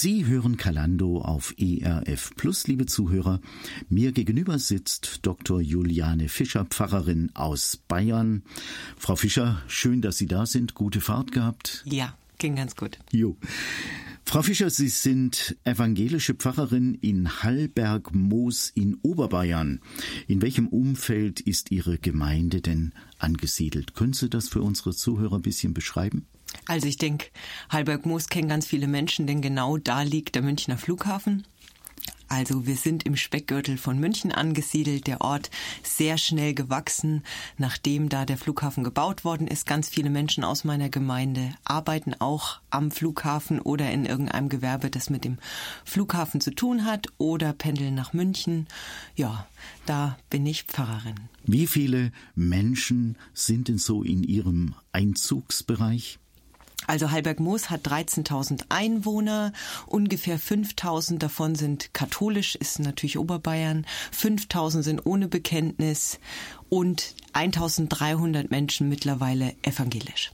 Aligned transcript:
Sie 0.00 0.26
hören 0.26 0.56
Kalando 0.56 1.22
auf 1.22 1.56
ERF 1.58 2.30
Plus, 2.36 2.68
liebe 2.68 2.86
Zuhörer. 2.86 3.40
Mir 3.88 4.12
gegenüber 4.12 4.60
sitzt 4.60 5.26
Dr. 5.26 5.60
Juliane 5.60 6.28
Fischer, 6.28 6.64
Pfarrerin 6.66 7.32
aus 7.34 7.78
Bayern. 7.88 8.44
Frau 8.96 9.16
Fischer, 9.16 9.60
schön, 9.66 10.00
dass 10.00 10.16
Sie 10.16 10.28
da 10.28 10.46
sind. 10.46 10.74
Gute 10.74 11.00
Fahrt 11.00 11.32
gehabt. 11.32 11.82
Ja, 11.84 12.16
ging 12.38 12.54
ganz 12.54 12.76
gut. 12.76 13.00
Jo. 13.10 13.36
Frau 14.24 14.42
Fischer, 14.42 14.70
Sie 14.70 14.88
sind 14.88 15.56
evangelische 15.64 16.34
Pfarrerin 16.34 16.94
in 16.94 17.42
Hallberg-Moos 17.42 18.70
in 18.76 18.98
Oberbayern. 19.02 19.80
In 20.28 20.42
welchem 20.42 20.68
Umfeld 20.68 21.40
ist 21.40 21.72
Ihre 21.72 21.98
Gemeinde 21.98 22.60
denn 22.60 22.92
angesiedelt? 23.18 23.94
Können 23.94 24.12
Sie 24.12 24.30
das 24.30 24.48
für 24.48 24.62
unsere 24.62 24.94
Zuhörer 24.94 25.34
ein 25.34 25.42
bisschen 25.42 25.74
beschreiben? 25.74 26.28
Also 26.66 26.86
ich 26.86 26.98
denke, 26.98 27.26
Hallberg-Moos 27.70 28.28
kennen 28.28 28.48
ganz 28.48 28.66
viele 28.66 28.88
Menschen, 28.88 29.26
denn 29.26 29.40
genau 29.40 29.76
da 29.78 30.02
liegt 30.02 30.34
der 30.34 30.42
Münchner 30.42 30.78
Flughafen. 30.78 31.44
Also 32.28 32.66
wir 32.66 32.76
sind 32.76 33.06
im 33.06 33.16
Speckgürtel 33.16 33.78
von 33.78 33.98
München 33.98 34.32
angesiedelt, 34.32 35.06
der 35.06 35.22
Ort 35.22 35.50
sehr 35.82 36.18
schnell 36.18 36.52
gewachsen, 36.52 37.22
nachdem 37.56 38.10
da 38.10 38.26
der 38.26 38.36
Flughafen 38.36 38.84
gebaut 38.84 39.24
worden 39.24 39.48
ist. 39.48 39.66
Ganz 39.66 39.88
viele 39.88 40.10
Menschen 40.10 40.44
aus 40.44 40.62
meiner 40.62 40.90
Gemeinde 40.90 41.54
arbeiten 41.64 42.14
auch 42.18 42.60
am 42.68 42.90
Flughafen 42.90 43.60
oder 43.60 43.90
in 43.90 44.04
irgendeinem 44.04 44.50
Gewerbe, 44.50 44.90
das 44.90 45.08
mit 45.08 45.24
dem 45.24 45.38
Flughafen 45.86 46.42
zu 46.42 46.54
tun 46.54 46.84
hat 46.84 47.06
oder 47.16 47.54
pendeln 47.54 47.94
nach 47.94 48.12
München. 48.12 48.68
Ja, 49.16 49.46
da 49.86 50.18
bin 50.28 50.44
ich 50.44 50.64
Pfarrerin. 50.64 51.16
Wie 51.44 51.66
viele 51.66 52.12
Menschen 52.34 53.16
sind 53.32 53.68
denn 53.68 53.78
so 53.78 54.02
in 54.02 54.22
Ihrem 54.22 54.74
Einzugsbereich? 54.92 56.18
Also 56.88 57.10
Heilberg-Moos 57.10 57.68
hat 57.68 57.86
13.000 57.86 58.62
Einwohner, 58.70 59.52
ungefähr 59.84 60.40
5.000 60.40 61.18
davon 61.18 61.54
sind 61.54 61.92
katholisch, 61.92 62.54
ist 62.54 62.78
natürlich 62.78 63.18
Oberbayern, 63.18 63.84
5.000 64.18 64.82
sind 64.82 65.04
ohne 65.04 65.28
Bekenntnis 65.28 66.18
und 66.70 67.14
1.300 67.34 68.46
Menschen 68.48 68.88
mittlerweile 68.88 69.54
evangelisch. 69.60 70.32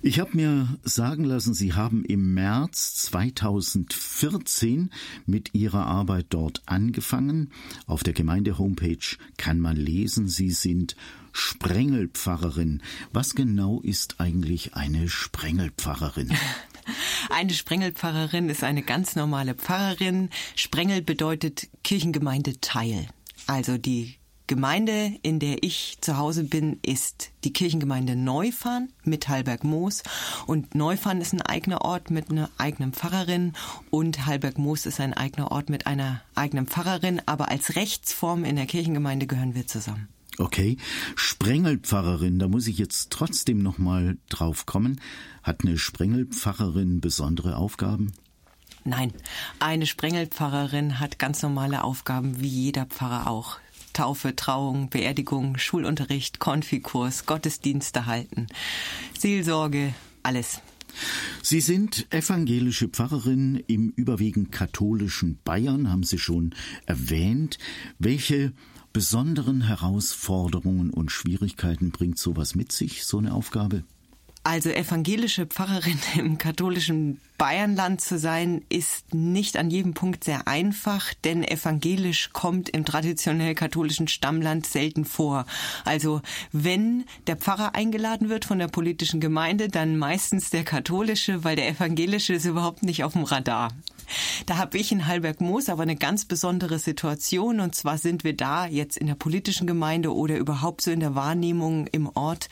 Ich 0.00 0.20
habe 0.20 0.36
mir 0.36 0.78
sagen 0.84 1.24
lassen, 1.24 1.54
Sie 1.54 1.72
haben 1.72 2.04
im 2.04 2.34
März 2.34 2.94
2014 2.94 4.90
mit 5.26 5.54
Ihrer 5.54 5.86
Arbeit 5.86 6.26
dort 6.28 6.62
angefangen. 6.66 7.50
Auf 7.86 8.04
der 8.04 8.12
Gemeinde-Homepage 8.12 9.16
kann 9.38 9.58
man 9.58 9.76
lesen, 9.76 10.28
Sie 10.28 10.52
sind 10.52 10.94
Sprengelpfarrerin. 11.38 12.82
Was 13.12 13.36
genau 13.36 13.80
ist 13.80 14.20
eigentlich 14.20 14.74
eine 14.74 15.08
Sprengelpfarrerin? 15.08 16.36
Eine 17.30 17.52
Sprengelpfarrerin 17.52 18.48
ist 18.48 18.64
eine 18.64 18.82
ganz 18.82 19.14
normale 19.14 19.54
Pfarrerin. 19.54 20.30
Sprengel 20.56 21.02
bedeutet 21.02 21.68
Kirchengemeinde 21.84 22.60
Teil. 22.62 23.08
Also 23.46 23.76
die 23.76 24.16
Gemeinde, 24.46 25.12
in 25.22 25.38
der 25.38 25.62
ich 25.62 25.98
zu 26.00 26.16
Hause 26.16 26.44
bin, 26.44 26.80
ist 26.82 27.30
die 27.44 27.52
Kirchengemeinde 27.52 28.16
Neufahren 28.16 28.92
mit 29.04 29.28
Hallberg-Moos. 29.28 30.02
Und 30.46 30.74
Neufahren 30.74 31.20
ist 31.20 31.34
ein 31.34 31.42
eigener 31.42 31.82
Ort 31.82 32.10
mit 32.10 32.30
einer 32.30 32.50
eigenen 32.56 32.94
Pfarrerin 32.94 33.52
und 33.90 34.24
Hallberg-Moos 34.24 34.86
ist 34.86 35.00
ein 35.00 35.12
eigener 35.12 35.52
Ort 35.52 35.68
mit 35.68 35.86
einer 35.86 36.22
eigenen 36.34 36.66
Pfarrerin. 36.66 37.20
Aber 37.26 37.48
als 37.48 37.76
Rechtsform 37.76 38.44
in 38.44 38.56
der 38.56 38.66
Kirchengemeinde 38.66 39.26
gehören 39.26 39.54
wir 39.54 39.66
zusammen. 39.66 40.08
Okay, 40.38 40.76
Sprengelpfarrerin, 41.16 42.38
da 42.38 42.46
muss 42.46 42.68
ich 42.68 42.78
jetzt 42.78 43.10
trotzdem 43.10 43.58
noch 43.58 43.78
mal 43.78 44.18
drauf 44.28 44.66
kommen. 44.66 45.00
Hat 45.42 45.64
eine 45.64 45.78
Sprengelpfarrerin 45.78 47.00
besondere 47.00 47.56
Aufgaben? 47.56 48.12
Nein, 48.84 49.12
eine 49.58 49.86
Sprengelpfarrerin 49.86 51.00
hat 51.00 51.18
ganz 51.18 51.42
normale 51.42 51.82
Aufgaben 51.82 52.40
wie 52.40 52.46
jeder 52.46 52.86
Pfarrer 52.86 53.28
auch. 53.28 53.58
Taufe, 53.92 54.36
Trauung, 54.36 54.90
Beerdigung, 54.90 55.58
Schulunterricht, 55.58 56.38
Konfikurs, 56.38 57.26
Gottesdienste 57.26 58.06
halten, 58.06 58.46
Seelsorge, 59.18 59.92
alles. 60.22 60.60
Sie 61.42 61.60
sind 61.60 62.06
evangelische 62.12 62.88
Pfarrerin 62.88 63.62
im 63.66 63.92
überwiegend 63.96 64.52
katholischen 64.52 65.40
Bayern, 65.44 65.90
haben 65.90 66.04
Sie 66.04 66.18
schon 66.18 66.54
erwähnt. 66.86 67.58
Welche 67.98 68.52
besonderen 68.98 69.60
Herausforderungen 69.60 70.90
und 70.90 71.12
Schwierigkeiten 71.12 71.92
bringt 71.92 72.18
sowas 72.18 72.56
mit 72.56 72.72
sich, 72.72 73.04
so 73.04 73.18
eine 73.18 73.32
Aufgabe? 73.32 73.84
Also 74.48 74.70
evangelische 74.70 75.44
Pfarrerin 75.44 75.98
im 76.16 76.38
katholischen 76.38 77.20
Bayernland 77.36 78.00
zu 78.00 78.18
sein, 78.18 78.62
ist 78.70 79.12
nicht 79.12 79.58
an 79.58 79.68
jedem 79.68 79.92
Punkt 79.92 80.24
sehr 80.24 80.48
einfach, 80.48 81.12
denn 81.22 81.44
evangelisch 81.44 82.30
kommt 82.32 82.70
im 82.70 82.86
traditionell 82.86 83.54
katholischen 83.54 84.08
Stammland 84.08 84.66
selten 84.66 85.04
vor. 85.04 85.44
Also 85.84 86.22
wenn 86.50 87.04
der 87.26 87.36
Pfarrer 87.36 87.74
eingeladen 87.74 88.30
wird 88.30 88.46
von 88.46 88.58
der 88.58 88.68
politischen 88.68 89.20
Gemeinde, 89.20 89.68
dann 89.68 89.98
meistens 89.98 90.48
der 90.48 90.64
katholische, 90.64 91.44
weil 91.44 91.56
der 91.56 91.68
evangelische 91.68 92.32
ist 92.32 92.46
überhaupt 92.46 92.82
nicht 92.82 93.04
auf 93.04 93.12
dem 93.12 93.24
Radar. 93.24 93.68
Da 94.46 94.56
habe 94.56 94.78
ich 94.78 94.90
in 94.90 95.06
Hallberg-Moos 95.06 95.68
aber 95.68 95.82
eine 95.82 95.96
ganz 95.96 96.24
besondere 96.24 96.78
Situation 96.78 97.60
und 97.60 97.74
zwar 97.74 97.98
sind 97.98 98.24
wir 98.24 98.34
da 98.34 98.66
jetzt 98.66 98.96
in 98.96 99.06
der 99.06 99.14
politischen 99.14 99.66
Gemeinde 99.66 100.14
oder 100.14 100.38
überhaupt 100.38 100.80
so 100.80 100.90
in 100.90 101.00
der 101.00 101.14
Wahrnehmung 101.14 101.86
im 101.88 102.08
Ort 102.14 102.48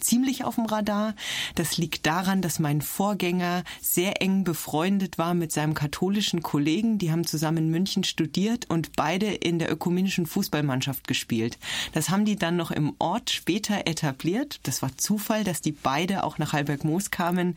ziemlich 0.00 0.44
auf 0.44 0.56
dem 0.56 0.66
Radar. 0.66 1.14
Das 1.54 1.76
liegt 1.76 2.06
daran, 2.06 2.42
dass 2.42 2.58
mein 2.58 2.82
Vorgänger 2.82 3.64
sehr 3.80 4.20
eng 4.22 4.44
befreundet 4.44 5.18
war 5.18 5.34
mit 5.34 5.52
seinem 5.52 5.74
katholischen 5.74 6.42
Kollegen. 6.42 6.98
Die 6.98 7.12
haben 7.12 7.26
zusammen 7.26 7.58
in 7.58 7.70
München 7.70 8.04
studiert 8.04 8.66
und 8.68 8.96
beide 8.96 9.26
in 9.26 9.58
der 9.58 9.70
ökumenischen 9.70 10.26
Fußballmannschaft 10.26 11.06
gespielt. 11.06 11.58
Das 11.92 12.10
haben 12.10 12.24
die 12.24 12.36
dann 12.36 12.56
noch 12.56 12.70
im 12.70 12.94
Ort 12.98 13.30
später 13.30 13.86
etabliert. 13.86 14.60
Das 14.64 14.82
war 14.82 14.96
Zufall, 14.96 15.44
dass 15.44 15.60
die 15.60 15.72
beide 15.72 16.24
auch 16.24 16.38
nach 16.38 16.52
Halberg-Moos 16.52 17.10
kamen. 17.10 17.56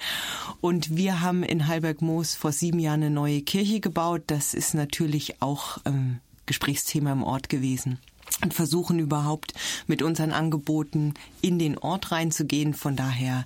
Und 0.61 0.95
wir 0.95 1.21
haben 1.21 1.43
in 1.43 1.67
Halberg-Moos 1.67 2.35
vor 2.35 2.51
sieben 2.51 2.79
Jahren 2.79 3.03
eine 3.03 3.09
neue 3.09 3.41
Kirche 3.41 3.79
gebaut. 3.79 4.23
Das 4.27 4.53
ist 4.53 4.73
natürlich 4.73 5.41
auch 5.41 5.77
ähm, 5.85 6.19
Gesprächsthema 6.45 7.11
im 7.11 7.23
Ort 7.23 7.49
gewesen 7.49 7.99
und 8.41 8.53
versuchen 8.53 8.99
überhaupt 8.99 9.53
mit 9.87 10.01
unseren 10.01 10.31
Angeboten 10.31 11.13
in 11.41 11.59
den 11.59 11.77
Ort 11.77 12.11
reinzugehen. 12.11 12.73
Von 12.73 12.95
daher 12.95 13.45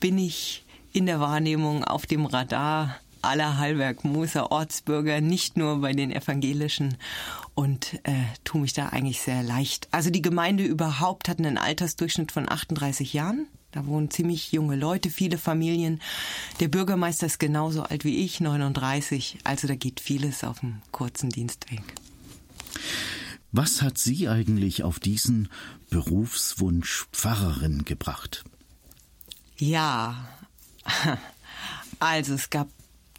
bin 0.00 0.18
ich 0.18 0.64
in 0.92 1.06
der 1.06 1.20
Wahrnehmung 1.20 1.84
auf 1.84 2.06
dem 2.06 2.26
Radar 2.26 2.96
aller 3.24 3.58
Hallberg-Moser 3.58 4.52
Ortsbürger, 4.52 5.20
nicht 5.20 5.56
nur 5.56 5.80
bei 5.80 5.92
den 5.92 6.12
Evangelischen 6.12 6.96
und 7.54 7.94
äh, 8.04 8.12
tue 8.44 8.60
mich 8.60 8.74
da 8.74 8.88
eigentlich 8.88 9.22
sehr 9.22 9.42
leicht. 9.42 9.88
Also 9.90 10.10
die 10.10 10.22
Gemeinde 10.22 10.64
überhaupt 10.64 11.28
hat 11.28 11.38
einen 11.38 11.58
Altersdurchschnitt 11.58 12.32
von 12.32 12.48
38 12.48 13.12
Jahren. 13.12 13.46
Da 13.72 13.86
wohnen 13.86 14.10
ziemlich 14.10 14.52
junge 14.52 14.76
Leute, 14.76 15.10
viele 15.10 15.36
Familien. 15.36 16.00
Der 16.60 16.68
Bürgermeister 16.68 17.26
ist 17.26 17.40
genauso 17.40 17.82
alt 17.82 18.04
wie 18.04 18.24
ich, 18.24 18.40
39. 18.40 19.38
Also 19.42 19.66
da 19.66 19.74
geht 19.74 20.00
vieles 20.00 20.44
auf 20.44 20.60
dem 20.60 20.80
kurzen 20.92 21.30
Dienstweg. 21.30 21.82
Was 23.56 23.82
hat 23.82 23.98
Sie 23.98 24.28
eigentlich 24.28 24.82
auf 24.82 24.98
diesen 24.98 25.48
Berufswunsch 25.88 27.06
Pfarrerin 27.12 27.84
gebracht? 27.84 28.42
Ja, 29.58 30.28
also 32.00 32.34
es 32.34 32.50
gab 32.50 32.68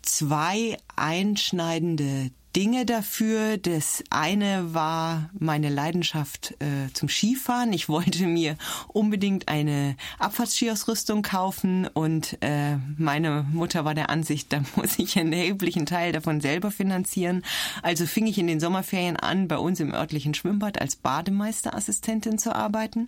zwei 0.02 0.78
einschneidende 0.98 2.32
Dinge 2.56 2.86
dafür. 2.86 3.58
Das 3.58 4.04
eine 4.10 4.74
war 4.74 5.30
meine 5.38 5.70
Leidenschaft 5.70 6.56
äh, 6.60 6.92
zum 6.94 7.10
Skifahren. 7.10 7.74
Ich 7.74 7.90
wollte 7.90 8.26
mir 8.28 8.58
unbedingt 8.88 9.50
eine 9.50 9.98
Abfahrtsskiausrüstung 10.20 11.22
kaufen 11.22 11.88
und 11.88 12.38
äh, 12.42 12.78
meine 12.98 13.46
Mutter 13.52 13.84
war 13.84 13.94
der 13.94 14.10
Ansicht, 14.10 14.54
da 14.54 14.62
muss 14.76 14.98
ich 14.98 15.20
einen 15.20 15.34
erheblichen 15.34 15.86
Teil 15.86 16.14
davon 16.14 16.40
selber 16.40 16.72
finanzieren. 16.72 17.44
Also 17.82 18.06
fing 18.06 18.28
ich 18.28 18.38
in 18.38 18.48
den 18.48 18.60
Sommerferien 18.60 19.18
an, 19.18 19.48
bei 19.48 19.58
uns 19.58 19.80
im 19.80 19.94
örtlichen 19.94 20.34
Schwimmbad 20.34 20.80
als 20.80 20.96
Bademeisterassistentin 20.96 22.38
zu 22.38 22.56
arbeiten. 22.56 23.08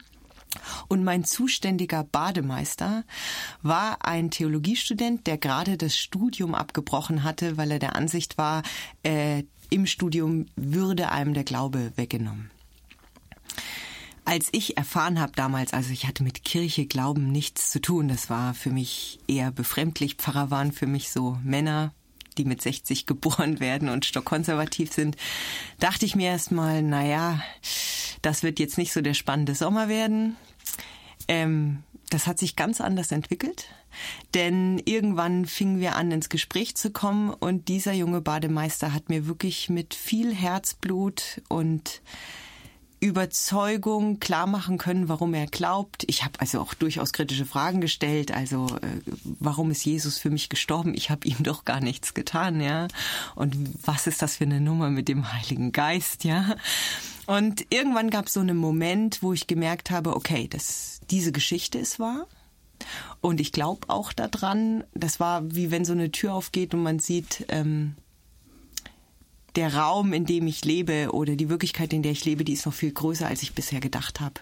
Und 0.87 1.03
mein 1.03 1.23
zuständiger 1.23 2.03
Bademeister 2.03 3.03
war 3.61 4.05
ein 4.05 4.31
Theologiestudent, 4.31 5.27
der 5.27 5.37
gerade 5.37 5.77
das 5.77 5.97
Studium 5.97 6.55
abgebrochen 6.55 7.23
hatte, 7.23 7.57
weil 7.57 7.71
er 7.71 7.79
der 7.79 7.95
Ansicht 7.95 8.37
war, 8.37 8.63
äh, 9.03 9.43
im 9.69 9.85
Studium 9.85 10.45
würde 10.55 11.11
einem 11.11 11.33
der 11.33 11.43
Glaube 11.43 11.91
weggenommen. 11.95 12.51
Als 14.23 14.49
ich 14.51 14.75
erfahren 14.75 15.21
habe 15.21 15.31
damals, 15.35 15.71
also 15.71 15.91
ich 15.91 16.05
hatte 16.05 16.21
mit 16.21 16.43
Kirche, 16.43 16.85
Glauben 16.85 17.31
nichts 17.31 17.69
zu 17.69 17.79
tun, 17.79 18.09
das 18.09 18.29
war 18.29 18.53
für 18.53 18.71
mich 18.71 19.19
eher 19.27 19.51
befremdlich. 19.51 20.15
Pfarrer 20.15 20.51
waren 20.51 20.73
für 20.73 20.85
mich 20.85 21.11
so 21.11 21.37
Männer, 21.43 21.93
die 22.37 22.45
mit 22.45 22.61
60 22.61 23.05
geboren 23.05 23.59
werden 23.59 23.89
und 23.89 24.05
stockkonservativ 24.05 24.93
sind, 24.93 25.17
dachte 25.79 26.05
ich 26.05 26.15
mir 26.15 26.29
erstmal, 26.29 26.81
naja, 26.81 27.41
das 28.21 28.43
wird 28.43 28.59
jetzt 28.59 28.77
nicht 28.77 28.93
so 28.93 29.01
der 29.01 29.13
spannende 29.13 29.55
Sommer 29.55 29.89
werden. 29.89 30.35
Ähm, 31.27 31.83
das 32.09 32.25
hat 32.25 32.39
sich 32.39 32.55
ganz 32.55 32.79
anders 32.79 33.11
entwickelt, 33.11 33.65
denn 34.33 34.81
irgendwann 34.85 35.45
fingen 35.45 35.81
wir 35.81 35.95
an, 35.95 36.11
ins 36.11 36.29
Gespräch 36.29 36.75
zu 36.75 36.91
kommen 36.91 37.31
und 37.31 37.67
dieser 37.67 37.91
junge 37.91 38.21
Bademeister 38.21 38.93
hat 38.93 39.09
mir 39.09 39.27
wirklich 39.27 39.69
mit 39.69 39.93
viel 39.93 40.33
Herzblut 40.33 41.41
und 41.49 42.01
Überzeugung 42.99 44.19
klar 44.19 44.47
machen 44.47 44.77
können, 44.77 45.07
warum 45.07 45.33
er 45.33 45.45
glaubt. 45.45 46.03
Ich 46.07 46.23
habe 46.23 46.39
also 46.39 46.59
auch 46.59 46.73
durchaus 46.73 47.13
kritische 47.13 47.45
Fragen 47.45 47.79
gestellt. 47.79 48.31
Also 48.31 48.67
äh, 48.81 49.01
warum 49.23 49.69
ist 49.69 49.85
Jesus 49.85 50.17
für 50.17 50.31
mich 50.31 50.49
gestorben? 50.49 50.95
Ich 50.95 51.11
habe 51.11 51.27
ihm 51.27 51.43
doch 51.43 51.63
gar 51.63 51.79
nichts 51.79 52.15
getan, 52.15 52.59
ja. 52.59 52.87
Und 53.35 53.55
was 53.85 54.07
ist 54.07 54.21
das 54.21 54.37
für 54.37 54.45
eine 54.45 54.61
Nummer 54.61 54.89
mit 54.89 55.07
dem 55.07 55.31
Heiligen 55.31 55.71
Geist, 55.71 56.23
ja? 56.23 56.55
Und 57.27 57.65
irgendwann 57.69 58.09
gab 58.09 58.27
es 58.27 58.33
so 58.33 58.39
einen 58.39 58.57
Moment, 58.57 59.21
wo 59.21 59.33
ich 59.33 59.47
gemerkt 59.47 59.91
habe, 59.91 60.15
okay, 60.15 60.47
das, 60.47 61.01
diese 61.11 61.31
Geschichte 61.31 61.77
ist 61.77 61.99
wahr. 61.99 62.25
Und 63.21 63.39
ich 63.41 63.51
glaube 63.51 63.89
auch 63.89 64.13
daran. 64.13 64.83
Das 64.93 65.19
war 65.19 65.53
wie 65.53 65.69
wenn 65.69 65.85
so 65.85 65.93
eine 65.93 66.11
Tür 66.11 66.33
aufgeht 66.33 66.73
und 66.73 66.81
man 66.81 66.99
sieht. 66.99 67.45
Ähm, 67.49 67.95
der 69.57 69.75
Raum, 69.75 70.13
in 70.13 70.25
dem 70.25 70.47
ich 70.47 70.63
lebe 70.63 71.09
oder 71.11 71.35
die 71.35 71.49
Wirklichkeit, 71.49 71.91
in 71.91 72.03
der 72.03 72.13
ich 72.13 72.23
lebe, 72.23 72.45
die 72.45 72.53
ist 72.53 72.65
noch 72.65 72.73
viel 72.73 72.91
größer, 72.91 73.27
als 73.27 73.41
ich 73.41 73.53
bisher 73.53 73.79
gedacht 73.79 74.21
habe. 74.21 74.35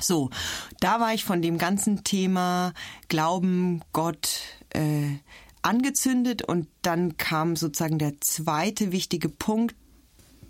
So, 0.00 0.30
da 0.80 1.00
war 1.00 1.12
ich 1.14 1.24
von 1.24 1.42
dem 1.42 1.58
ganzen 1.58 2.04
Thema 2.04 2.72
Glauben, 3.08 3.82
Gott 3.92 4.40
äh, 4.70 5.16
angezündet 5.62 6.42
und 6.42 6.68
dann 6.82 7.16
kam 7.16 7.56
sozusagen 7.56 7.98
der 7.98 8.20
zweite 8.20 8.92
wichtige 8.92 9.28
Punkt 9.28 9.74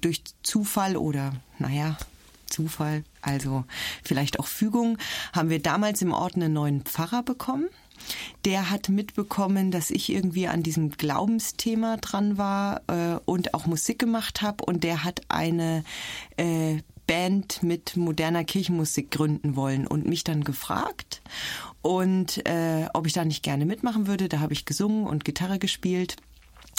durch 0.00 0.22
Zufall 0.42 0.96
oder 0.96 1.32
naja, 1.58 1.96
Zufall, 2.46 3.02
also 3.22 3.64
vielleicht 4.04 4.38
auch 4.38 4.46
Fügung, 4.46 4.98
haben 5.32 5.48
wir 5.48 5.60
damals 5.60 6.02
im 6.02 6.12
Ort 6.12 6.36
einen 6.36 6.52
neuen 6.52 6.82
Pfarrer 6.82 7.22
bekommen 7.22 7.68
der 8.44 8.70
hat 8.70 8.88
mitbekommen, 8.88 9.70
dass 9.70 9.90
ich 9.90 10.10
irgendwie 10.10 10.46
an 10.48 10.62
diesem 10.62 10.90
Glaubensthema 10.90 11.96
dran 11.98 12.38
war 12.38 12.82
äh, 12.88 13.18
und 13.24 13.54
auch 13.54 13.66
Musik 13.66 13.98
gemacht 13.98 14.42
habe. 14.42 14.64
Und 14.64 14.84
der 14.84 15.04
hat 15.04 15.22
eine 15.28 15.84
äh, 16.36 16.78
Band 17.06 17.62
mit 17.62 17.96
moderner 17.96 18.44
Kirchenmusik 18.44 19.10
gründen 19.10 19.56
wollen 19.56 19.86
und 19.86 20.06
mich 20.06 20.24
dann 20.24 20.42
gefragt 20.42 21.22
und 21.86 22.44
äh, 22.48 22.88
ob 22.94 23.06
ich 23.06 23.12
da 23.12 23.24
nicht 23.24 23.44
gerne 23.44 23.64
mitmachen 23.64 24.08
würde. 24.08 24.28
Da 24.28 24.40
habe 24.40 24.52
ich 24.52 24.64
gesungen 24.64 25.06
und 25.06 25.24
Gitarre 25.24 25.60
gespielt. 25.60 26.16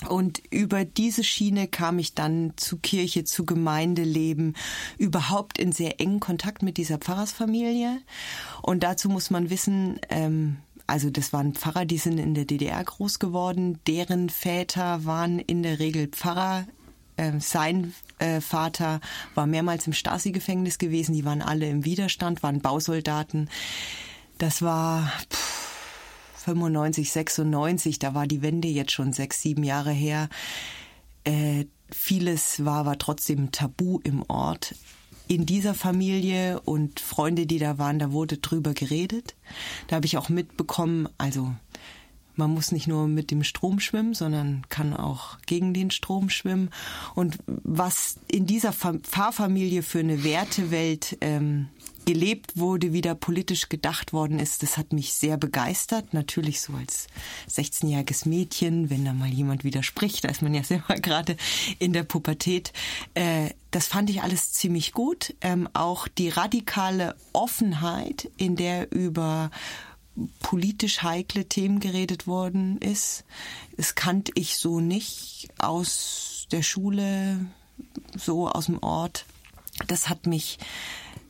Und 0.09 0.41
über 0.51 0.85
diese 0.85 1.23
Schiene 1.23 1.67
kam 1.67 1.97
ich 1.97 2.13
dann 2.13 2.53
zu 2.55 2.77
Kirche, 2.77 3.23
zu 3.23 3.45
Gemeindeleben, 3.45 4.55
überhaupt 4.97 5.57
in 5.57 5.71
sehr 5.71 5.99
engen 5.99 6.19
Kontakt 6.19 6.61
mit 6.61 6.77
dieser 6.77 6.97
Pfarrersfamilie. 6.97 8.01
Und 8.61 8.83
dazu 8.83 9.09
muss 9.09 9.31
man 9.31 9.49
wissen, 9.49 9.99
ähm, 10.09 10.57
also 10.87 11.09
das 11.09 11.33
waren 11.33 11.53
Pfarrer, 11.53 11.85
die 11.85 11.97
sind 11.97 12.17
in 12.17 12.33
der 12.33 12.45
DDR 12.45 12.81
groß 12.81 13.19
geworden. 13.19 13.79
Deren 13.87 14.29
Väter 14.29 15.05
waren 15.05 15.37
in 15.37 15.61
der 15.61 15.79
Regel 15.79 16.07
Pfarrer. 16.07 16.65
Ähm, 17.17 17.41
sein 17.41 17.93
äh, 18.19 18.39
Vater 18.39 19.01
war 19.35 19.47
mehrmals 19.47 19.85
im 19.85 19.93
Stasi-Gefängnis 19.93 20.77
gewesen. 20.77 21.13
Die 21.13 21.25
waren 21.25 21.41
alle 21.41 21.67
im 21.67 21.83
Widerstand, 21.83 22.41
waren 22.41 22.61
Bausoldaten. 22.61 23.49
Das 24.37 24.61
war 24.61 25.11
pff, 25.29 25.67
95, 26.45 27.11
96. 27.11 27.99
Da 27.99 28.13
war 28.13 28.25
die 28.25 28.41
Wende 28.41 28.69
jetzt 28.69 28.93
schon 28.93 29.11
sechs, 29.11 29.41
sieben 29.41 29.63
Jahre 29.63 29.91
her. 29.91 30.29
Äh, 31.25 31.65
vieles 31.91 32.63
war 32.63 32.79
aber 32.79 32.97
trotzdem 32.97 33.51
tabu 33.51 33.99
im 34.03 34.23
Ort 34.29 34.73
in 35.27 35.45
dieser 35.45 35.73
Familie 35.73 36.59
und 36.61 36.99
Freunde, 36.99 37.45
die 37.45 37.59
da 37.59 37.77
waren, 37.77 37.99
da 37.99 38.11
wurde 38.11 38.37
drüber 38.37 38.73
geredet. 38.73 39.35
Da 39.87 39.97
habe 39.97 40.05
ich 40.05 40.17
auch 40.17 40.29
mitbekommen, 40.29 41.09
also 41.17 41.53
man 42.35 42.53
muss 42.53 42.71
nicht 42.71 42.87
nur 42.87 43.07
mit 43.07 43.31
dem 43.31 43.43
Strom 43.43 43.79
schwimmen, 43.79 44.13
sondern 44.13 44.63
kann 44.69 44.93
auch 44.93 45.39
gegen 45.45 45.73
den 45.73 45.89
Strom 45.91 46.29
schwimmen. 46.29 46.69
Und 47.15 47.39
was 47.45 48.19
in 48.27 48.45
dieser 48.45 48.73
Pfarrfamilie 48.73 49.81
für 49.81 49.99
eine 49.99 50.23
Wertewelt 50.23 51.17
ähm, 51.21 51.67
gelebt 52.07 52.55
wurde, 52.55 52.93
wieder 52.93 53.15
politisch 53.15 53.67
gedacht 53.67 54.13
worden 54.13 54.39
ist, 54.39 54.63
das 54.63 54.77
hat 54.77 54.93
mich 54.93 55.13
sehr 55.13 55.35
begeistert. 55.35 56.13
Natürlich 56.13 56.61
so 56.61 56.71
als 56.73 57.07
16-jähriges 57.51 58.25
Mädchen, 58.27 58.89
wenn 58.89 59.03
da 59.03 59.11
mal 59.11 59.27
jemand 59.27 59.65
widerspricht, 59.65 60.23
da 60.23 60.29
ist 60.29 60.41
man 60.41 60.53
ja 60.53 60.63
selber 60.63 60.95
gerade 61.01 61.35
in 61.79 61.91
der 61.91 62.03
Pubertät. 62.03 62.71
Äh, 63.13 63.49
das 63.71 63.87
fand 63.87 64.09
ich 64.09 64.23
alles 64.23 64.53
ziemlich 64.53 64.93
gut. 64.93 65.35
Ähm, 65.41 65.67
auch 65.73 66.07
die 66.07 66.29
radikale 66.29 67.13
Offenheit, 67.33 68.31
in 68.37 68.55
der 68.55 68.89
über 68.93 69.51
politisch 70.39 71.03
heikle 71.03 71.49
Themen 71.49 71.81
geredet 71.81 72.25
worden 72.25 72.77
ist, 72.77 73.25
das 73.75 73.95
kannte 73.95 74.31
ich 74.35 74.55
so 74.55 74.79
nicht 74.79 75.49
aus 75.59 76.47
der 76.51 76.61
Schule, 76.61 77.45
so 78.15 78.47
aus 78.47 78.67
dem 78.67 78.81
Ort. 78.81 79.25
Das 79.87 80.07
hat 80.07 80.25
mich 80.25 80.57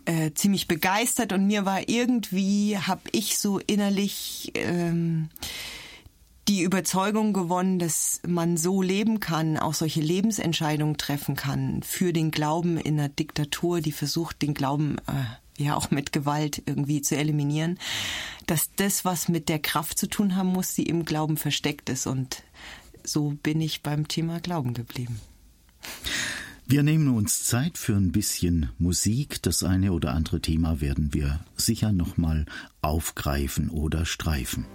äh, 0.08 0.34
ziemlich 0.34 0.68
begeistert 0.68 1.34
und 1.34 1.46
mir 1.48 1.66
war 1.66 1.90
irgendwie, 1.90 2.78
habe 2.78 3.02
ich 3.12 3.38
so 3.38 3.60
innerlich 3.60 4.54
ähm, 4.56 5.30
die 6.48 6.62
Überzeugung 6.62 7.34
gewonnen, 7.34 7.78
dass 7.78 8.22
man 8.26 8.56
so 8.56 8.82
leben 8.82 9.20
kann, 9.20 9.58
auch 9.58 9.74
solche 9.74 10.00
Lebensentscheidungen 10.00 10.96
treffen 10.96 11.36
kann 11.36 11.84
für 11.84 12.14
den 12.14 12.32
Glauben 12.32 12.78
in 12.78 12.98
einer 12.98 13.10
Diktatur, 13.10 13.82
die 13.82 13.92
versucht, 13.92 14.42
den 14.42 14.54
Glauben 14.54 14.98
äh, 15.08 15.62
ja 15.62 15.76
auch 15.76 15.92
mit 15.92 16.14
Gewalt 16.14 16.64
irgendwie 16.66 17.02
zu 17.02 17.18
eliminieren, 17.18 17.78
dass 18.46 18.72
das, 18.78 19.04
was 19.04 19.28
mit 19.28 19.50
der 19.50 19.60
Kraft 19.60 20.00
zu 20.00 20.08
tun 20.08 20.38
haben 20.38 20.54
muss, 20.54 20.74
die 20.74 20.84
im 20.84 21.04
Glauben 21.04 21.36
versteckt 21.36 21.90
ist. 21.90 22.08
Und 22.08 22.44
so 23.04 23.34
bin 23.44 23.60
ich 23.60 23.84
beim 23.84 24.08
Thema 24.08 24.40
Glauben 24.40 24.74
geblieben. 24.74 25.20
Wir 26.70 26.84
nehmen 26.84 27.08
uns 27.16 27.46
Zeit 27.46 27.78
für 27.78 27.96
ein 27.96 28.12
bisschen 28.12 28.72
Musik. 28.78 29.42
Das 29.42 29.64
eine 29.64 29.94
oder 29.94 30.14
andere 30.14 30.42
Thema 30.42 30.82
werden 30.82 31.14
wir 31.14 31.40
sicher 31.56 31.94
nochmal 31.94 32.46
aufgreifen 32.82 33.70
oder 33.70 34.06
streifen. 34.06 34.66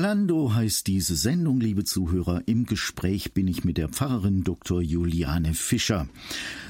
Kalando 0.00 0.54
heißt 0.54 0.86
diese 0.86 1.14
Sendung, 1.14 1.60
liebe 1.60 1.84
Zuhörer. 1.84 2.44
Im 2.46 2.64
Gespräch 2.64 3.34
bin 3.34 3.46
ich 3.46 3.64
mit 3.64 3.76
der 3.76 3.90
Pfarrerin 3.90 4.44
Dr. 4.44 4.80
Juliane 4.80 5.52
Fischer. 5.52 6.08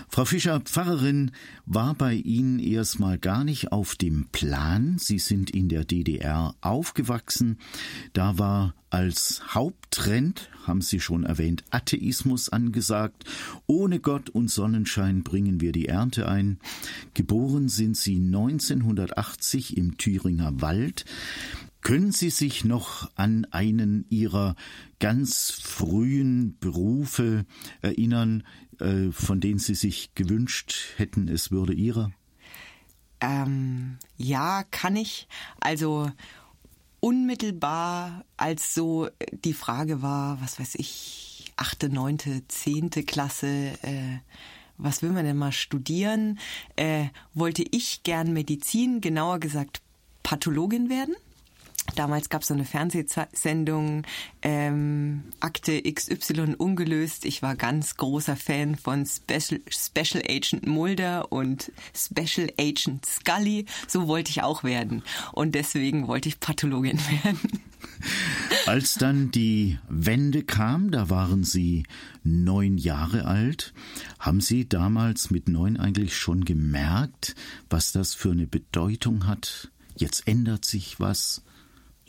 Frau 0.08 0.24
Fischer, 0.24 0.58
Pfarrerin 0.58 1.30
war 1.64 1.94
bei 1.94 2.14
Ihnen 2.14 2.58
erstmal 2.58 3.18
gar 3.18 3.44
nicht 3.44 3.70
auf 3.70 3.94
dem 3.94 4.26
Plan. 4.32 4.96
Sie 4.98 5.20
sind 5.20 5.50
in 5.50 5.68
der 5.68 5.84
DDR 5.84 6.56
aufgewachsen. 6.60 7.58
Da 8.14 8.36
war 8.36 8.74
als 8.90 9.40
Haupttrend, 9.54 10.50
haben 10.66 10.80
Sie 10.80 10.98
schon 10.98 11.22
erwähnt, 11.22 11.62
Atheismus 11.70 12.48
angesagt. 12.48 13.26
Ohne 13.68 14.00
Gott 14.00 14.28
und 14.28 14.50
Sonnenschein 14.50 15.22
bringen 15.22 15.60
wir 15.60 15.70
die 15.70 15.86
Ernte 15.86 16.26
ein. 16.26 16.58
Geboren 17.14 17.68
sind 17.68 17.96
Sie 17.96 18.16
1980 18.16 19.76
im 19.76 19.98
Thüringer 19.98 20.60
Wald. 20.60 21.04
Können 21.82 22.12
Sie 22.12 22.30
sich 22.30 22.64
noch 22.64 23.10
an 23.16 23.46
einen 23.50 24.04
Ihrer 24.10 24.54
ganz 24.98 25.50
frühen 25.50 26.58
Berufe 26.58 27.46
erinnern, 27.80 28.44
äh, 28.80 29.10
von 29.12 29.40
denen 29.40 29.58
Sie 29.58 29.74
sich 29.74 30.14
gewünscht 30.14 30.94
hätten, 30.96 31.28
es 31.28 31.50
würde 31.50 31.72
Ihrer? 31.72 32.12
Ähm, 33.20 33.98
ja, 34.16 34.64
kann 34.70 34.96
ich. 34.96 35.26
Also 35.58 36.10
unmittelbar, 37.00 38.24
als 38.36 38.74
so 38.74 39.08
die 39.32 39.54
Frage 39.54 40.02
war, 40.02 40.40
was 40.42 40.60
weiß 40.60 40.74
ich, 40.74 41.52
achte, 41.56 41.88
neunte, 41.88 42.46
zehnte 42.48 43.04
Klasse, 43.04 43.72
äh, 43.82 44.18
was 44.76 45.02
will 45.02 45.10
man 45.10 45.24
denn 45.24 45.36
mal 45.36 45.52
studieren, 45.52 46.38
äh, 46.76 47.06
wollte 47.32 47.64
ich 47.70 48.02
gern 48.02 48.32
Medizin, 48.34 49.00
genauer 49.00 49.40
gesagt 49.40 49.80
Pathologin 50.22 50.90
werden 50.90 51.14
Damals 51.96 52.28
gab 52.28 52.42
es 52.42 52.48
so 52.48 52.54
eine 52.54 52.64
Fernsehsendung, 52.64 54.04
ähm, 54.42 55.24
Akte 55.40 55.82
XY 55.82 56.54
ungelöst. 56.56 57.24
Ich 57.24 57.42
war 57.42 57.56
ganz 57.56 57.96
großer 57.96 58.36
Fan 58.36 58.76
von 58.76 59.06
Special, 59.06 59.60
Special 59.68 60.22
Agent 60.28 60.66
Mulder 60.66 61.32
und 61.32 61.72
Special 61.94 62.48
Agent 62.58 63.06
Scully. 63.06 63.66
So 63.88 64.06
wollte 64.06 64.30
ich 64.30 64.42
auch 64.42 64.62
werden. 64.62 65.02
Und 65.32 65.54
deswegen 65.54 66.06
wollte 66.06 66.28
ich 66.28 66.38
Pathologin 66.38 66.98
werden. 67.24 67.60
Als 68.66 68.94
dann 68.94 69.30
die 69.30 69.78
Wende 69.88 70.42
kam, 70.44 70.90
da 70.90 71.10
waren 71.10 71.44
Sie 71.44 71.84
neun 72.22 72.78
Jahre 72.78 73.24
alt. 73.24 73.72
Haben 74.18 74.40
Sie 74.40 74.68
damals 74.68 75.30
mit 75.30 75.48
neun 75.48 75.76
eigentlich 75.76 76.16
schon 76.16 76.44
gemerkt, 76.44 77.34
was 77.68 77.92
das 77.92 78.14
für 78.14 78.30
eine 78.30 78.46
Bedeutung 78.46 79.26
hat? 79.26 79.70
Jetzt 79.96 80.26
ändert 80.26 80.64
sich 80.64 81.00
was. 81.00 81.42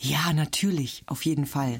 Ja, 0.01 0.33
natürlich, 0.33 1.03
auf 1.05 1.25
jeden 1.25 1.45
Fall. 1.45 1.79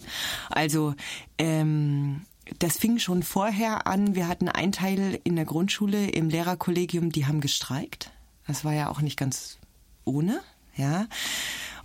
Also 0.51 0.93
ähm, 1.39 2.21
das 2.59 2.77
fing 2.77 2.99
schon 2.99 3.23
vorher 3.23 3.87
an. 3.87 4.13
Wir 4.13 4.27
hatten 4.27 4.47
einen 4.47 4.71
Teil 4.71 5.19
in 5.23 5.35
der 5.35 5.45
Grundschule 5.45 6.07
im 6.07 6.29
Lehrerkollegium, 6.29 7.11
die 7.11 7.25
haben 7.25 7.41
gestreikt. 7.41 8.11
Das 8.45 8.63
war 8.63 8.73
ja 8.73 8.89
auch 8.89 9.01
nicht 9.01 9.17
ganz 9.17 9.57
ohne, 10.05 10.39
ja. 10.75 11.07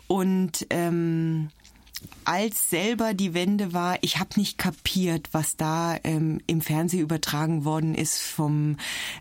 Und 0.09 0.67
ähm, 0.69 1.49
als 2.27 2.69
selber 2.69 3.15
die 3.15 3.33
Wende 3.33 3.73
war, 3.73 3.97
ich 4.03 4.19
habe 4.19 4.31
nicht 4.37 4.59
kapiert, 4.59 5.31
was 5.33 5.57
da 5.57 5.97
ähm, 6.05 6.43
im 6.47 6.61
Fernsehen 6.61 7.01
übertragen 7.01 7.65
worden 7.65 7.95
ist 7.95 8.21
vom 8.21 8.77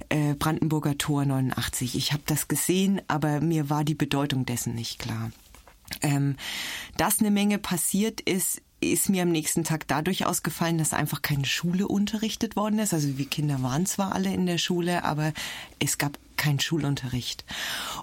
äh, 0.09 0.33
Brandenburger 0.33 0.97
Tor 0.97 1.23
89. 1.23 1.95
Ich 1.95 2.11
habe 2.11 2.23
das 2.25 2.49
gesehen, 2.49 3.01
aber 3.07 3.39
mir 3.39 3.69
war 3.69 3.85
die 3.85 3.95
Bedeutung 3.95 4.45
dessen 4.45 4.75
nicht 4.75 4.99
klar. 4.99 5.31
Ähm, 6.01 6.35
dass 6.97 7.19
eine 7.19 7.31
Menge 7.31 7.57
passiert 7.57 8.21
ist, 8.21 8.61
ist 8.81 9.09
mir 9.09 9.23
am 9.23 9.31
nächsten 9.31 9.63
Tag 9.63 9.87
dadurch 9.87 10.25
ausgefallen, 10.25 10.77
dass 10.77 10.93
einfach 10.93 11.21
keine 11.21 11.45
Schule 11.45 11.87
unterrichtet 11.87 12.55
worden 12.55 12.79
ist. 12.79 12.93
Also 12.93 13.17
wir 13.17 13.25
Kinder 13.25 13.61
waren 13.61 13.85
zwar 13.85 14.13
alle 14.13 14.33
in 14.33 14.45
der 14.45 14.57
Schule, 14.57 15.03
aber 15.03 15.33
es 15.79 15.97
gab 15.97 16.17
kein 16.37 16.59
Schulunterricht. 16.59 17.45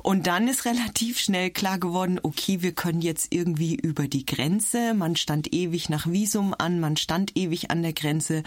Und 0.03 0.27
dann 0.27 0.49
ist 0.49 0.65
relativ 0.65 1.19
schnell 1.19 1.51
klar 1.51 1.79
geworden, 1.79 2.19
okay, 2.23 2.63
wir 2.63 2.73
können 2.73 3.01
jetzt 3.01 3.29
irgendwie 3.31 3.75
über 3.75 4.09
die 4.09 4.27
Grenze. 4.27 4.95
Man 4.95 5.17
stand 5.17 5.53
ewig 5.53 5.89
nach 5.89 6.07
Visum 6.07 6.55
an, 6.57 6.81
man 6.81 6.97
stand 6.97 7.37
ewig 7.37 7.71
an 7.71 7.83
der 7.83 7.93
Grenze 7.93 8.43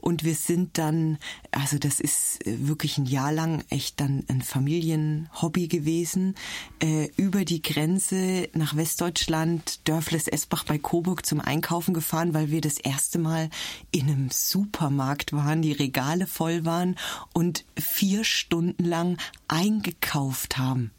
und 0.00 0.24
wir 0.24 0.34
sind 0.34 0.78
dann, 0.78 1.18
also 1.50 1.78
das 1.78 2.00
ist 2.00 2.46
äh, 2.46 2.68
wirklich 2.68 2.98
ein 2.98 3.06
Jahr 3.06 3.32
lang 3.32 3.64
echt 3.70 4.00
dann 4.00 4.24
ein 4.28 4.42
Familienhobby 4.42 5.68
gewesen, 5.68 6.34
äh, 6.82 7.08
über 7.16 7.44
die 7.44 7.62
Grenze 7.62 8.48
nach 8.54 8.76
Westdeutschland, 8.76 9.80
Dörfles-Esbach 9.88 10.64
bei 10.64 10.78
Coburg 10.78 11.24
zum 11.24 11.40
Einkaufen 11.40 11.94
gefahren, 11.94 12.34
weil 12.34 12.50
wir 12.50 12.60
das 12.60 12.78
erste 12.78 13.18
Mal 13.18 13.50
in 13.90 14.08
einem 14.08 14.30
Supermarkt 14.30 15.32
waren, 15.32 15.62
die 15.62 15.72
Regale 15.72 16.26
voll 16.26 16.64
waren 16.64 16.96
und 17.32 17.64
vier 17.78 18.24
Stunden 18.24 18.84
lang 18.84 19.16
eingekauft 19.48 20.58
haben 20.58 20.90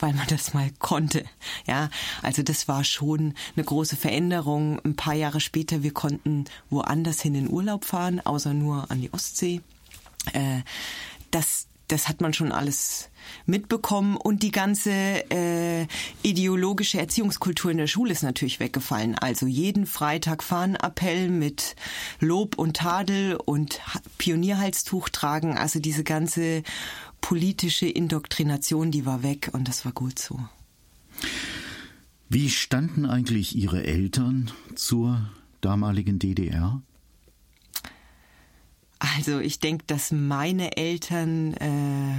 weil 0.00 0.12
man 0.12 0.26
das 0.28 0.54
mal 0.54 0.70
konnte. 0.80 1.24
Ja, 1.66 1.88
also 2.22 2.42
das 2.42 2.66
war 2.66 2.84
schon 2.84 3.34
eine 3.54 3.64
große 3.64 3.96
Veränderung. 3.96 4.80
Ein 4.84 4.96
paar 4.96 5.14
Jahre 5.14 5.40
später, 5.40 5.82
wir 5.82 5.92
konnten 5.92 6.46
woanders 6.70 7.20
hin 7.20 7.36
in 7.36 7.48
Urlaub 7.48 7.84
fahren, 7.84 8.20
außer 8.20 8.54
nur 8.54 8.90
an 8.90 9.00
die 9.00 9.12
Ostsee. 9.12 9.60
Äh, 10.32 10.62
das 11.30 11.68
das 11.88 12.06
hat 12.06 12.20
man 12.20 12.34
schon 12.34 12.52
alles 12.52 13.08
mitbekommen 13.46 14.16
und 14.16 14.42
die 14.42 14.50
ganze 14.50 14.90
äh, 14.90 15.86
ideologische 16.22 16.98
Erziehungskultur 16.98 17.70
in 17.70 17.78
der 17.78 17.86
Schule 17.86 18.12
ist 18.12 18.22
natürlich 18.22 18.60
weggefallen. 18.60 19.14
Also 19.16 19.46
jeden 19.46 19.86
Freitag 19.86 20.42
Fahnenappell 20.42 21.30
mit 21.30 21.76
Lob 22.20 22.58
und 22.58 22.76
Tadel 22.76 23.36
und 23.36 23.80
Pionierhalstuch 24.18 25.08
tragen. 25.08 25.56
Also 25.56 25.80
diese 25.80 26.04
ganze 26.04 26.62
politische 27.20 27.86
Indoktrination, 27.86 28.90
die 28.90 29.06
war 29.06 29.22
weg 29.22 29.50
und 29.52 29.68
das 29.68 29.84
war 29.84 29.92
gut 29.92 30.18
so. 30.18 30.40
Wie 32.28 32.50
standen 32.50 33.06
eigentlich 33.06 33.56
Ihre 33.56 33.84
Eltern 33.84 34.50
zur 34.74 35.30
damaligen 35.60 36.18
DDR? 36.18 36.82
Also 38.98 39.38
ich 39.38 39.60
denke, 39.60 39.84
dass 39.86 40.10
meine 40.10 40.76
Eltern 40.76 41.54
äh, 41.54 42.18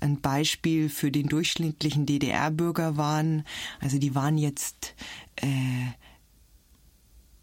ein 0.00 0.20
Beispiel 0.20 0.88
für 0.88 1.10
den 1.10 1.28
durchschnittlichen 1.28 2.06
DDR-Bürger 2.06 2.96
waren. 2.96 3.44
Also 3.80 3.98
die 3.98 4.14
waren 4.14 4.38
jetzt 4.38 4.94
äh, 5.36 5.46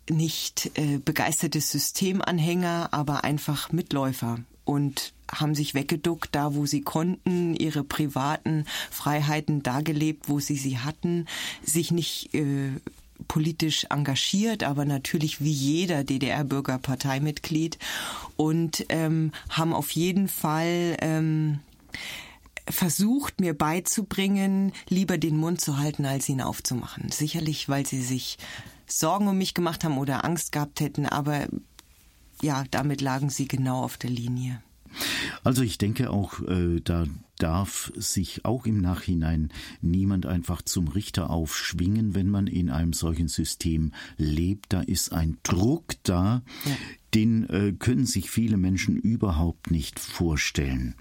nicht 0.09 0.71
äh, 0.75 0.97
begeisterte 0.97 1.61
Systemanhänger, 1.61 2.89
aber 2.91 3.23
einfach 3.23 3.71
Mitläufer 3.71 4.39
und 4.67 5.13
haben 5.31 5.55
sich 5.55 5.73
weggeduckt, 5.73 6.29
da 6.33 6.53
wo 6.53 6.65
sie 6.65 6.81
konnten, 6.81 7.55
ihre 7.55 7.83
privaten 7.83 8.65
Freiheiten 8.91 9.63
dargelebt, 9.63 10.29
wo 10.29 10.39
sie 10.39 10.57
sie 10.57 10.77
hatten, 10.79 11.25
sich 11.63 11.91
nicht 11.91 12.33
äh, 12.33 12.71
politisch 13.27 13.87
engagiert, 13.89 14.63
aber 14.63 14.85
natürlich 14.85 15.41
wie 15.41 15.51
jeder 15.51 16.03
DDR-Bürger 16.03 16.77
Parteimitglied 16.77 17.77
und 18.35 18.85
ähm, 18.89 19.31
haben 19.49 19.73
auf 19.73 19.91
jeden 19.91 20.27
Fall 20.27 20.97
ähm, 21.01 21.59
versucht, 22.69 23.39
mir 23.39 23.57
beizubringen, 23.57 24.73
lieber 24.89 25.17
den 25.17 25.37
Mund 25.37 25.61
zu 25.61 25.77
halten, 25.77 26.05
als 26.05 26.29
ihn 26.29 26.41
aufzumachen. 26.41 27.09
Sicherlich, 27.09 27.69
weil 27.69 27.85
sie 27.85 28.01
sich 28.01 28.37
Sorgen 28.85 29.27
um 29.27 29.37
mich 29.37 29.53
gemacht 29.53 29.83
haben 29.83 29.97
oder 29.97 30.23
Angst 30.23 30.51
gehabt 30.51 30.79
hätten, 30.79 31.05
aber 31.05 31.47
ja, 32.41 32.63
damit 32.71 33.01
lagen 33.01 33.29
sie 33.29 33.47
genau 33.47 33.83
auf 33.83 33.97
der 33.97 34.09
Linie. 34.09 34.61
Also 35.43 35.61
ich 35.61 35.77
denke 35.77 36.09
auch, 36.09 36.41
äh, 36.41 36.81
da 36.83 37.05
darf 37.37 37.91
sich 37.95 38.45
auch 38.45 38.65
im 38.65 38.81
Nachhinein 38.81 39.49
niemand 39.81 40.25
einfach 40.25 40.61
zum 40.61 40.87
Richter 40.87 41.29
aufschwingen, 41.29 42.15
wenn 42.15 42.29
man 42.29 42.47
in 42.47 42.69
einem 42.69 42.93
solchen 42.93 43.27
System 43.27 43.91
lebt. 44.17 44.73
Da 44.73 44.81
ist 44.81 45.13
ein 45.13 45.37
Druck 45.43 45.93
da, 46.03 46.41
ja. 46.65 46.77
den 47.13 47.47
äh, 47.49 47.73
können 47.77 48.05
sich 48.05 48.31
viele 48.31 48.57
Menschen 48.57 48.97
überhaupt 48.97 49.71
nicht 49.71 49.99
vorstellen. 49.99 50.95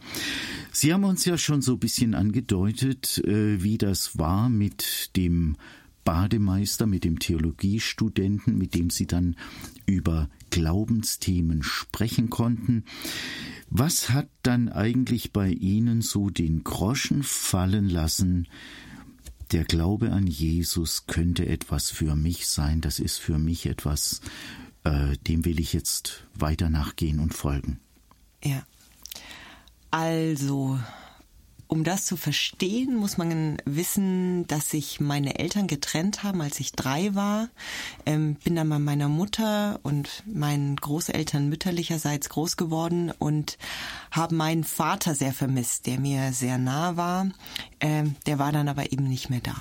Sie 0.72 0.92
haben 0.92 1.04
uns 1.04 1.24
ja 1.24 1.38
schon 1.38 1.62
so 1.62 1.74
ein 1.74 1.80
bisschen 1.80 2.14
angedeutet, 2.14 3.18
äh, 3.24 3.62
wie 3.62 3.78
das 3.78 4.18
war 4.18 4.48
mit 4.48 5.16
dem 5.16 5.56
Bademeister, 6.04 6.86
mit 6.86 7.02
dem 7.02 7.18
Theologiestudenten, 7.18 8.56
mit 8.56 8.74
dem 8.74 8.90
Sie 8.90 9.06
dann 9.06 9.36
über 9.86 10.28
Glaubensthemen 10.50 11.62
sprechen 11.62 12.30
konnten. 12.30 12.84
Was 13.68 14.10
hat 14.10 14.28
dann 14.42 14.68
eigentlich 14.68 15.32
bei 15.32 15.50
Ihnen 15.50 16.00
so 16.02 16.30
den 16.30 16.64
Groschen 16.64 17.22
fallen 17.22 17.88
lassen? 17.88 18.48
Der 19.52 19.64
Glaube 19.64 20.12
an 20.12 20.26
Jesus 20.26 21.06
könnte 21.06 21.46
etwas 21.46 21.90
für 21.90 22.16
mich 22.16 22.48
sein, 22.48 22.80
das 22.80 22.98
ist 22.98 23.18
für 23.18 23.38
mich 23.38 23.66
etwas, 23.66 24.20
äh, 24.84 25.16
dem 25.26 25.44
will 25.44 25.60
ich 25.60 25.72
jetzt 25.72 26.24
weiter 26.34 26.68
nachgehen 26.68 27.20
und 27.20 27.32
folgen. 27.34 27.78
Ja. 28.42 28.64
Also, 29.90 30.78
um 31.68 31.84
das 31.84 32.04
zu 32.04 32.16
verstehen, 32.16 32.96
muss 32.96 33.18
man 33.18 33.58
wissen, 33.64 34.46
dass 34.46 34.70
sich 34.70 35.00
meine 35.00 35.38
Eltern 35.38 35.66
getrennt 35.66 36.22
haben, 36.22 36.40
als 36.40 36.60
ich 36.60 36.72
drei 36.72 37.14
war. 37.14 37.48
Ähm, 38.04 38.36
bin 38.44 38.56
dann 38.56 38.68
bei 38.68 38.78
meiner 38.78 39.08
Mutter 39.08 39.80
und 39.82 40.22
meinen 40.26 40.76
Großeltern 40.76 41.48
mütterlicherseits 41.48 42.28
groß 42.28 42.56
geworden 42.56 43.12
und 43.18 43.58
habe 44.10 44.34
meinen 44.34 44.64
Vater 44.64 45.14
sehr 45.14 45.32
vermisst, 45.32 45.86
der 45.86 45.98
mir 45.98 46.32
sehr 46.32 46.58
nah 46.58 46.96
war. 46.96 47.28
Ähm, 47.80 48.14
der 48.26 48.38
war 48.38 48.52
dann 48.52 48.68
aber 48.68 48.92
eben 48.92 49.08
nicht 49.08 49.30
mehr 49.30 49.40
da. 49.40 49.56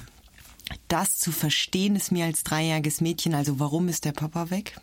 Das 0.88 1.18
zu 1.18 1.32
verstehen 1.32 1.96
ist 1.96 2.12
mir 2.12 2.26
als 2.26 2.44
dreijähriges 2.44 3.02
Mädchen, 3.02 3.34
also 3.34 3.60
warum 3.60 3.88
ist 3.88 4.06
der 4.06 4.14
Papa 4.14 4.50
weg? 4.50 4.80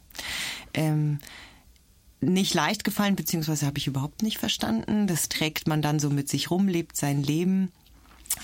Ähm, 0.74 1.18
nicht 2.22 2.54
leicht 2.54 2.84
gefallen, 2.84 3.16
beziehungsweise 3.16 3.66
habe 3.66 3.78
ich 3.78 3.86
überhaupt 3.86 4.22
nicht 4.22 4.38
verstanden. 4.38 5.06
Das 5.06 5.28
trägt 5.28 5.66
man 5.66 5.82
dann 5.82 5.98
so 5.98 6.08
mit 6.08 6.28
sich 6.28 6.50
rum, 6.50 6.68
lebt 6.68 6.96
sein 6.96 7.22
Leben, 7.22 7.70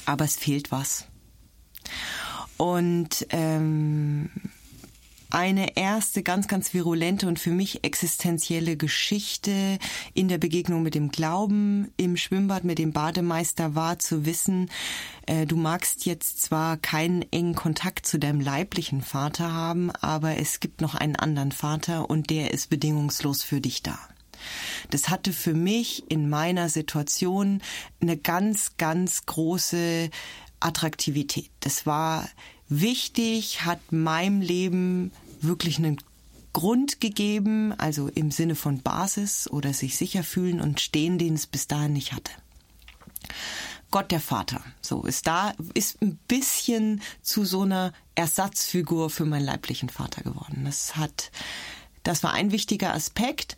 aber 0.05 0.25
es 0.25 0.37
fehlt 0.37 0.71
was. 0.73 1.07
Und 2.57 3.27
ähm, 3.31 4.31
eine 5.31 5.77
erste 5.77 6.23
ganz, 6.23 6.49
ganz 6.49 6.73
virulente 6.75 7.29
und 7.29 7.39
für 7.39 7.51
mich 7.51 7.85
existenzielle 7.85 8.77
Geschichte 8.77 9.79
in 10.15 10.29
der 10.29 10.39
Begegnung 10.39 10.83
mit 10.83 10.95
dem 10.95 11.11
Glauben 11.11 11.93
im 11.97 12.17
Schwimmbad 12.17 12.65
mit 12.65 12.79
dem 12.79 12.93
Bademeister 12.93 13.75
war 13.75 13.99
zu 13.99 14.25
wissen, 14.25 14.71
äh, 15.27 15.47
du 15.47 15.57
magst 15.57 16.07
jetzt 16.07 16.43
zwar 16.43 16.77
keinen 16.77 17.23
engen 17.31 17.55
Kontakt 17.55 18.07
zu 18.07 18.19
deinem 18.19 18.41
leiblichen 18.41 19.03
Vater 19.03 19.53
haben, 19.53 19.91
aber 19.91 20.39
es 20.39 20.61
gibt 20.61 20.81
noch 20.81 20.95
einen 20.95 21.17
anderen 21.17 21.53
Vater 21.53 22.09
und 22.09 22.31
der 22.31 22.53
ist 22.53 22.71
bedingungslos 22.71 23.43
für 23.43 23.61
dich 23.61 23.83
da. 23.83 23.99
Das 24.91 25.09
hatte 25.09 25.33
für 25.33 25.55
mich 25.55 26.11
in 26.11 26.29
meiner 26.29 26.69
Situation 26.69 27.61
eine 28.01 28.17
ganz, 28.17 28.77
ganz 28.77 29.27
große 29.27 30.11
Attraktivität. 30.61 31.51
Das 31.61 31.87
war 31.87 32.29
wichtig, 32.69 33.65
hat 33.65 33.93
meinem 33.93 34.41
Leben 34.41 35.13
wirklich 35.41 35.79
einen 35.79 35.99
Grund 36.53 37.01
gegeben, 37.01 37.73
also 37.79 38.09
im 38.09 38.31
Sinne 38.31 38.55
von 38.55 38.83
Basis 38.83 39.49
oder 39.49 39.73
sich 39.73 39.97
sicher 39.97 40.25
fühlen 40.25 40.61
und 40.61 40.81
stehen, 40.81 41.19
den 41.19 41.35
es 41.35 41.47
bis 41.47 41.69
dahin 41.69 41.93
nicht 41.93 42.13
hatte. 42.13 42.33
Gott 43.91 44.11
der 44.11 44.21
Vater. 44.21 44.63
So 44.81 45.03
ist 45.05 45.27
da, 45.27 45.55
ist 45.75 46.03
ein 46.03 46.17
bisschen 46.29 47.01
zu 47.23 47.45
so 47.45 47.63
einer 47.63 47.93
Ersatzfigur 48.15 49.09
für 49.09 49.25
meinen 49.25 49.45
leiblichen 49.45 49.89
Vater 49.89 50.23
geworden. 50.23 50.63
Das 50.65 50.97
hat, 50.97 51.31
das 52.03 52.23
war 52.23 52.33
ein 52.33 52.53
wichtiger 52.53 52.93
Aspekt. 52.93 53.57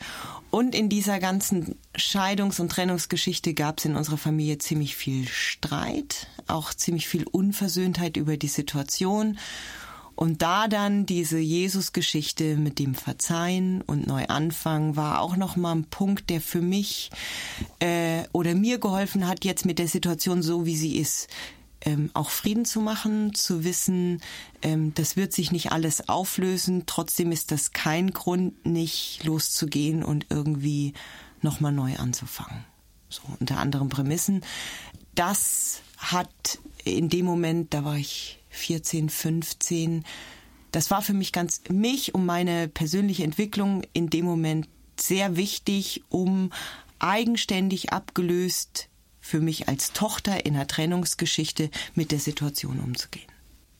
Und 0.50 0.74
in 0.74 0.88
dieser 0.88 1.18
ganzen 1.18 1.78
Scheidungs- 1.96 2.60
und 2.60 2.70
Trennungsgeschichte 2.70 3.54
gab 3.54 3.78
es 3.78 3.84
in 3.86 3.96
unserer 3.96 4.18
Familie 4.18 4.58
ziemlich 4.58 4.94
viel 4.94 5.26
Streit, 5.26 6.28
auch 6.50 6.74
ziemlich 6.74 7.08
viel 7.08 7.24
Unversöhntheit 7.26 8.16
über 8.16 8.36
die 8.36 8.48
Situation. 8.48 9.38
Und 10.14 10.42
da 10.42 10.68
dann 10.68 11.06
diese 11.06 11.38
Jesus-Geschichte 11.38 12.56
mit 12.56 12.78
dem 12.78 12.94
Verzeihen 12.94 13.80
und 13.80 14.06
Neuanfang 14.06 14.94
war 14.94 15.22
auch 15.22 15.34
nochmal 15.36 15.76
ein 15.76 15.84
Punkt, 15.84 16.28
der 16.28 16.42
für 16.42 16.60
mich 16.60 17.10
äh, 17.78 18.24
oder 18.32 18.54
mir 18.54 18.78
geholfen 18.78 19.26
hat, 19.26 19.46
jetzt 19.46 19.64
mit 19.64 19.78
der 19.78 19.88
Situation 19.88 20.42
so, 20.42 20.66
wie 20.66 20.76
sie 20.76 20.98
ist, 20.98 21.28
ähm, 21.82 22.10
auch 22.12 22.28
Frieden 22.28 22.66
zu 22.66 22.80
machen, 22.80 23.34
zu 23.34 23.64
wissen, 23.64 24.20
ähm, 24.60 24.92
das 24.94 25.16
wird 25.16 25.32
sich 25.32 25.52
nicht 25.52 25.72
alles 25.72 26.08
auflösen. 26.08 26.84
Trotzdem 26.84 27.32
ist 27.32 27.50
das 27.50 27.72
kein 27.72 28.10
Grund, 28.10 28.66
nicht 28.66 29.24
loszugehen 29.24 30.02
und 30.02 30.26
irgendwie 30.28 30.92
nochmal 31.40 31.72
neu 31.72 31.96
anzufangen. 31.96 32.64
So 33.08 33.22
unter 33.40 33.58
anderen 33.58 33.88
Prämissen. 33.88 34.42
Das 35.14 35.80
hat 36.00 36.58
in 36.84 37.08
dem 37.08 37.26
Moment, 37.26 37.72
da 37.74 37.84
war 37.84 37.96
ich 37.96 38.42
14, 38.50 39.08
15. 39.08 40.04
Das 40.72 40.90
war 40.90 41.02
für 41.02 41.12
mich 41.12 41.32
ganz, 41.32 41.62
mich 41.70 42.14
und 42.14 42.26
meine 42.26 42.68
persönliche 42.68 43.24
Entwicklung 43.24 43.82
in 43.92 44.10
dem 44.10 44.24
Moment 44.24 44.68
sehr 44.98 45.36
wichtig, 45.36 46.02
um 46.08 46.50
eigenständig 46.98 47.92
abgelöst 47.92 48.88
für 49.20 49.40
mich 49.40 49.68
als 49.68 49.92
Tochter 49.92 50.46
in 50.46 50.54
der 50.54 50.66
Trennungsgeschichte 50.66 51.70
mit 51.94 52.10
der 52.10 52.18
Situation 52.18 52.80
umzugehen. 52.80 53.26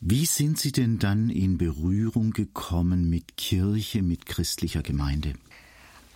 Wie 0.00 0.24
sind 0.24 0.58
Sie 0.58 0.72
denn 0.72 0.98
dann 0.98 1.28
in 1.28 1.58
Berührung 1.58 2.30
gekommen 2.32 3.10
mit 3.10 3.36
Kirche, 3.36 4.02
mit 4.02 4.26
christlicher 4.26 4.82
Gemeinde? 4.82 5.34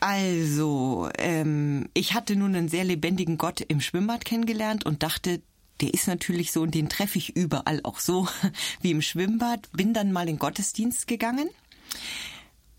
Also, 0.00 1.08
ähm, 1.18 1.88
ich 1.94 2.14
hatte 2.14 2.36
nun 2.36 2.54
einen 2.54 2.68
sehr 2.68 2.84
lebendigen 2.84 3.38
Gott 3.38 3.60
im 3.60 3.80
Schwimmbad 3.80 4.24
kennengelernt 4.24 4.84
und 4.84 5.02
dachte, 5.02 5.42
der 5.80 5.92
ist 5.92 6.06
natürlich 6.06 6.52
so 6.52 6.62
und 6.62 6.74
den 6.74 6.88
treffe 6.88 7.18
ich 7.18 7.36
überall 7.36 7.80
auch 7.82 7.98
so 7.98 8.28
wie 8.80 8.90
im 8.90 9.02
Schwimmbad. 9.02 9.68
Bin 9.72 9.94
dann 9.94 10.12
mal 10.12 10.28
in 10.28 10.38
Gottesdienst 10.38 11.06
gegangen 11.06 11.48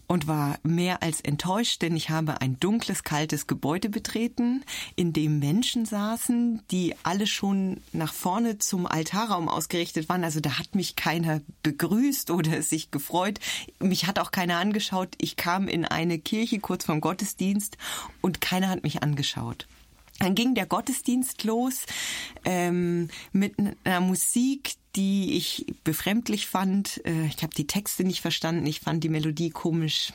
und 0.08 0.28
war 0.28 0.60
mehr 0.64 1.02
als 1.02 1.22
enttäuscht, 1.22 1.82
denn 1.82 1.96
ich 1.96 2.10
habe 2.10 2.42
ein 2.42 2.60
dunkles, 2.60 3.04
kaltes 3.04 3.48
Gebäude 3.48 3.90
betreten, 3.90 4.64
in 4.96 5.14
dem 5.14 5.40
Menschen 5.40 5.86
saßen, 5.86 6.62
die 6.72 6.94
alle 7.04 7.28
schon 7.28 7.82
nach 7.92 8.14
vorne 8.14 8.58
zum 8.60 8.86
Altarraum 8.86 9.50
ausgerichtet 9.50 10.10
waren. 10.10 10.24
Also 10.24 10.40
da 10.40 10.60
hat 10.60 10.76
mich 10.76 10.96
keiner 10.96 11.42
begrüßt 11.64 12.32
oder 12.32 12.62
sich 12.62 12.92
gefreut. 12.92 13.40
Mich 13.80 14.06
hat 14.06 14.20
auch 14.20 14.32
keiner 14.32 14.58
angeschaut. 14.58 15.16
Ich 15.20 15.36
kam 15.36 15.68
in 15.68 15.86
eine 15.86 16.20
Kirche 16.20 16.60
kurz 16.60 16.86
vom 16.86 17.02
Gottesdienst 17.02 17.78
und 18.22 18.42
keiner 18.42 18.70
hat 18.70 18.84
mich 18.84 19.02
angeschaut. 19.02 19.68
Dann 20.20 20.36
ging 20.36 20.56
der 20.56 20.66
Gottesdienst 20.66 21.44
los 21.44 21.86
ähm, 22.46 23.10
mit 23.32 23.56
einer 23.84 24.00
Musik, 24.00 24.76
die 24.96 25.36
ich 25.36 25.66
befremdlich 25.84 26.48
fand. 26.48 27.06
Äh, 27.06 27.26
ich 27.26 27.44
habe 27.44 27.54
die 27.56 27.68
Texte 27.68 28.04
nicht 28.04 28.22
verstanden, 28.22 28.66
ich 28.66 28.80
fand 28.80 29.04
die 29.04 29.10
Melodie 29.10 29.50
komisch. 29.50 30.14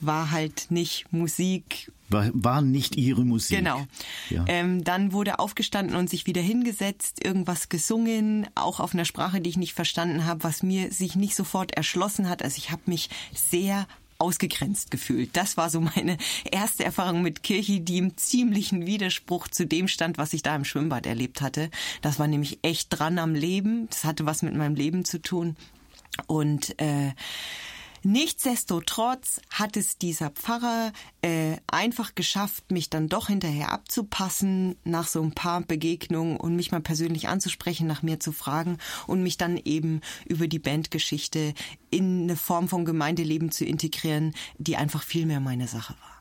War 0.00 0.30
halt 0.30 0.66
nicht 0.70 1.10
Musik. 1.12 1.90
War, 2.10 2.30
war 2.34 2.60
nicht 2.60 2.96
ihre 2.96 3.24
Musik. 3.24 3.58
Genau. 3.58 3.86
Ja. 4.28 4.44
Ähm, 4.46 4.84
dann 4.84 5.12
wurde 5.12 5.38
aufgestanden 5.38 5.96
und 5.96 6.10
sich 6.10 6.26
wieder 6.26 6.42
hingesetzt, 6.42 7.24
irgendwas 7.24 7.68
gesungen, 7.68 8.46
auch 8.54 8.80
auf 8.80 8.94
einer 8.94 9.04
Sprache, 9.04 9.40
die 9.40 9.50
ich 9.50 9.56
nicht 9.56 9.74
verstanden 9.74 10.26
habe, 10.26 10.44
was 10.44 10.62
mir 10.62 10.92
sich 10.92 11.16
nicht 11.16 11.34
sofort 11.34 11.72
erschlossen 11.72 12.28
hat. 12.28 12.42
Also 12.42 12.58
ich 12.58 12.70
habe 12.70 12.82
mich 12.86 13.08
sehr 13.34 13.86
ausgegrenzt 14.24 14.90
gefühlt. 14.90 15.36
Das 15.36 15.56
war 15.56 15.68
so 15.68 15.80
meine 15.80 16.16
erste 16.50 16.84
Erfahrung 16.84 17.22
mit 17.22 17.42
Kirche, 17.42 17.80
die 17.80 17.98
im 17.98 18.16
ziemlichen 18.16 18.86
Widerspruch 18.86 19.48
zu 19.48 19.66
dem 19.66 19.86
stand, 19.86 20.16
was 20.18 20.32
ich 20.32 20.42
da 20.42 20.56
im 20.56 20.64
Schwimmbad 20.64 21.06
erlebt 21.06 21.42
hatte. 21.42 21.70
Das 22.00 22.18
war 22.18 22.26
nämlich 22.26 22.58
echt 22.62 22.88
dran 22.90 23.18
am 23.18 23.34
Leben. 23.34 23.86
Das 23.90 24.04
hatte 24.04 24.24
was 24.26 24.42
mit 24.42 24.54
meinem 24.54 24.74
Leben 24.74 25.04
zu 25.04 25.20
tun. 25.20 25.56
Und 26.26 26.80
äh, 26.80 27.12
Nichtsdestotrotz 28.04 29.40
hat 29.48 29.78
es 29.78 29.96
dieser 29.96 30.28
Pfarrer 30.28 30.92
äh, 31.22 31.56
einfach 31.66 32.14
geschafft, 32.14 32.70
mich 32.70 32.90
dann 32.90 33.08
doch 33.08 33.28
hinterher 33.28 33.72
abzupassen 33.72 34.76
nach 34.84 35.08
so 35.08 35.22
ein 35.22 35.32
paar 35.32 35.62
Begegnungen 35.62 36.36
und 36.36 36.54
mich 36.54 36.70
mal 36.70 36.82
persönlich 36.82 37.28
anzusprechen, 37.28 37.86
nach 37.86 38.02
mir 38.02 38.20
zu 38.20 38.32
fragen 38.32 38.76
und 39.06 39.22
mich 39.22 39.38
dann 39.38 39.56
eben 39.56 40.02
über 40.26 40.48
die 40.48 40.58
Bandgeschichte 40.58 41.54
in 41.88 42.24
eine 42.24 42.36
Form 42.36 42.68
von 42.68 42.84
Gemeindeleben 42.84 43.50
zu 43.50 43.64
integrieren, 43.64 44.34
die 44.58 44.76
einfach 44.76 45.02
viel 45.02 45.24
mehr 45.24 45.40
meine 45.40 45.66
Sache 45.66 45.94
war. 45.94 46.14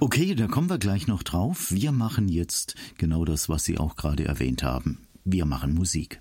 Okay, 0.00 0.34
da 0.34 0.46
kommen 0.46 0.70
wir 0.70 0.78
gleich 0.78 1.06
noch 1.06 1.22
drauf. 1.22 1.70
Wir 1.70 1.92
machen 1.92 2.28
jetzt 2.28 2.74
genau 2.96 3.26
das, 3.26 3.50
was 3.50 3.64
Sie 3.64 3.76
auch 3.76 3.96
gerade 3.96 4.24
erwähnt 4.24 4.62
haben. 4.62 5.06
Wir 5.24 5.44
machen 5.44 5.74
Musik. 5.74 6.20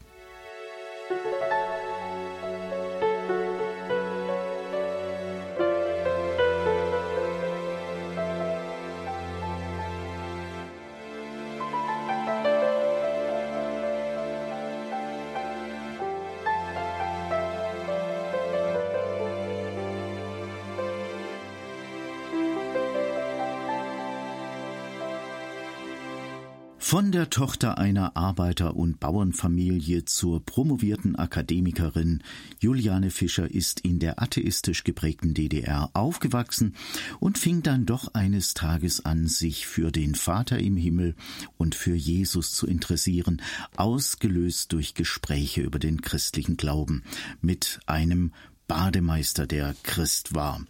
Von 26.95 27.11
der 27.11 27.29
Tochter 27.29 27.77
einer 27.77 28.15
Arbeiter- 28.15 28.77
und 28.77 29.01
Bauernfamilie 29.01 30.05
zur 30.05 30.39
promovierten 30.45 31.17
Akademikerin 31.17 32.23
Juliane 32.61 33.11
Fischer 33.11 33.51
ist 33.51 33.81
in 33.81 33.99
der 33.99 34.21
atheistisch 34.21 34.85
geprägten 34.85 35.33
DDR 35.33 35.89
aufgewachsen 35.91 36.73
und 37.19 37.37
fing 37.37 37.61
dann 37.63 37.85
doch 37.85 38.13
eines 38.13 38.53
Tages 38.53 39.03
an, 39.03 39.27
sich 39.27 39.67
für 39.67 39.91
den 39.91 40.15
Vater 40.15 40.57
im 40.59 40.77
Himmel 40.77 41.15
und 41.57 41.75
für 41.75 41.95
Jesus 41.95 42.53
zu 42.53 42.65
interessieren, 42.65 43.41
ausgelöst 43.75 44.71
durch 44.71 44.93
Gespräche 44.93 45.63
über 45.63 45.79
den 45.79 45.99
christlichen 45.99 46.55
Glauben 46.55 47.03
mit 47.41 47.81
einem 47.87 48.31
Bademeister, 48.67 49.47
der 49.47 49.75
Christ 49.83 50.33
war. 50.33 50.65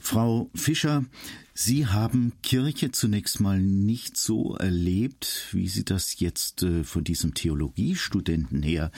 Frau 0.00 0.50
Fischer, 0.54 1.04
Sie 1.56 1.86
haben 1.86 2.32
Kirche 2.42 2.90
zunächst 2.90 3.38
mal 3.38 3.60
nicht 3.60 4.16
so 4.16 4.56
erlebt, 4.56 5.48
wie 5.52 5.68
Sie 5.68 5.84
das 5.84 6.18
jetzt 6.18 6.64
äh, 6.64 6.82
von 6.82 7.04
diesem 7.04 7.34
Theologiestudenten 7.34 8.60
her 8.64 8.90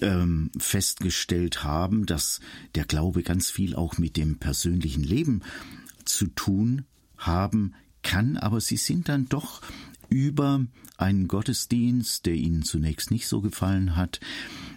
ähm, 0.00 0.50
festgestellt 0.58 1.62
haben, 1.62 2.04
dass 2.04 2.40
der 2.74 2.86
Glaube 2.86 3.22
ganz 3.22 3.50
viel 3.50 3.76
auch 3.76 3.98
mit 3.98 4.16
dem 4.16 4.38
persönlichen 4.38 5.04
Leben 5.04 5.42
zu 6.04 6.26
tun 6.26 6.86
haben 7.16 7.74
kann, 8.02 8.36
aber 8.36 8.60
Sie 8.60 8.76
sind 8.76 9.08
dann 9.08 9.28
doch 9.28 9.62
über 10.08 10.64
einen 10.96 11.28
Gottesdienst, 11.28 12.26
der 12.26 12.34
Ihnen 12.34 12.62
zunächst 12.62 13.10
nicht 13.10 13.26
so 13.26 13.40
gefallen 13.40 13.96
hat, 13.96 14.20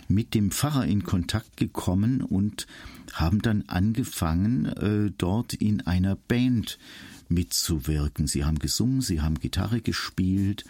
mit 0.08 0.34
dem 0.34 0.52
Pfarrer 0.52 0.86
in 0.86 1.04
Kontakt 1.04 1.58
gekommen 1.58 2.22
und 2.22 2.68
haben 3.13 3.42
dann 3.42 3.63
angefangen, 3.68 4.65
äh, 4.65 5.12
dort 5.18 5.54
in 5.54 5.82
einer 5.82 6.15
Band 6.15 6.78
mitzuwirken. 7.30 8.28
Sie 8.28 8.44
haben 8.44 8.60
gesungen, 8.60 9.02
sie 9.02 9.22
haben 9.22 9.39
Gitarre 9.39 9.82
gespielt 9.82 10.65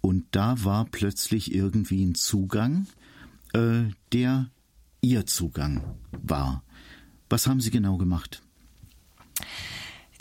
und 0.00 0.24
da 0.30 0.64
war 0.64 0.86
plötzlich 0.86 1.54
irgendwie 1.54 2.04
ein 2.04 2.14
Zugang, 2.14 2.86
äh, 3.52 3.84
der 4.12 4.50
ihr 5.00 5.26
Zugang 5.26 5.82
war. 6.12 6.62
Was 7.28 7.46
haben 7.46 7.60
Sie 7.60 7.70
genau 7.70 7.96
gemacht? 7.96 8.42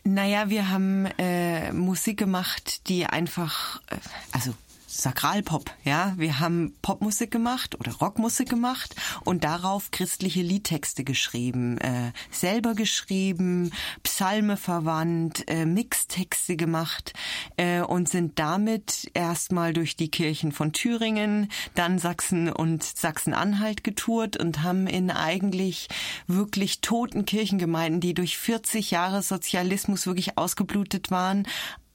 Naja, 0.08 0.50
wir 0.52 0.70
haben 0.70 1.08
äh, 1.18 1.74
Musik 1.74 2.20
gemacht, 2.20 2.88
die 2.88 3.08
einfach, 3.08 3.82
äh, 3.90 3.96
also 4.32 4.54
Sakralpop, 4.96 5.72
ja. 5.84 6.14
Wir 6.18 6.40
haben 6.40 6.74
Popmusik 6.82 7.30
gemacht 7.30 7.78
oder 7.80 7.92
Rockmusik 7.94 8.50
gemacht 8.50 8.96
und 9.26 9.44
darauf 9.44 9.92
christliche 9.92 10.42
Liedtexte 10.42 11.04
geschrieben, 11.04 11.78
äh, 11.80 12.12
selber 12.32 12.76
geschrieben, 12.76 13.72
Psalme 14.04 14.56
verwandt, 14.56 15.44
äh, 15.48 15.66
Mixtexte 15.66 16.56
gemacht 16.56 17.14
äh, 17.58 17.82
und 17.82 18.08
sind 18.08 18.40
damit 18.40 19.12
erstmal 19.14 19.74
durch 19.74 19.98
die 19.98 20.10
Kirchen 20.10 20.54
von 20.54 20.72
Thüringen, 20.72 21.50
dann 21.74 22.00
Sachsen 22.00 22.50
und 22.50 22.84
Sachsen-Anhalt 22.84 23.84
getourt 23.84 24.38
und 24.38 24.64
haben 24.64 24.88
in 24.88 25.12
eigentlich 25.12 25.90
wirklich 26.28 26.80
toten 26.80 27.26
Kirchengemeinden, 27.26 28.00
die 28.00 28.14
durch 28.14 28.38
40 28.38 28.92
Jahre 28.92 29.22
Sozialismus 29.22 30.08
wirklich 30.08 30.38
ausgeblutet 30.38 31.12
waren, 31.12 31.46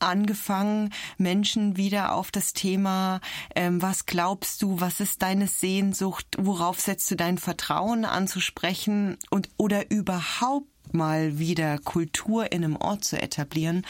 angefangen, 0.01 0.91
Menschen 1.19 1.77
wieder 1.77 2.15
auf 2.15 2.31
das 2.31 2.53
Thema, 2.53 3.21
ähm, 3.55 3.83
was 3.83 4.07
glaubst 4.07 4.63
du, 4.63 4.81
was 4.81 5.01
ist 5.01 5.23
deine 5.23 5.47
Sehnsucht, 5.47 6.27
worauf 6.39 6.81
setzt 6.81 7.11
du 7.11 7.17
dein 7.17 7.39
Vertrauen 7.39 8.05
anzusprechen 8.05 9.19
und 9.31 9.49
oder 9.57 9.91
überhaupt 9.91 10.67
mal 10.93 11.39
wieder 11.39 11.79
Kultur 11.79 12.53
in 12.53 12.65
einem 12.65 12.77
Ort 12.77 13.05
zu 13.05 13.21
etablieren. 13.21 13.87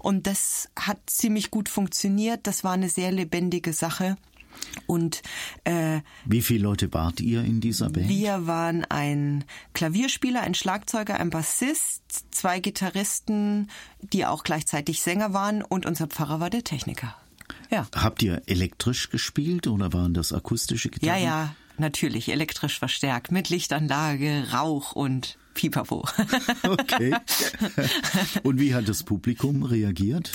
Und 0.00 0.26
das 0.26 0.68
hat 0.78 0.98
ziemlich 1.06 1.50
gut 1.50 1.68
funktioniert. 1.68 2.46
Das 2.46 2.64
war 2.64 2.72
eine 2.72 2.88
sehr 2.88 3.10
lebendige 3.10 3.72
Sache. 3.72 4.16
Und 4.86 5.22
äh, 5.64 6.00
wie 6.24 6.42
viele 6.42 6.64
Leute 6.64 6.92
wart 6.92 7.20
ihr 7.20 7.44
in 7.44 7.60
dieser 7.60 7.90
Band? 7.90 8.08
Wir 8.08 8.46
waren 8.46 8.84
ein 8.84 9.44
Klavierspieler, 9.74 10.40
ein 10.42 10.54
Schlagzeuger, 10.54 11.18
ein 11.18 11.30
Bassist, 11.30 12.02
zwei 12.30 12.60
Gitarristen, 12.60 13.68
die 14.00 14.26
auch 14.26 14.44
gleichzeitig 14.44 15.02
Sänger 15.02 15.32
waren, 15.32 15.62
und 15.62 15.86
unser 15.86 16.06
Pfarrer 16.06 16.40
war 16.40 16.50
der 16.50 16.64
Techniker. 16.64 17.14
Ja. 17.70 17.86
Habt 17.94 18.22
ihr 18.22 18.42
elektrisch 18.46 19.10
gespielt 19.10 19.66
oder 19.66 19.92
waren 19.92 20.14
das 20.14 20.32
akustische 20.32 20.90
Gitarren? 20.90 21.22
Ja, 21.22 21.24
ja, 21.24 21.56
natürlich 21.78 22.30
elektrisch 22.30 22.78
verstärkt 22.78 23.32
mit 23.32 23.48
Lichtanlage, 23.48 24.48
Rauch 24.52 24.92
und 24.92 25.38
Pipapo. 25.54 26.06
okay. 26.62 27.14
Und 28.42 28.58
wie 28.58 28.74
hat 28.74 28.88
das 28.88 29.02
Publikum 29.02 29.62
reagiert? 29.62 30.32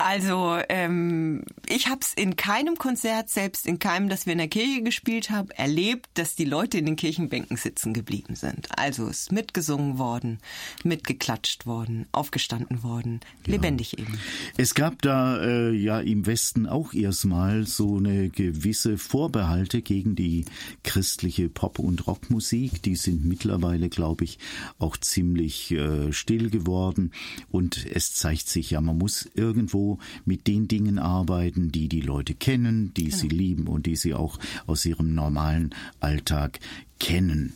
Also 0.00 0.58
ähm, 0.70 1.44
ich 1.68 1.88
habe 1.88 2.00
es 2.00 2.14
in 2.14 2.36
keinem 2.36 2.76
Konzert, 2.76 3.28
selbst 3.28 3.66
in 3.66 3.78
keinem, 3.78 4.08
das 4.08 4.24
wir 4.24 4.32
in 4.32 4.38
der 4.38 4.48
Kirche 4.48 4.82
gespielt 4.82 5.30
haben, 5.30 5.50
erlebt, 5.50 6.08
dass 6.14 6.34
die 6.34 6.44
Leute 6.44 6.78
in 6.78 6.86
den 6.86 6.96
Kirchenbänken 6.96 7.56
sitzen 7.56 7.92
geblieben 7.92 8.34
sind. 8.34 8.68
Also 8.78 9.08
es 9.08 9.22
ist 9.22 9.32
mitgesungen 9.32 9.98
worden, 9.98 10.38
mitgeklatscht 10.84 11.66
worden, 11.66 12.06
aufgestanden 12.12 12.82
worden, 12.82 13.20
ja. 13.46 13.52
lebendig 13.52 13.98
eben. 13.98 14.18
Es 14.56 14.74
gab 14.74 15.02
da 15.02 15.42
äh, 15.42 15.72
ja 15.72 16.00
im 16.00 16.24
Westen 16.26 16.66
auch 16.66 16.94
erstmal 16.94 17.66
so 17.66 17.98
eine 17.98 18.30
gewisse 18.30 18.96
Vorbehalte 18.96 19.82
gegen 19.82 20.16
die 20.16 20.46
christliche 20.82 21.50
Pop- 21.50 21.78
und 21.78 22.06
Rockmusik. 22.06 22.82
Die 22.82 22.96
sind 22.96 23.26
mittlerweile, 23.26 23.90
glaube 23.90 24.24
ich, 24.24 24.38
auch 24.78 24.96
ziemlich 24.96 25.72
äh, 25.72 26.12
still 26.12 26.48
geworden 26.48 27.12
und 27.50 27.86
es 27.86 28.14
zeigt 28.14 28.48
sich 28.48 28.70
ja, 28.70 28.80
man 28.80 28.96
muss 28.96 29.28
irgendwo 29.34 29.89
mit 30.24 30.46
den 30.46 30.68
Dingen 30.68 30.98
arbeiten, 30.98 31.72
die 31.72 31.88
die 31.88 32.00
Leute 32.00 32.34
kennen, 32.34 32.92
die 32.94 33.04
genau. 33.04 33.16
sie 33.16 33.28
lieben 33.28 33.66
und 33.66 33.86
die 33.86 33.96
sie 33.96 34.14
auch 34.14 34.38
aus 34.66 34.84
ihrem 34.84 35.14
normalen 35.14 35.74
Alltag 36.00 36.60
kennen. 36.98 37.54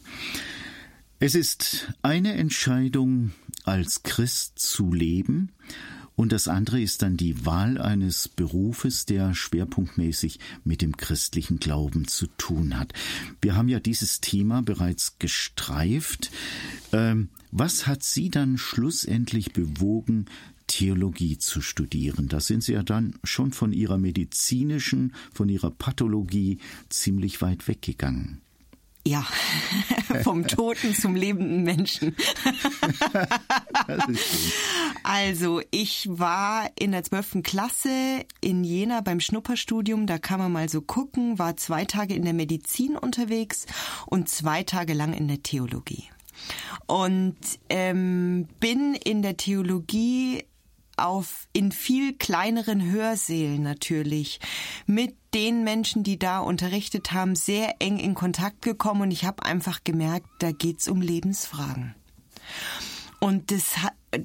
Es 1.20 1.34
ist 1.34 1.92
eine 2.02 2.34
Entscheidung, 2.34 3.32
als 3.64 4.02
Christ 4.02 4.58
zu 4.58 4.92
leben, 4.92 5.50
und 6.16 6.30
das 6.30 6.46
andere 6.46 6.80
ist 6.80 7.02
dann 7.02 7.16
die 7.16 7.44
Wahl 7.44 7.80
eines 7.80 8.28
Berufes, 8.28 9.04
der 9.04 9.34
schwerpunktmäßig 9.34 10.38
mit 10.62 10.80
dem 10.80 10.96
christlichen 10.96 11.58
Glauben 11.58 12.06
zu 12.06 12.26
tun 12.38 12.78
hat. 12.78 12.92
Wir 13.40 13.56
haben 13.56 13.68
ja 13.68 13.80
dieses 13.80 14.20
Thema 14.20 14.62
bereits 14.62 15.18
gestreift. 15.18 16.30
Ähm, 16.92 17.30
was 17.50 17.86
hat 17.86 18.04
Sie 18.04 18.30
dann 18.30 18.58
schlussendlich 18.58 19.52
bewogen, 19.52 20.26
Theologie 20.66 21.38
zu 21.38 21.60
studieren. 21.60 22.28
Da 22.28 22.40
sind 22.40 22.62
Sie 22.62 22.72
ja 22.72 22.82
dann 22.82 23.14
schon 23.24 23.52
von 23.52 23.72
Ihrer 23.72 23.98
medizinischen, 23.98 25.14
von 25.32 25.48
Ihrer 25.48 25.70
Pathologie 25.70 26.58
ziemlich 26.88 27.42
weit 27.42 27.68
weggegangen. 27.68 28.40
Ja, 29.06 29.26
vom 30.22 30.46
Toten 30.46 30.94
zum 30.94 31.14
lebenden 31.14 31.62
Menschen. 31.62 32.16
also, 35.02 35.60
ich 35.70 36.08
war 36.10 36.70
in 36.78 36.92
der 36.92 37.04
zwölften 37.04 37.42
Klasse 37.42 38.24
in 38.40 38.64
Jena 38.64 39.02
beim 39.02 39.20
Schnupperstudium. 39.20 40.06
Da 40.06 40.18
kann 40.18 40.38
man 40.38 40.52
mal 40.52 40.70
so 40.70 40.80
gucken, 40.80 41.38
war 41.38 41.58
zwei 41.58 41.84
Tage 41.84 42.14
in 42.14 42.24
der 42.24 42.32
Medizin 42.32 42.96
unterwegs 42.96 43.66
und 44.06 44.30
zwei 44.30 44.62
Tage 44.62 44.94
lang 44.94 45.12
in 45.12 45.28
der 45.28 45.42
Theologie. 45.42 46.04
Und 46.86 47.36
ähm, 47.68 48.48
bin 48.58 48.94
in 48.94 49.20
der 49.20 49.36
Theologie 49.36 50.44
auf 50.96 51.46
in 51.52 51.72
viel 51.72 52.14
kleineren 52.14 52.90
Hörsälen 52.90 53.62
natürlich 53.62 54.40
mit 54.86 55.16
den 55.34 55.64
Menschen, 55.64 56.02
die 56.02 56.18
da 56.18 56.40
unterrichtet 56.40 57.12
haben, 57.12 57.34
sehr 57.34 57.76
eng 57.80 57.98
in 57.98 58.14
Kontakt 58.14 58.62
gekommen 58.62 59.02
und 59.02 59.10
ich 59.10 59.24
habe 59.24 59.44
einfach 59.44 59.84
gemerkt, 59.84 60.28
da 60.38 60.52
geht's 60.52 60.88
um 60.88 61.00
Lebensfragen. 61.00 61.94
Und 63.20 63.50
das, 63.50 63.74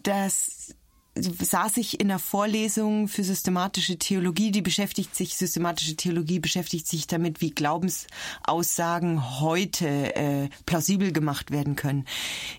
das 0.04 0.76
saß 1.22 1.78
ich 1.78 2.00
in 2.00 2.08
der 2.08 2.20
Vorlesung 2.20 3.08
für 3.08 3.24
systematische 3.24 3.98
Theologie, 3.98 4.52
die 4.52 4.62
beschäftigt 4.62 5.16
sich, 5.16 5.36
systematische 5.36 5.96
Theologie 5.96 6.40
beschäftigt 6.40 6.88
sich 6.88 7.08
damit, 7.08 7.42
wie 7.42 7.52
Glaubensaussagen 7.52 9.40
heute 9.40 10.16
äh, 10.16 10.50
plausibel 10.66 11.12
gemacht 11.12 11.52
werden 11.52 11.76
können. 11.76 12.06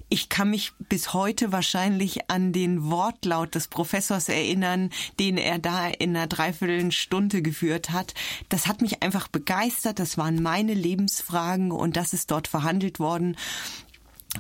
Ich 0.09 0.29
kann 0.29 0.51
mich 0.51 0.73
bis 0.89 1.13
heute 1.13 1.53
wahrscheinlich 1.53 2.31
an 2.31 2.53
den 2.53 2.91
Wortlaut 2.91 3.55
des 3.55 3.69
Professors 3.69 4.29
erinnern, 4.29 4.91
den 5.19 5.37
er 5.37 5.59
da 5.59 5.89
in 5.89 6.17
einer 6.17 6.27
Dreiviertelstunde 6.27 7.43
geführt 7.43 7.91
hat. 7.91 8.15
Das 8.49 8.67
hat 8.67 8.83
mich 8.83 9.03
einfach 9.03 9.29
begeistert, 9.29 9.99
das 9.99 10.19
waren 10.19 10.43
meine 10.43 10.75
Lebensfragen 10.75 11.73
und 11.73 11.97
das 11.97 12.13
ist 12.13 12.31
dort 12.31 12.49
verhandelt 12.49 12.99
worden. 12.99 13.37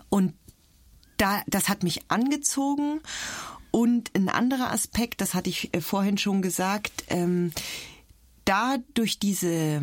Und 0.08 0.34
da, 1.16 1.42
das 1.46 1.68
hat 1.68 1.82
mich 1.82 2.10
angezogen 2.10 3.00
und 3.70 4.10
ein 4.14 4.28
anderer 4.28 4.72
Aspekt, 4.72 5.20
das 5.20 5.34
hatte 5.34 5.50
ich 5.50 5.74
äh, 5.74 5.80
vorhin 5.80 6.18
schon 6.18 6.42
gesagt, 6.42 7.04
ähm, 7.08 7.52
da 8.44 8.78
durch 8.94 9.18
diese 9.18 9.82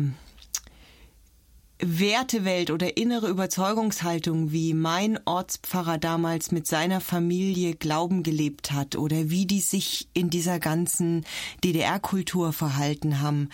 Wertewelt 1.80 2.70
oder 2.70 2.96
innere 2.96 3.28
Überzeugungshaltung, 3.28 4.50
wie 4.50 4.74
mein 4.74 5.18
Ortspfarrer 5.24 5.98
damals 5.98 6.50
mit 6.50 6.66
seiner 6.66 7.00
Familie 7.00 7.74
Glauben 7.74 8.22
gelebt 8.22 8.72
hat 8.72 8.96
oder 8.96 9.30
wie 9.30 9.46
die 9.46 9.60
sich 9.60 10.08
in 10.12 10.28
dieser 10.28 10.58
ganzen 10.58 11.24
DDR-Kultur 11.62 12.52
verhalten 12.52 13.20
haben, 13.20 13.48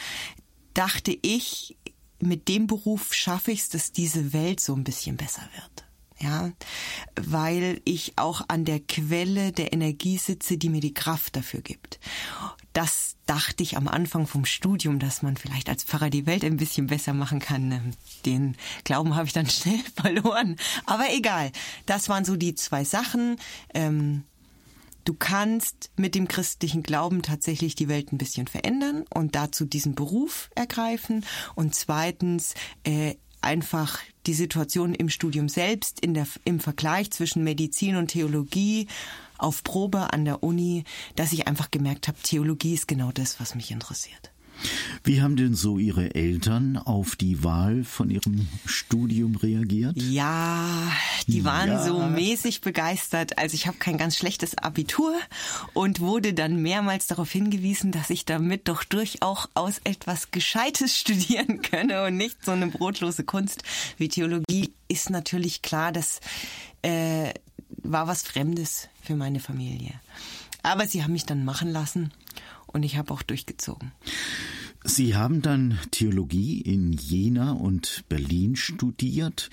dachte 0.72 1.16
ich, 1.20 1.76
mit 2.18 2.48
dem 2.48 2.66
Beruf 2.66 3.12
schaffe 3.12 3.52
ich 3.52 3.60
es, 3.60 3.68
dass 3.68 3.92
diese 3.92 4.32
Welt 4.32 4.60
so 4.60 4.74
ein 4.74 4.84
bisschen 4.84 5.16
besser 5.16 5.42
wird 5.54 5.73
ja, 6.20 6.52
weil 7.16 7.80
ich 7.84 8.14
auch 8.16 8.42
an 8.48 8.64
der 8.64 8.80
Quelle 8.80 9.52
der 9.52 9.72
Energie 9.72 10.18
sitze, 10.18 10.56
die 10.56 10.68
mir 10.68 10.80
die 10.80 10.94
Kraft 10.94 11.36
dafür 11.36 11.60
gibt. 11.60 11.98
Das 12.72 13.16
dachte 13.26 13.62
ich 13.62 13.76
am 13.76 13.88
Anfang 13.88 14.26
vom 14.26 14.44
Studium, 14.44 14.98
dass 14.98 15.22
man 15.22 15.36
vielleicht 15.36 15.68
als 15.68 15.84
Pfarrer 15.84 16.10
die 16.10 16.26
Welt 16.26 16.44
ein 16.44 16.56
bisschen 16.56 16.88
besser 16.88 17.14
machen 17.14 17.40
kann. 17.40 17.94
Den 18.26 18.56
Glauben 18.84 19.14
habe 19.14 19.26
ich 19.26 19.32
dann 19.32 19.46
schnell 19.50 19.80
verloren. 19.96 20.56
Aber 20.86 21.12
egal, 21.12 21.52
das 21.86 22.08
waren 22.08 22.24
so 22.24 22.36
die 22.36 22.54
zwei 22.54 22.84
Sachen. 22.84 23.36
Ähm, 23.72 24.24
Du 25.04 25.12
kannst 25.12 25.90
mit 25.96 26.14
dem 26.14 26.28
christlichen 26.28 26.82
Glauben 26.82 27.20
tatsächlich 27.20 27.74
die 27.74 27.88
Welt 27.88 28.10
ein 28.10 28.16
bisschen 28.16 28.46
verändern 28.46 29.04
und 29.12 29.34
dazu 29.34 29.66
diesen 29.66 29.94
Beruf 29.94 30.50
ergreifen. 30.54 31.26
Und 31.54 31.74
zweitens, 31.74 32.54
äh, 32.84 33.16
einfach 33.44 33.98
die 34.26 34.34
Situation 34.34 34.94
im 34.94 35.08
Studium 35.08 35.48
selbst, 35.48 36.00
in 36.00 36.14
der, 36.14 36.26
im 36.44 36.60
Vergleich 36.60 37.10
zwischen 37.10 37.44
Medizin 37.44 37.96
und 37.96 38.08
Theologie 38.08 38.88
auf 39.38 39.62
Probe 39.62 40.12
an 40.12 40.24
der 40.24 40.42
Uni, 40.42 40.84
dass 41.16 41.32
ich 41.32 41.46
einfach 41.46 41.70
gemerkt 41.70 42.08
habe, 42.08 42.18
Theologie 42.22 42.74
ist 42.74 42.88
genau 42.88 43.12
das, 43.12 43.40
was 43.40 43.54
mich 43.54 43.70
interessiert. 43.70 44.33
Wie 45.02 45.20
haben 45.20 45.36
denn 45.36 45.54
so 45.54 45.78
Ihre 45.78 46.14
Eltern 46.14 46.78
auf 46.78 47.16
die 47.16 47.44
Wahl 47.44 47.84
von 47.84 48.10
Ihrem 48.10 48.48
Studium 48.64 49.36
reagiert? 49.36 49.96
Ja, 49.96 50.90
die 51.26 51.44
waren 51.44 51.68
ja. 51.68 51.84
so 51.84 52.00
mäßig 52.00 52.60
begeistert. 52.60 53.38
Also 53.38 53.54
ich 53.54 53.66
habe 53.66 53.76
kein 53.78 53.98
ganz 53.98 54.16
schlechtes 54.16 54.56
Abitur 54.56 55.14
und 55.74 56.00
wurde 56.00 56.32
dann 56.32 56.62
mehrmals 56.62 57.06
darauf 57.06 57.30
hingewiesen, 57.30 57.92
dass 57.92 58.10
ich 58.10 58.24
damit 58.24 58.68
doch 58.68 58.84
durchaus 58.84 59.78
etwas 59.84 60.30
Gescheites 60.30 60.98
studieren 60.98 61.60
könne 61.62 62.04
und 62.04 62.16
nicht 62.16 62.44
so 62.44 62.52
eine 62.52 62.68
brotlose 62.68 63.24
Kunst 63.24 63.62
wie 63.98 64.08
Theologie. 64.08 64.72
Ist 64.88 65.10
natürlich 65.10 65.62
klar, 65.62 65.92
das 65.92 66.20
äh, 66.82 67.32
war 67.82 68.06
was 68.06 68.22
Fremdes 68.22 68.88
für 69.02 69.16
meine 69.16 69.40
Familie. 69.40 69.92
Aber 70.62 70.86
sie 70.86 71.02
haben 71.02 71.12
mich 71.12 71.26
dann 71.26 71.44
machen 71.44 71.70
lassen 71.70 72.12
und 72.74 72.82
ich 72.82 72.98
habe 72.98 73.12
auch 73.14 73.22
durchgezogen. 73.22 73.92
Sie 74.84 75.14
haben 75.14 75.40
dann 75.40 75.78
Theologie 75.92 76.60
in 76.60 76.92
Jena 76.92 77.52
und 77.52 78.04
Berlin 78.10 78.54
studiert. 78.54 79.48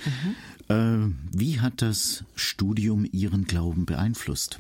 Mhm. 0.68 1.16
Äh, 1.16 1.38
wie 1.38 1.62
hat 1.62 1.82
das 1.82 2.26
Studium 2.36 3.08
Ihren 3.10 3.46
Glauben 3.46 3.86
beeinflusst? 3.86 4.60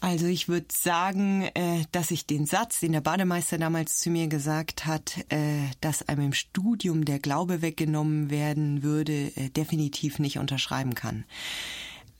Also 0.00 0.26
ich 0.26 0.46
würde 0.48 0.68
sagen, 0.70 1.48
äh, 1.54 1.84
dass 1.90 2.12
ich 2.12 2.26
den 2.26 2.46
Satz, 2.46 2.78
den 2.78 2.92
der 2.92 3.00
Bademeister 3.00 3.58
damals 3.58 3.98
zu 3.98 4.10
mir 4.10 4.28
gesagt 4.28 4.86
hat, 4.86 5.24
äh, 5.30 5.64
dass 5.80 6.08
einem 6.08 6.26
im 6.26 6.32
Studium 6.32 7.04
der 7.04 7.18
Glaube 7.18 7.62
weggenommen 7.62 8.30
werden 8.30 8.84
würde, 8.84 9.32
äh, 9.34 9.50
definitiv 9.50 10.20
nicht 10.20 10.38
unterschreiben 10.38 10.94
kann. 10.94 11.24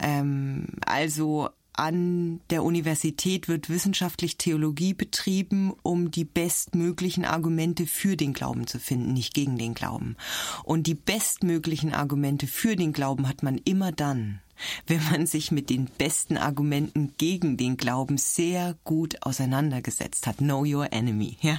Ähm, 0.00 0.66
also 0.85 1.50
an 1.76 2.40
der 2.50 2.64
Universität 2.64 3.48
wird 3.48 3.68
wissenschaftlich 3.68 4.38
Theologie 4.38 4.94
betrieben, 4.94 5.74
um 5.82 6.10
die 6.10 6.24
bestmöglichen 6.24 7.24
Argumente 7.24 7.86
für 7.86 8.16
den 8.16 8.32
Glauben 8.32 8.66
zu 8.66 8.78
finden, 8.78 9.12
nicht 9.12 9.34
gegen 9.34 9.58
den 9.58 9.74
Glauben. 9.74 10.16
Und 10.64 10.86
die 10.86 10.94
bestmöglichen 10.94 11.94
Argumente 11.94 12.46
für 12.46 12.76
den 12.76 12.92
Glauben 12.92 13.28
hat 13.28 13.42
man 13.42 13.58
immer 13.58 13.92
dann, 13.92 14.40
wenn 14.86 15.02
man 15.10 15.26
sich 15.26 15.52
mit 15.52 15.70
den 15.70 15.86
besten 15.86 16.36
Argumenten 16.36 17.12
gegen 17.18 17.56
den 17.56 17.76
Glauben 17.76 18.18
sehr 18.18 18.76
gut 18.84 19.22
auseinandergesetzt 19.22 20.26
hat. 20.26 20.38
Know 20.38 20.64
your 20.64 20.92
enemy. 20.92 21.36
Ja, 21.46 21.58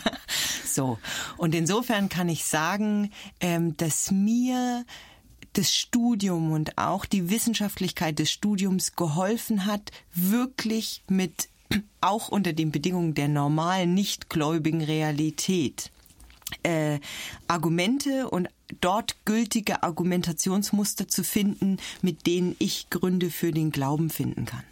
so. 0.65 0.97
Und 1.38 1.56
insofern 1.56 2.10
kann 2.10 2.27
ich 2.27 2.43
sagen, 2.43 3.12
ähm, 3.39 3.77
dass 3.77 4.12
mir 4.12 4.86
das 5.58 5.74
Studium 5.74 6.52
und 6.52 6.78
auch 6.78 7.06
die 7.06 7.30
Wissenschaftlichkeit 7.30 8.20
des 8.20 8.32
Studiums 8.32 8.96
geholfen 8.96 9.65
hat, 9.65 9.91
wirklich 10.13 11.04
mit 11.08 11.50
auch 12.02 12.30
unter 12.30 12.54
den 12.54 12.72
Bedingungen 12.72 13.13
der 13.13 13.28
normalen 13.28 13.93
nichtgläubigen 13.93 14.82
Realität 14.82 15.91
äh, 16.63 17.00
Argumente 17.48 18.30
und 18.30 18.50
dort 18.82 19.15
gültige 19.26 19.84
Argumentationsmuster 19.84 21.08
zu 21.08 21.24
finden, 21.24 21.78
mit 22.02 22.28
denen 22.28 22.56
ich 22.60 22.89
Gründe 22.89 23.30
für 23.30 23.52
den 23.52 23.72
Glauben 23.72 24.10
finden 24.10 24.46
kann. 24.46 24.63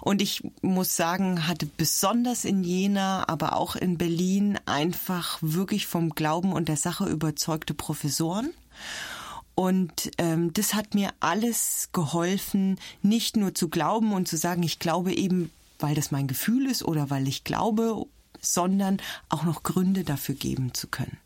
Und 0.00 0.22
ich 0.22 0.42
muss 0.62 0.96
sagen, 0.96 1.46
hatte 1.46 1.66
besonders 1.66 2.44
in 2.46 2.64
Jena, 2.64 3.28
aber 3.28 3.56
auch 3.56 3.76
in 3.76 3.98
Berlin 3.98 4.58
einfach 4.64 5.38
wirklich 5.42 5.86
vom 5.86 6.10
Glauben 6.10 6.52
und 6.52 6.68
der 6.68 6.78
Sache 6.78 7.04
überzeugte 7.04 7.74
Professoren. 7.74 8.50
Und 9.60 10.10
ähm, 10.16 10.54
das 10.54 10.72
hat 10.72 10.94
mir 10.94 11.12
alles 11.20 11.90
geholfen, 11.92 12.78
nicht 13.02 13.36
nur 13.36 13.54
zu 13.54 13.68
glauben 13.68 14.14
und 14.14 14.26
zu 14.26 14.38
sagen, 14.38 14.62
ich 14.62 14.78
glaube 14.78 15.12
eben, 15.12 15.50
weil 15.78 15.94
das 15.94 16.10
mein 16.10 16.26
Gefühl 16.28 16.64
ist 16.64 16.82
oder 16.82 17.10
weil 17.10 17.28
ich 17.28 17.44
glaube, 17.44 18.06
sondern 18.40 19.02
auch 19.28 19.44
noch 19.44 19.62
Gründe 19.62 20.02
dafür 20.02 20.34
geben 20.34 20.72
zu 20.72 20.88
können. 20.88 21.18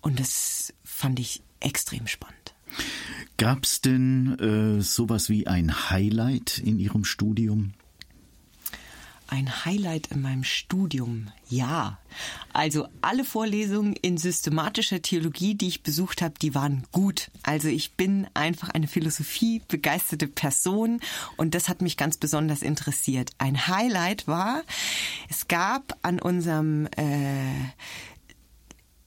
Und 0.00 0.18
das 0.18 0.74
fand 0.82 1.20
ich 1.20 1.40
extrem 1.60 2.08
spannend. 2.08 2.52
Gab 3.36 3.62
es 3.62 3.80
denn 3.80 4.36
äh, 4.40 4.82
sowas 4.82 5.28
wie 5.28 5.46
ein 5.46 5.88
Highlight 5.88 6.58
in 6.58 6.80
Ihrem 6.80 7.04
Studium? 7.04 7.74
Ein 9.32 9.64
Highlight 9.64 10.08
in 10.08 10.20
meinem 10.20 10.44
Studium, 10.44 11.28
ja. 11.48 11.96
Also 12.52 12.86
alle 13.00 13.24
Vorlesungen 13.24 13.96
in 13.96 14.18
systematischer 14.18 15.00
Theologie, 15.00 15.54
die 15.54 15.68
ich 15.68 15.82
besucht 15.82 16.20
habe, 16.20 16.34
die 16.42 16.54
waren 16.54 16.84
gut. 16.92 17.30
Also 17.42 17.68
ich 17.68 17.94
bin 17.94 18.26
einfach 18.34 18.68
eine 18.68 18.88
Philosophie 18.88 19.62
begeisterte 19.68 20.28
Person 20.28 21.00
und 21.38 21.54
das 21.54 21.70
hat 21.70 21.80
mich 21.80 21.96
ganz 21.96 22.18
besonders 22.18 22.60
interessiert. 22.60 23.30
Ein 23.38 23.68
Highlight 23.68 24.28
war, 24.28 24.64
es 25.30 25.48
gab 25.48 25.98
an 26.02 26.18
unserem 26.18 26.84
äh, 26.98 27.70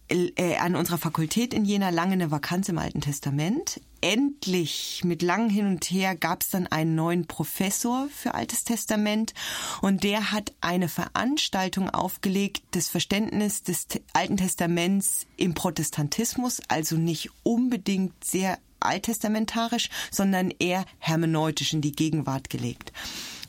äh, 0.10 0.58
an 0.58 0.76
unserer 0.76 0.98
Fakultät 0.98 1.54
in 1.54 1.66
Jena 1.66 1.90
lange 1.90 2.14
eine 2.14 2.32
Vakanz 2.32 2.70
im 2.70 2.78
Alten 2.78 3.02
Testament. 3.02 3.82
Endlich, 4.02 5.02
mit 5.04 5.24
langem 5.24 5.50
Hin 5.50 5.68
und 5.68 5.86
Her, 5.86 6.16
gab 6.16 6.44
es 6.44 6.50
dann 6.50 6.68
einen 6.68 6.94
neuen 6.94 7.26
Professor 7.26 8.08
für 8.14 8.36
Altes 8.36 8.64
Testament 8.64 9.34
und 9.82 10.04
der 10.04 10.32
hat 10.32 10.54
eine 10.62 10.90
Veranstaltung 10.90 11.90
aufgelegt, 11.90 12.62
das 12.72 12.88
Verständnis 12.88 13.64
des 13.64 13.88
Alten 14.14 14.38
Testaments 14.38 15.26
im 15.38 15.56
Protestantismus, 15.56 16.62
also 16.68 16.98
nicht 16.98 17.32
unbedingt 17.42 18.24
sehr 18.24 18.60
alttestamentarisch, 18.80 19.90
sondern 20.12 20.52
eher 20.52 20.86
hermeneutisch 21.00 21.74
in 21.74 21.82
die 21.82 21.94
Gegenwart 21.94 22.52
gelegt. 22.52 22.94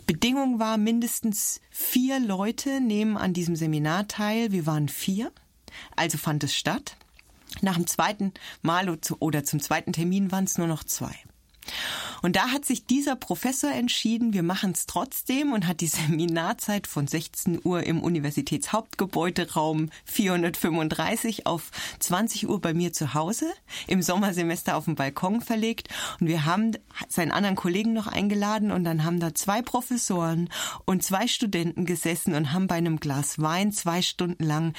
Bedingung 0.06 0.58
war, 0.58 0.78
mindestens 0.78 1.60
vier 1.70 2.20
Leute 2.20 2.80
nehmen 2.80 3.16
an 3.16 3.34
diesem 3.34 3.56
Seminar 3.56 4.08
teil. 4.08 4.52
Wir 4.52 4.64
waren 4.64 4.88
vier. 4.88 5.32
Also 5.94 6.18
fand 6.18 6.44
es 6.44 6.54
statt. 6.54 6.96
Nach 7.62 7.76
dem 7.76 7.86
zweiten 7.86 8.32
Mal 8.62 8.98
oder 9.18 9.44
zum 9.44 9.60
zweiten 9.60 9.92
Termin 9.92 10.30
waren 10.30 10.44
es 10.44 10.58
nur 10.58 10.66
noch 10.66 10.84
zwei. 10.84 11.14
Und 12.22 12.36
da 12.36 12.48
hat 12.48 12.64
sich 12.64 12.86
dieser 12.86 13.16
Professor 13.16 13.70
entschieden, 13.70 14.32
wir 14.32 14.42
machen 14.42 14.72
es 14.72 14.86
trotzdem 14.86 15.52
und 15.52 15.66
hat 15.66 15.80
die 15.80 15.86
Seminarzeit 15.86 16.86
von 16.86 17.06
16 17.06 17.60
Uhr 17.64 17.82
im 17.84 18.02
Universitätshauptgebäuderaum 18.02 19.90
435 20.04 21.46
auf 21.46 21.70
20 21.98 22.48
Uhr 22.48 22.60
bei 22.60 22.74
mir 22.74 22.92
zu 22.92 23.14
Hause 23.14 23.52
im 23.86 24.02
Sommersemester 24.02 24.76
auf 24.76 24.84
dem 24.84 24.94
Balkon 24.94 25.40
verlegt. 25.40 25.88
Und 26.20 26.28
wir 26.28 26.44
haben 26.44 26.72
seinen 27.08 27.32
anderen 27.32 27.56
Kollegen 27.56 27.92
noch 27.92 28.06
eingeladen 28.06 28.70
und 28.70 28.84
dann 28.84 29.04
haben 29.04 29.20
da 29.20 29.34
zwei 29.34 29.62
Professoren 29.62 30.48
und 30.84 31.02
zwei 31.02 31.28
Studenten 31.28 31.84
gesessen 31.84 32.34
und 32.34 32.52
haben 32.52 32.66
bei 32.66 32.76
einem 32.76 33.00
Glas 33.00 33.40
Wein 33.40 33.72
zwei 33.72 34.02
Stunden 34.02 34.44
lang 34.44 34.74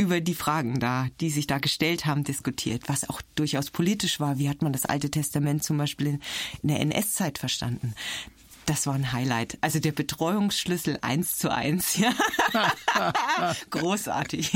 über 0.00 0.22
die 0.22 0.34
Fragen 0.34 0.80
da, 0.80 1.08
die 1.20 1.28
sich 1.28 1.46
da 1.46 1.58
gestellt 1.58 2.06
haben, 2.06 2.24
diskutiert, 2.24 2.84
was 2.86 3.06
auch 3.10 3.20
durchaus 3.34 3.70
politisch 3.70 4.18
war. 4.18 4.38
Wie 4.38 4.48
hat 4.48 4.62
man 4.62 4.72
das 4.72 4.86
Alte 4.86 5.10
Testament 5.10 5.62
zum 5.62 5.76
Beispiel 5.76 6.06
in, 6.06 6.20
in 6.62 6.68
der 6.68 6.80
NS-Zeit 6.80 7.36
verstanden? 7.36 7.92
Das 8.64 8.86
war 8.86 8.94
ein 8.94 9.12
Highlight. 9.12 9.58
Also 9.60 9.78
der 9.78 9.92
Betreuungsschlüssel 9.92 10.98
eins 11.02 11.36
zu 11.36 11.52
eins. 11.52 11.98
Ja. 11.98 12.14
Großartig. 13.70 14.52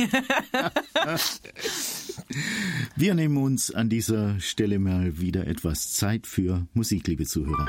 Wir 2.96 3.14
nehmen 3.14 3.37
uns 3.37 3.70
an 3.70 3.90
dieser 3.90 4.40
Stelle 4.40 4.78
mal 4.78 5.18
wieder 5.18 5.46
etwas 5.46 5.92
Zeit 5.92 6.26
für 6.26 6.66
Musik, 6.72 7.07
liebe 7.07 7.26
Zuhörer. 7.26 7.68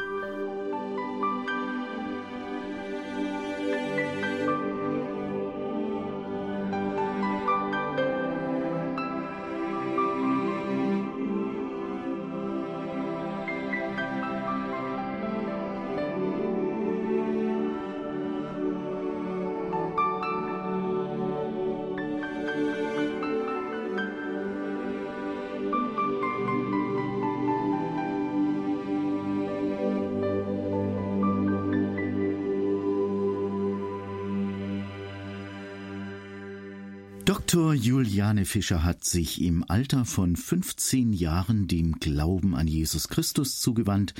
Dr. 37.48 37.76
Juliane 37.76 38.44
Fischer 38.44 38.84
hat 38.84 39.04
sich 39.04 39.40
im 39.40 39.64
Alter 39.68 40.04
von 40.06 40.36
15 40.36 41.14
Jahren 41.14 41.68
dem 41.68 42.00
Glauben 42.00 42.56
an 42.56 42.66
Jesus 42.66 43.08
Christus 43.08 43.60
zugewandt 43.60 44.16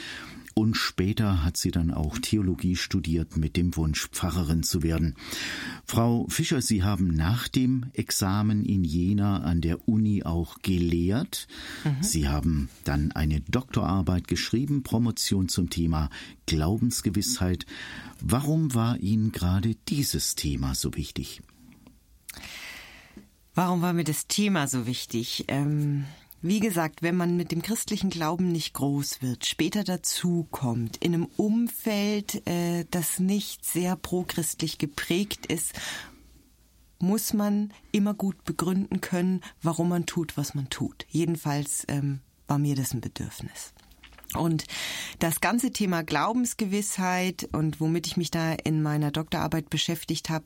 und 0.54 0.78
später 0.78 1.44
hat 1.44 1.58
sie 1.58 1.72
dann 1.72 1.90
auch 1.90 2.20
Theologie 2.20 2.76
studiert 2.76 3.36
mit 3.36 3.58
dem 3.58 3.76
Wunsch, 3.78 4.10
Pfarrerin 4.12 4.62
zu 4.62 4.84
werden. 4.84 5.16
Frau 5.86 6.28
Fischer, 6.30 6.62
Sie 6.62 6.84
haben 6.84 7.08
nach 7.08 7.48
dem 7.48 7.88
Examen 7.94 8.64
in 8.64 8.84
Jena 8.84 9.40
an 9.40 9.60
der 9.60 9.90
Uni 9.90 10.22
auch 10.22 10.62
gelehrt. 10.62 11.48
Mhm. 11.84 12.04
Sie 12.04 12.28
haben 12.28 12.70
dann 12.84 13.12
eine 13.12 13.42
Doktorarbeit 13.42 14.28
geschrieben, 14.28 14.84
Promotion 14.84 15.50
zum 15.50 15.72
Thema 15.72 16.12
Glaubensgewissheit. 16.46 17.66
Warum 18.22 18.76
war 18.76 19.00
Ihnen 19.00 19.32
gerade 19.32 19.76
dieses 19.90 20.36
Thema 20.36 20.76
so 20.76 20.94
wichtig? 20.94 21.42
Warum 23.56 23.82
war 23.82 23.94
mir 23.94 24.04
das 24.04 24.28
Thema 24.28 24.68
so 24.68 24.86
wichtig? 24.86 25.46
Ähm, 25.48 26.04
wie 26.42 26.60
gesagt, 26.60 27.02
wenn 27.02 27.16
man 27.16 27.38
mit 27.38 27.54
dem 27.54 27.62
christlichen 27.62 28.10
Glauben 28.10 28.52
nicht 28.52 28.74
groß 28.74 29.22
wird, 29.22 29.46
später 29.46 29.86
dazu 29.86 30.46
kommt, 30.52 30.98
in 30.98 31.14
einem 31.14 31.30
Umfeld, 31.38 32.46
äh, 32.48 32.84
das 32.92 33.20
nicht 33.20 33.64
sehr 33.64 33.96
prochristlich 33.96 34.78
geprägt 34.78 35.46
ist, 35.46 35.72
muss 37.00 37.34
man 37.34 37.72
immer 37.94 38.14
gut 38.14 38.44
begründen 38.44 39.00
können, 39.00 39.40
warum 39.62 39.88
man 39.88 40.06
tut, 40.06 40.36
was 40.36 40.54
man 40.54 40.70
tut. 40.70 41.06
Jedenfalls 41.10 41.86
ähm, 41.88 42.20
war 42.48 42.60
mir 42.60 42.76
das 42.76 42.94
ein 42.94 43.00
Bedürfnis. 43.00 43.74
Und 44.34 44.66
das 45.20 45.40
ganze 45.40 45.72
Thema 45.72 46.04
Glaubensgewissheit 46.04 47.48
und 47.54 47.80
womit 47.80 48.06
ich 48.06 48.18
mich 48.18 48.32
da 48.32 48.52
in 48.52 48.82
meiner 48.82 49.12
Doktorarbeit 49.12 49.70
beschäftigt 49.70 50.30
habe, 50.30 50.46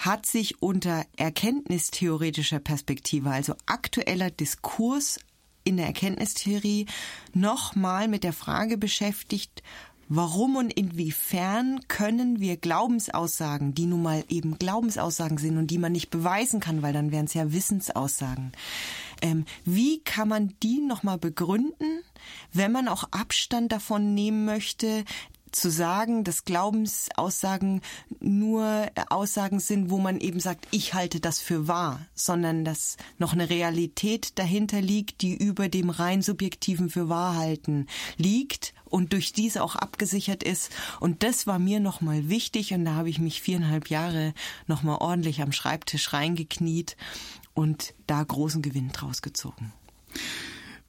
hat 0.00 0.24
sich 0.24 0.62
unter 0.62 1.04
erkenntnistheoretischer 1.16 2.58
Perspektive, 2.58 3.30
also 3.30 3.54
aktueller 3.66 4.30
Diskurs 4.30 5.20
in 5.62 5.76
der 5.76 5.86
Erkenntnistheorie, 5.86 6.86
nochmal 7.34 8.08
mit 8.08 8.24
der 8.24 8.32
Frage 8.32 8.78
beschäftigt, 8.78 9.62
warum 10.08 10.56
und 10.56 10.72
inwiefern 10.72 11.80
können 11.86 12.40
wir 12.40 12.56
Glaubensaussagen, 12.56 13.74
die 13.74 13.84
nun 13.84 14.02
mal 14.02 14.24
eben 14.30 14.58
Glaubensaussagen 14.58 15.36
sind 15.36 15.58
und 15.58 15.70
die 15.70 15.78
man 15.78 15.92
nicht 15.92 16.08
beweisen 16.08 16.60
kann, 16.60 16.80
weil 16.80 16.94
dann 16.94 17.12
wären 17.12 17.26
es 17.26 17.34
ja 17.34 17.52
Wissensaussagen. 17.52 18.52
Ähm, 19.20 19.44
wie 19.66 20.00
kann 20.00 20.28
man 20.28 20.54
die 20.62 20.80
nochmal 20.80 21.18
begründen, 21.18 22.00
wenn 22.54 22.72
man 22.72 22.88
auch 22.88 23.04
Abstand 23.10 23.70
davon 23.70 24.14
nehmen 24.14 24.46
möchte, 24.46 25.04
zu 25.52 25.70
sagen, 25.70 26.24
dass 26.24 26.44
Glaubensaussagen 26.44 27.80
nur 28.20 28.90
Aussagen 29.08 29.60
sind, 29.60 29.90
wo 29.90 29.98
man 29.98 30.20
eben 30.20 30.40
sagt, 30.40 30.66
ich 30.70 30.94
halte 30.94 31.20
das 31.20 31.40
für 31.40 31.68
wahr, 31.68 32.06
sondern 32.14 32.64
dass 32.64 32.96
noch 33.18 33.32
eine 33.32 33.50
Realität 33.50 34.38
dahinter 34.38 34.80
liegt, 34.80 35.22
die 35.22 35.34
über 35.34 35.68
dem 35.68 35.90
rein 35.90 36.22
subjektiven 36.22 36.90
für 36.90 37.08
wahr 37.08 37.36
halten 37.36 37.86
liegt 38.16 38.74
und 38.84 39.12
durch 39.12 39.32
diese 39.32 39.62
auch 39.62 39.76
abgesichert 39.76 40.42
ist. 40.42 40.70
Und 41.00 41.22
das 41.22 41.46
war 41.46 41.58
mir 41.58 41.80
nochmal 41.80 42.28
wichtig 42.28 42.72
und 42.72 42.84
da 42.84 42.94
habe 42.94 43.10
ich 43.10 43.18
mich 43.18 43.40
viereinhalb 43.40 43.88
Jahre 43.88 44.34
nochmal 44.66 44.98
ordentlich 45.00 45.42
am 45.42 45.52
Schreibtisch 45.52 46.12
reingekniet 46.12 46.96
und 47.54 47.94
da 48.06 48.22
großen 48.22 48.62
Gewinn 48.62 48.90
draus 48.90 49.22
gezogen. 49.22 49.72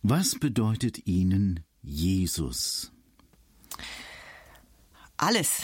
Was 0.01 0.35
bedeutet 0.39 1.05
Ihnen 1.05 1.59
Jesus? 1.83 2.91
Alles. 5.21 5.61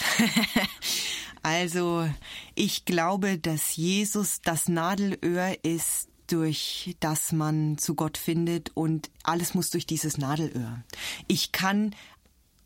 also 1.42 2.08
ich 2.54 2.84
glaube, 2.84 3.38
dass 3.38 3.74
Jesus 3.74 4.40
das 4.40 4.68
Nadelöhr 4.68 5.64
ist, 5.64 6.06
durch 6.28 6.94
das 7.00 7.32
man 7.32 7.76
zu 7.76 7.96
Gott 7.96 8.18
findet 8.18 8.70
und 8.76 9.10
alles 9.24 9.54
muss 9.54 9.70
durch 9.70 9.84
dieses 9.84 10.16
Nadelöhr. 10.16 10.84
Ich 11.26 11.50
kann, 11.50 11.96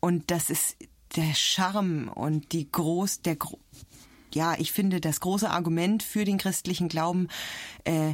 und 0.01 0.29
das 0.29 0.51
ist 0.51 0.77
der 1.15 1.33
Charme 1.33 2.09
und 2.09 2.51
die 2.51 2.71
groß, 2.71 3.23
der, 3.23 3.37
ja, 4.31 4.53
ich 4.59 4.71
finde 4.71 5.01
das 5.01 5.19
große 5.19 5.49
Argument 5.49 6.03
für 6.03 6.25
den 6.25 6.37
christlichen 6.37 6.89
Glauben, 6.89 7.27
äh, 7.85 8.13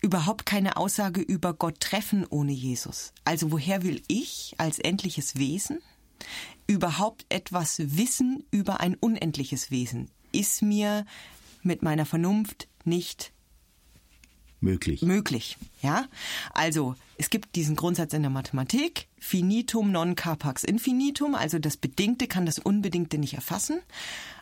überhaupt 0.00 0.46
keine 0.46 0.76
Aussage 0.76 1.22
über 1.22 1.54
Gott 1.54 1.80
treffen 1.80 2.24
ohne 2.30 2.52
Jesus. 2.52 3.12
Also 3.24 3.50
woher 3.50 3.82
will 3.82 4.00
ich 4.06 4.54
als 4.58 4.78
endliches 4.78 5.36
Wesen 5.36 5.80
überhaupt 6.66 7.26
etwas 7.28 7.78
wissen 7.78 8.44
über 8.50 8.80
ein 8.80 8.94
unendliches 8.94 9.70
Wesen, 9.70 10.10
ist 10.32 10.62
mir 10.62 11.04
mit 11.62 11.82
meiner 11.82 12.06
Vernunft 12.06 12.68
nicht 12.84 13.32
möglich. 14.60 15.02
Möglich, 15.02 15.58
ja? 15.82 16.06
Also, 16.52 16.94
es 17.18 17.30
gibt 17.30 17.54
diesen 17.54 17.76
Grundsatz 17.76 18.12
in 18.14 18.22
der 18.22 18.30
Mathematik, 18.30 19.08
finitum 19.18 19.92
non 19.92 20.16
capax 20.16 20.64
infinitum, 20.64 21.34
also 21.34 21.58
das 21.58 21.76
Bedingte 21.76 22.26
kann 22.26 22.46
das 22.46 22.58
Unbedingte 22.58 23.18
nicht 23.18 23.34
erfassen. 23.34 23.80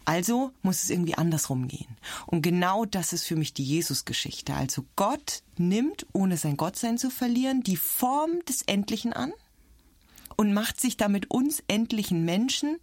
Also 0.04 0.52
muss 0.62 0.82
es 0.82 0.90
irgendwie 0.90 1.14
andersrum 1.14 1.68
gehen. 1.68 1.96
Und 2.26 2.42
genau 2.42 2.85
das 2.85 3.12
ist 3.12 3.24
für 3.24 3.37
mich 3.37 3.54
die 3.54 3.64
Jesusgeschichte. 3.64 4.54
Also 4.54 4.85
Gott 4.96 5.42
nimmt, 5.58 6.06
ohne 6.12 6.37
sein 6.37 6.56
Gottsein 6.56 6.98
zu 6.98 7.08
verlieren, 7.08 7.62
die 7.62 7.76
Form 7.76 8.44
des 8.48 8.62
Endlichen 8.62 9.12
an 9.12 9.32
und 10.37 10.53
macht 10.53 10.81
sich 10.81 10.97
damit 10.97 11.31
uns 11.31 11.62
endlichen 11.68 12.25
Menschen 12.25 12.79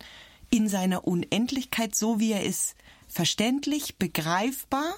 in 0.50 0.68
seiner 0.68 1.08
Unendlichkeit, 1.08 1.96
so 1.96 2.20
wie 2.20 2.32
er 2.32 2.44
ist, 2.44 2.76
verständlich, 3.08 3.98
begreifbar 3.98 4.94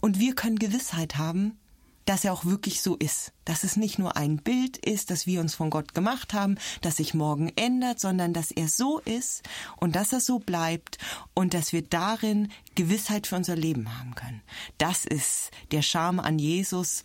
und 0.00 0.18
wir 0.18 0.34
können 0.34 0.58
Gewissheit 0.58 1.16
haben, 1.16 1.58
dass 2.04 2.24
er 2.24 2.32
auch 2.32 2.44
wirklich 2.44 2.82
so 2.82 2.96
ist, 2.96 3.32
dass 3.44 3.64
es 3.64 3.76
nicht 3.76 3.98
nur 3.98 4.16
ein 4.16 4.36
Bild 4.36 4.76
ist, 4.76 5.10
das 5.10 5.26
wir 5.26 5.40
uns 5.40 5.54
von 5.54 5.70
Gott 5.70 5.94
gemacht 5.94 6.34
haben, 6.34 6.56
das 6.82 6.98
sich 6.98 7.14
morgen 7.14 7.50
ändert, 7.56 7.98
sondern 7.98 8.34
dass 8.34 8.50
er 8.50 8.68
so 8.68 8.98
ist 8.98 9.42
und 9.78 9.96
dass 9.96 10.12
er 10.12 10.20
so 10.20 10.38
bleibt 10.38 10.98
und 11.32 11.54
dass 11.54 11.72
wir 11.72 11.82
darin 11.82 12.50
Gewissheit 12.74 13.26
für 13.26 13.36
unser 13.36 13.56
Leben 13.56 13.98
haben 13.98 14.14
können. 14.14 14.42
Das 14.78 15.04
ist 15.04 15.50
der 15.70 15.82
Charme 15.82 16.20
an 16.20 16.38
Jesus, 16.38 17.04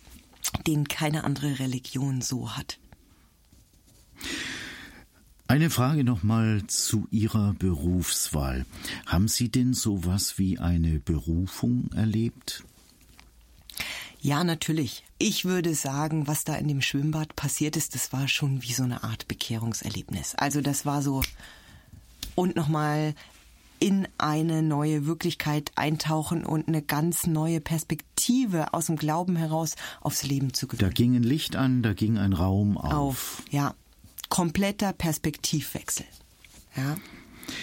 den 0.66 0.86
keine 0.88 1.24
andere 1.24 1.58
Religion 1.58 2.20
so 2.20 2.56
hat. 2.56 2.78
Eine 5.48 5.70
Frage 5.70 6.04
nochmal 6.04 6.62
zu 6.68 7.08
Ihrer 7.10 7.54
Berufswahl. 7.54 8.66
Haben 9.06 9.26
Sie 9.26 9.48
denn 9.48 9.74
sowas 9.74 10.38
wie 10.38 10.58
eine 10.58 11.00
Berufung 11.00 11.90
erlebt? 11.92 12.62
Ja, 14.20 14.44
natürlich. 14.44 15.02
Ich 15.18 15.44
würde 15.44 15.74
sagen, 15.74 16.26
was 16.26 16.44
da 16.44 16.54
in 16.54 16.68
dem 16.68 16.82
Schwimmbad 16.82 17.34
passiert 17.36 17.76
ist, 17.76 17.94
das 17.94 18.12
war 18.12 18.28
schon 18.28 18.62
wie 18.62 18.72
so 18.72 18.82
eine 18.84 19.02
Art 19.02 19.28
Bekehrungserlebnis. 19.28 20.34
Also 20.34 20.60
das 20.60 20.86
war 20.86 21.02
so 21.02 21.22
und 22.34 22.54
nochmal 22.54 23.14
in 23.80 24.06
eine 24.18 24.62
neue 24.62 25.06
Wirklichkeit 25.06 25.72
eintauchen 25.74 26.44
und 26.44 26.68
eine 26.68 26.82
ganz 26.82 27.26
neue 27.26 27.60
Perspektive 27.60 28.74
aus 28.74 28.86
dem 28.86 28.96
Glauben 28.96 29.36
heraus 29.36 29.74
aufs 30.02 30.22
Leben 30.22 30.52
zu 30.52 30.68
gewinnen. 30.68 30.88
Da 30.88 30.94
ging 30.94 31.16
ein 31.16 31.22
Licht 31.22 31.56
an, 31.56 31.82
da 31.82 31.94
ging 31.94 32.18
ein 32.18 32.34
Raum 32.34 32.76
auf. 32.76 32.92
auf 32.92 33.42
ja, 33.50 33.74
kompletter 34.30 34.94
Perspektivwechsel. 34.94 36.06
Ja. 36.76 36.96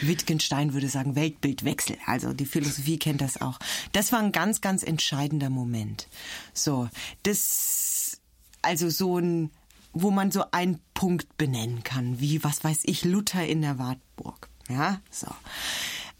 Wittgenstein 0.01 0.73
würde 0.73 0.89
sagen 0.89 1.15
Weltbildwechsel. 1.15 1.97
Also 2.05 2.33
die 2.33 2.45
Philosophie 2.45 2.99
kennt 2.99 3.21
das 3.21 3.41
auch. 3.41 3.57
Das 3.93 4.11
war 4.11 4.19
ein 4.19 4.31
ganz, 4.31 4.61
ganz 4.61 4.83
entscheidender 4.83 5.49
Moment. 5.49 6.07
So, 6.53 6.89
das, 7.23 8.21
also 8.61 8.89
so 8.89 9.17
ein, 9.17 9.49
wo 9.93 10.11
man 10.11 10.29
so 10.29 10.43
einen 10.51 10.79
Punkt 10.93 11.37
benennen 11.37 11.83
kann, 11.83 12.19
wie, 12.19 12.43
was 12.43 12.63
weiß 12.63 12.81
ich, 12.83 13.05
Luther 13.05 13.45
in 13.47 13.61
der 13.61 13.79
Wartburg. 13.79 14.49
Ja, 14.69 15.01
so. 15.09 15.27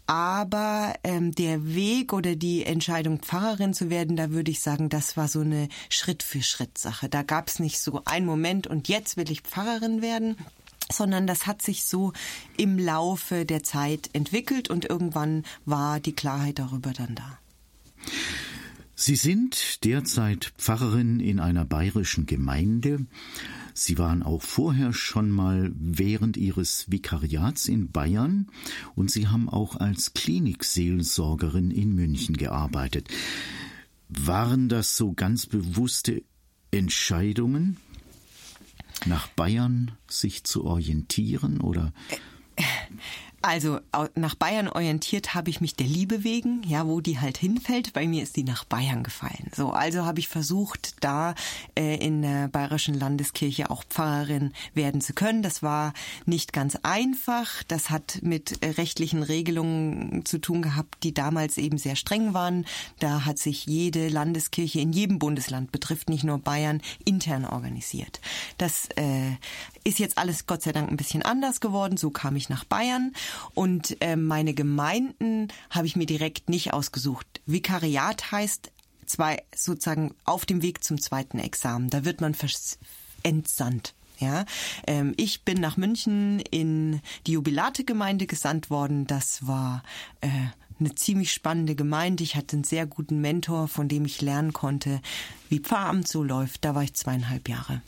Aber 0.08 0.94
ähm, 1.04 1.34
der 1.34 1.66
Weg 1.74 2.14
oder 2.14 2.34
die 2.34 2.64
Entscheidung, 2.64 3.20
Pfarrerin 3.20 3.74
zu 3.74 3.90
werden, 3.90 4.16
da 4.16 4.30
würde 4.30 4.50
ich 4.50 4.60
sagen, 4.60 4.88
das 4.88 5.18
war 5.18 5.28
so 5.28 5.40
eine 5.40 5.68
Schritt-für-Schritt-Sache. 5.90 7.10
Da 7.10 7.22
gab 7.22 7.48
es 7.48 7.58
nicht 7.58 7.78
so 7.78 8.00
einen 8.06 8.24
Moment 8.24 8.66
und 8.66 8.88
jetzt 8.88 9.18
will 9.18 9.30
ich 9.30 9.42
Pfarrerin 9.42 10.00
werden, 10.00 10.38
sondern 10.90 11.26
das 11.26 11.46
hat 11.46 11.60
sich 11.60 11.84
so 11.84 12.14
im 12.56 12.78
Laufe 12.78 13.44
der 13.44 13.62
Zeit 13.62 14.08
entwickelt 14.14 14.70
und 14.70 14.86
irgendwann 14.86 15.44
war 15.66 16.00
die 16.00 16.14
Klarheit 16.14 16.58
darüber 16.58 16.94
dann 16.94 17.14
da. 17.14 17.38
Sie 18.94 19.16
sind 19.16 19.84
derzeit 19.84 20.54
Pfarrerin 20.56 21.20
in 21.20 21.38
einer 21.38 21.66
bayerischen 21.66 22.24
Gemeinde. 22.24 23.04
Sie 23.80 23.96
waren 23.96 24.24
auch 24.24 24.42
vorher 24.42 24.92
schon 24.92 25.30
mal 25.30 25.70
während 25.72 26.36
Ihres 26.36 26.90
Vikariats 26.90 27.68
in 27.68 27.92
Bayern 27.92 28.48
und 28.96 29.08
Sie 29.08 29.28
haben 29.28 29.48
auch 29.48 29.76
als 29.76 30.14
Klinikseelsorgerin 30.14 31.70
in 31.70 31.94
München 31.94 32.36
gearbeitet. 32.36 33.08
Waren 34.08 34.68
das 34.68 34.96
so 34.96 35.12
ganz 35.12 35.46
bewusste 35.46 36.24
Entscheidungen, 36.72 37.76
nach 39.06 39.28
Bayern 39.28 39.92
sich 40.08 40.42
zu 40.42 40.64
orientieren 40.64 41.60
oder? 41.60 41.92
Also 43.40 43.78
nach 44.16 44.34
Bayern 44.34 44.68
orientiert 44.68 45.34
habe 45.34 45.50
ich 45.50 45.60
mich 45.60 45.76
der 45.76 45.86
Liebe 45.86 46.24
wegen, 46.24 46.62
ja, 46.66 46.86
wo 46.86 47.00
die 47.00 47.20
halt 47.20 47.38
hinfällt. 47.38 47.92
Bei 47.92 48.06
mir 48.06 48.22
ist 48.22 48.36
die 48.36 48.42
nach 48.42 48.64
Bayern 48.64 49.04
gefallen. 49.04 49.50
So, 49.54 49.70
also 49.70 50.04
habe 50.04 50.18
ich 50.18 50.28
versucht, 50.28 50.96
da 51.04 51.34
äh, 51.76 51.96
in 52.04 52.22
der 52.22 52.48
bayerischen 52.48 52.94
Landeskirche 52.94 53.70
auch 53.70 53.84
Pfarrerin 53.84 54.52
werden 54.74 55.00
zu 55.00 55.12
können. 55.12 55.42
Das 55.42 55.62
war 55.62 55.92
nicht 56.26 56.52
ganz 56.52 56.76
einfach. 56.82 57.62
Das 57.68 57.90
hat 57.90 58.18
mit 58.22 58.62
äh, 58.62 58.70
rechtlichen 58.70 59.22
Regelungen 59.22 60.24
zu 60.24 60.38
tun 60.38 60.60
gehabt, 60.60 61.04
die 61.04 61.14
damals 61.14 61.58
eben 61.58 61.78
sehr 61.78 61.96
streng 61.96 62.34
waren. 62.34 62.66
Da 62.98 63.24
hat 63.24 63.38
sich 63.38 63.66
jede 63.66 64.08
Landeskirche 64.08 64.80
in 64.80 64.92
jedem 64.92 65.20
Bundesland 65.20 65.70
betrifft 65.70 66.08
nicht 66.08 66.24
nur 66.24 66.38
Bayern 66.38 66.80
intern 67.04 67.44
organisiert. 67.44 68.20
Das 68.58 68.88
äh, 68.96 69.36
ist 69.88 69.98
jetzt 69.98 70.18
alles 70.18 70.46
Gott 70.46 70.62
sei 70.62 70.72
Dank 70.72 70.90
ein 70.90 70.96
bisschen 70.96 71.22
anders 71.22 71.60
geworden. 71.60 71.96
So 71.96 72.10
kam 72.10 72.36
ich 72.36 72.48
nach 72.48 72.64
Bayern 72.64 73.12
und 73.54 73.96
äh, 74.02 74.16
meine 74.16 74.54
Gemeinden 74.54 75.48
habe 75.70 75.86
ich 75.86 75.96
mir 75.96 76.06
direkt 76.06 76.48
nicht 76.48 76.72
ausgesucht. 76.72 77.26
Vikariat 77.46 78.30
heißt 78.30 78.70
zwei 79.06 79.42
sozusagen 79.54 80.14
auf 80.24 80.44
dem 80.44 80.62
Weg 80.62 80.84
zum 80.84 81.00
zweiten 81.00 81.38
Examen. 81.38 81.88
Da 81.88 82.04
wird 82.04 82.20
man 82.20 82.36
entsandt. 83.22 83.94
Ja, 84.18 84.44
ähm, 84.86 85.14
ich 85.16 85.44
bin 85.44 85.60
nach 85.60 85.76
München 85.76 86.40
in 86.40 87.00
die 87.26 87.32
Jubilate-Gemeinde 87.32 88.26
gesandt 88.26 88.68
worden. 88.68 89.06
Das 89.06 89.46
war 89.46 89.84
äh, 90.20 90.28
eine 90.80 90.94
ziemlich 90.96 91.32
spannende 91.32 91.76
Gemeinde. 91.76 92.24
Ich 92.24 92.34
hatte 92.34 92.56
einen 92.56 92.64
sehr 92.64 92.84
guten 92.84 93.20
Mentor, 93.20 93.68
von 93.68 93.88
dem 93.88 94.04
ich 94.04 94.20
lernen 94.20 94.52
konnte, 94.52 95.00
wie 95.48 95.60
Pfarramt 95.60 96.08
so 96.08 96.24
läuft. 96.24 96.64
Da 96.64 96.74
war 96.74 96.82
ich 96.82 96.94
zweieinhalb 96.94 97.48
Jahre. 97.48 97.80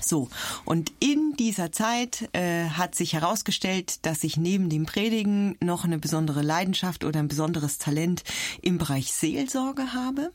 So, 0.00 0.28
und 0.64 0.92
in 1.00 1.34
dieser 1.38 1.72
Zeit 1.72 2.28
äh, 2.32 2.68
hat 2.68 2.94
sich 2.94 3.14
herausgestellt, 3.14 4.06
dass 4.06 4.22
ich 4.24 4.36
neben 4.36 4.68
dem 4.68 4.86
Predigen 4.86 5.56
noch 5.60 5.84
eine 5.84 5.98
besondere 5.98 6.42
Leidenschaft 6.42 7.04
oder 7.04 7.20
ein 7.20 7.28
besonderes 7.28 7.78
Talent 7.78 8.22
im 8.62 8.78
Bereich 8.78 9.12
Seelsorge 9.12 9.92
habe. 9.92 10.30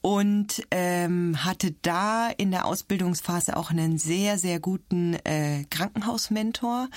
Und 0.00 0.62
ähm, 0.70 1.44
hatte 1.44 1.74
da 1.82 2.28
in 2.28 2.52
der 2.52 2.64
Ausbildungsphase 2.64 3.56
auch 3.56 3.70
einen 3.70 3.98
sehr, 3.98 4.38
sehr 4.38 4.60
guten 4.60 5.14
äh, 5.24 5.64
Krankenhausmentor. 5.68 6.88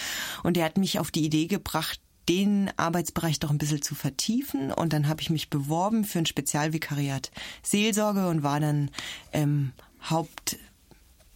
Und 0.44 0.56
der 0.56 0.66
hat 0.66 0.78
mich 0.78 1.00
auf 1.00 1.12
die 1.12 1.26
Idee 1.26 1.48
gebracht, 1.48 2.00
den 2.30 2.72
Arbeitsbereich 2.78 3.40
doch 3.40 3.50
ein 3.50 3.58
bisschen 3.58 3.82
zu 3.82 3.96
vertiefen. 3.96 4.72
Und 4.72 4.94
dann 4.94 5.08
habe 5.08 5.22
ich 5.22 5.30
mich 5.30 5.50
beworben 5.50 6.06
für 6.06 6.20
ein 6.20 6.26
Spezialvikariat 6.26 7.32
Seelsorge 7.62 8.28
und 8.30 8.44
war 8.44 8.60
dann 8.60 8.90
ähm, 9.34 9.74
Haupt 10.10 10.58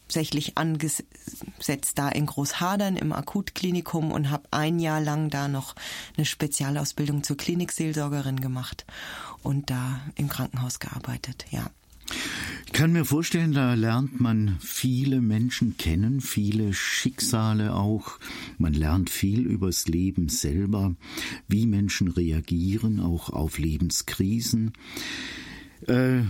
hauptsächlich 0.10 0.57
angesetzt 0.57 1.99
da 1.99 2.10
in 2.10 2.26
Großhadern 2.26 2.97
im 2.97 3.14
Akutklinikum 3.14 4.12
und 4.12 4.32
habe 4.32 4.47
ein 4.49 4.80
Jahr 4.80 4.99
lang 4.99 5.30
da 5.30 5.47
noch 5.47 5.76
eine 6.18 6.26
Spezialausbildung 6.26 7.22
zur 7.22 7.38
Klinikseelsorgerin 7.38 8.41
gemacht 8.41 8.88
und 9.43 9.70
da 9.70 10.01
im 10.16 10.28
Krankenhaus 10.28 10.80
gearbeitet, 10.80 11.45
ja. 11.51 11.70
Ich 12.66 12.74
kann 12.74 12.91
mir 12.91 13.05
vorstellen, 13.05 13.51
da 13.51 13.76
lernt 13.76 14.20
man 14.20 14.57
viele 14.62 15.22
Menschen 15.22 15.78
kennen, 15.78 16.22
viele 16.22 16.74
Schicksale 16.74 17.76
auch. 17.76 18.18
Man 18.57 18.74
lernt 18.74 19.12
viel 19.12 19.45
übers 19.45 19.88
Leben 19.88 20.28
selber, 20.28 20.95
wie 21.47 21.68
Menschen 21.68 22.07
reagieren, 22.07 22.99
auch 22.99 23.30
auf 23.30 23.60
Lebenskrisen. 23.60 24.74
Äh, 25.86 26.22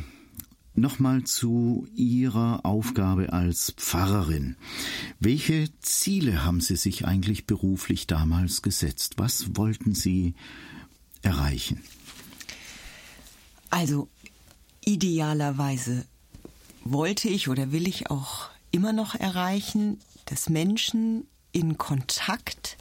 Nochmal 0.75 1.23
zu 1.23 1.87
Ihrer 1.95 2.65
Aufgabe 2.65 3.33
als 3.33 3.73
Pfarrerin. 3.75 4.55
Welche 5.19 5.67
Ziele 5.81 6.45
haben 6.45 6.61
Sie 6.61 6.75
sich 6.75 7.05
eigentlich 7.05 7.45
beruflich 7.45 8.07
damals 8.07 8.61
gesetzt? 8.61 9.15
Was 9.17 9.55
wollten 9.57 9.93
Sie 9.93 10.35
erreichen? 11.21 11.81
Also 13.69 14.07
idealerweise 14.85 16.05
wollte 16.83 17.29
ich 17.29 17.49
oder 17.49 17.71
will 17.71 17.87
ich 17.87 18.09
auch 18.09 18.49
immer 18.71 18.93
noch 18.93 19.15
erreichen, 19.15 19.99
dass 20.25 20.49
Menschen 20.49 21.27
in 21.51 21.77
Kontakt 21.77 22.77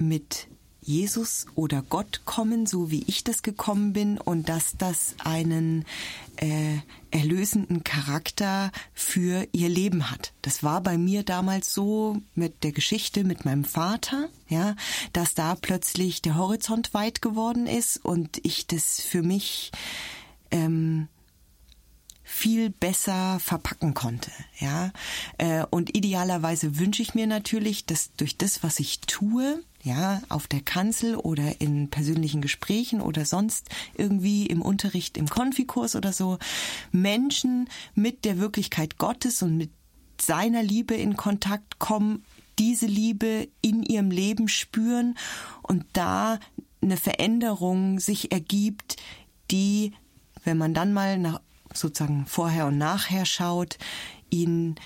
mit 0.00 0.48
Jesus 0.82 1.46
oder 1.54 1.82
Gott 1.82 2.22
kommen, 2.24 2.66
so 2.66 2.90
wie 2.90 3.04
ich 3.06 3.24
das 3.24 3.42
gekommen 3.42 3.92
bin, 3.92 4.18
und 4.18 4.48
dass 4.48 4.76
das 4.76 5.14
einen 5.22 5.84
äh, 6.36 6.78
erlösenden 7.10 7.84
Charakter 7.84 8.72
für 8.92 9.46
ihr 9.52 9.68
Leben 9.68 10.10
hat. 10.10 10.32
Das 10.42 10.62
war 10.62 10.80
bei 10.80 10.98
mir 10.98 11.22
damals 11.22 11.72
so 11.72 12.20
mit 12.34 12.64
der 12.64 12.72
Geschichte 12.72 13.22
mit 13.22 13.44
meinem 13.44 13.64
Vater, 13.64 14.28
ja, 14.48 14.74
dass 15.12 15.34
da 15.34 15.54
plötzlich 15.54 16.20
der 16.20 16.36
Horizont 16.36 16.94
weit 16.94 17.22
geworden 17.22 17.66
ist 17.66 18.04
und 18.04 18.40
ich 18.44 18.66
das 18.66 19.00
für 19.00 19.22
mich 19.22 19.70
ähm, 20.50 21.08
viel 22.24 22.70
besser 22.70 23.38
verpacken 23.40 23.94
konnte, 23.94 24.30
ja. 24.58 24.90
Äh, 25.38 25.64
und 25.70 25.94
idealerweise 25.94 26.78
wünsche 26.78 27.02
ich 27.02 27.14
mir 27.14 27.26
natürlich, 27.26 27.84
dass 27.84 28.12
durch 28.16 28.38
das, 28.38 28.62
was 28.62 28.80
ich 28.80 29.00
tue, 29.00 29.62
ja, 29.82 30.22
auf 30.28 30.46
der 30.46 30.60
Kanzel 30.60 31.16
oder 31.16 31.60
in 31.60 31.90
persönlichen 31.90 32.40
Gesprächen 32.40 33.00
oder 33.00 33.24
sonst 33.24 33.68
irgendwie 33.94 34.46
im 34.46 34.62
Unterricht, 34.62 35.16
im 35.16 35.28
Konfikurs 35.28 35.96
oder 35.96 36.12
so, 36.12 36.38
Menschen 36.92 37.68
mit 37.94 38.24
der 38.24 38.38
Wirklichkeit 38.38 38.98
Gottes 38.98 39.42
und 39.42 39.56
mit 39.56 39.70
seiner 40.20 40.62
Liebe 40.62 40.94
in 40.94 41.16
Kontakt 41.16 41.80
kommen, 41.80 42.24
diese 42.58 42.86
Liebe 42.86 43.48
in 43.60 43.82
ihrem 43.82 44.12
Leben 44.12 44.46
spüren 44.46 45.16
und 45.62 45.84
da 45.94 46.38
eine 46.80 46.96
Veränderung 46.96 47.98
sich 47.98 48.30
ergibt, 48.30 48.96
die, 49.50 49.92
wenn 50.44 50.58
man 50.58 50.74
dann 50.74 50.92
mal 50.92 51.18
nach, 51.18 51.40
sozusagen 51.74 52.26
vorher 52.26 52.66
und 52.66 52.78
nachher 52.78 53.24
schaut, 53.24 53.78
ihnen 54.30 54.76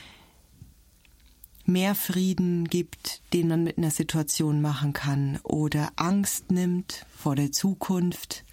mehr 1.68 1.94
Frieden 1.94 2.68
gibt, 2.68 3.22
den 3.32 3.48
man 3.48 3.64
mit 3.64 3.78
einer 3.78 3.90
Situation 3.90 4.60
machen 4.60 4.92
kann 4.92 5.38
oder 5.42 5.92
Angst 5.96 6.50
nimmt 6.50 7.06
vor 7.16 7.36
der 7.36 7.52
Zukunft, 7.52 8.44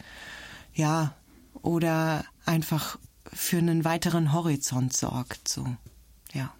ja, 0.73 1.15
oder 1.61 2.25
einfach 2.45 2.97
für 3.31 3.57
einen 3.57 3.85
weiteren 3.85 4.33
Horizont 4.33 4.93
sorgt, 4.93 5.47
so, 5.47 5.65
ja. 6.33 6.53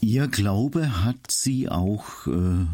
Ihr 0.00 0.26
Glaube 0.26 1.04
hat 1.04 1.30
Sie 1.30 1.68
auch 1.68 2.26
äh, 2.26 2.66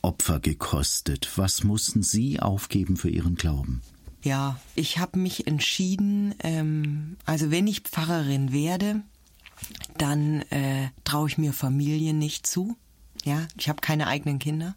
Opfer 0.00 0.38
gekostet. 0.38 1.30
Was 1.36 1.64
mussten 1.64 2.02
Sie 2.02 2.38
aufgeben 2.38 2.96
für 2.96 3.10
Ihren 3.10 3.34
Glauben? 3.34 3.82
Ja, 4.22 4.60
ich 4.74 4.98
habe 4.98 5.18
mich 5.18 5.46
entschieden, 5.46 6.34
ähm, 6.40 7.16
also 7.26 7.50
wenn 7.50 7.66
ich 7.66 7.80
Pfarrerin 7.80 8.52
werde, 8.52 9.02
dann 9.96 10.42
äh, 10.50 10.88
traue 11.04 11.28
ich 11.28 11.38
mir 11.38 11.52
Familie 11.52 12.14
nicht 12.14 12.46
zu. 12.46 12.76
Ja, 13.24 13.46
ich 13.58 13.68
habe 13.68 13.80
keine 13.80 14.06
eigenen 14.06 14.38
Kinder 14.38 14.74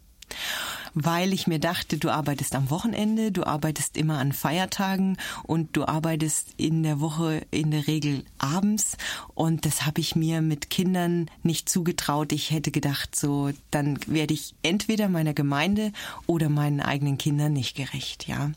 weil 0.94 1.32
ich 1.32 1.46
mir 1.46 1.58
dachte, 1.58 1.98
du 1.98 2.10
arbeitest 2.10 2.54
am 2.54 2.70
Wochenende, 2.70 3.32
du 3.32 3.44
arbeitest 3.44 3.96
immer 3.96 4.18
an 4.18 4.32
Feiertagen 4.32 5.16
und 5.44 5.76
du 5.76 5.84
arbeitest 5.84 6.54
in 6.56 6.82
der 6.82 7.00
Woche 7.00 7.46
in 7.50 7.70
der 7.70 7.86
Regel 7.86 8.24
abends 8.38 8.96
und 9.34 9.64
das 9.64 9.86
habe 9.86 10.00
ich 10.00 10.16
mir 10.16 10.40
mit 10.40 10.70
Kindern 10.70 11.30
nicht 11.42 11.68
zugetraut. 11.68 12.32
Ich 12.32 12.50
hätte 12.50 12.70
gedacht, 12.70 13.16
so 13.16 13.50
dann 13.70 13.98
werde 14.06 14.34
ich 14.34 14.54
entweder 14.62 15.08
meiner 15.08 15.34
Gemeinde 15.34 15.92
oder 16.26 16.48
meinen 16.48 16.80
eigenen 16.80 17.18
Kindern 17.18 17.52
nicht 17.52 17.76
gerecht, 17.76 18.26
ja. 18.28 18.52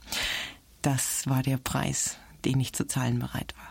Das 0.82 1.28
war 1.28 1.44
der 1.44 1.58
Preis, 1.58 2.18
den 2.44 2.60
ich 2.60 2.74
zu 2.74 2.88
zahlen 2.88 3.20
bereit 3.20 3.54
war. 3.56 3.71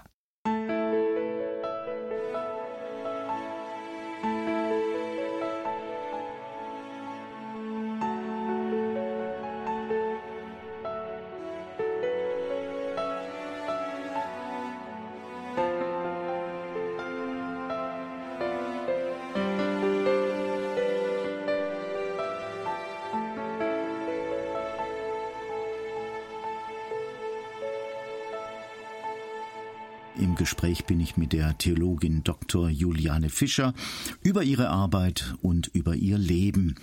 Gespräch 30.70 30.86
bin 30.86 31.00
ich 31.00 31.16
mit 31.16 31.32
der 31.32 31.58
Theologin 31.58 32.22
Dr. 32.22 32.68
Juliane 32.68 33.28
Fischer 33.28 33.74
über 34.22 34.44
ihre 34.44 34.68
Arbeit 34.68 35.34
und 35.42 35.66
über 35.66 35.96
ihr 35.96 36.16
Leben. 36.16 36.76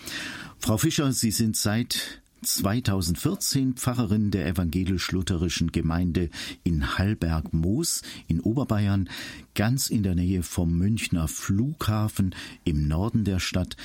Frau 0.59 0.77
Fischer, 0.77 1.13
Sie 1.13 1.31
sind 1.31 1.55
seit 1.55 2.21
2014 2.41 3.75
Pfarrerin 3.75 4.29
der 4.29 4.45
evangelisch-lutherischen 4.45 5.71
Gemeinde 5.71 6.29
in 6.65 6.97
Hallberg-Moos 6.97 8.01
in 8.27 8.41
Oberbayern, 8.41 9.09
ganz 9.55 9.89
in 9.89 10.03
der 10.03 10.15
Nähe 10.15 10.43
vom 10.43 10.77
Münchner 10.77 11.29
Flughafen 11.29 12.35
im 12.65 12.89
Norden 12.89 13.23
der 13.23 13.39
Stadt. 13.39 13.77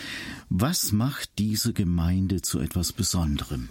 Was 0.49 0.91
macht 0.91 1.39
diese 1.39 1.73
Gemeinde 1.73 2.43
zu 2.43 2.59
etwas 2.59 2.93
Besonderem? 2.93 3.69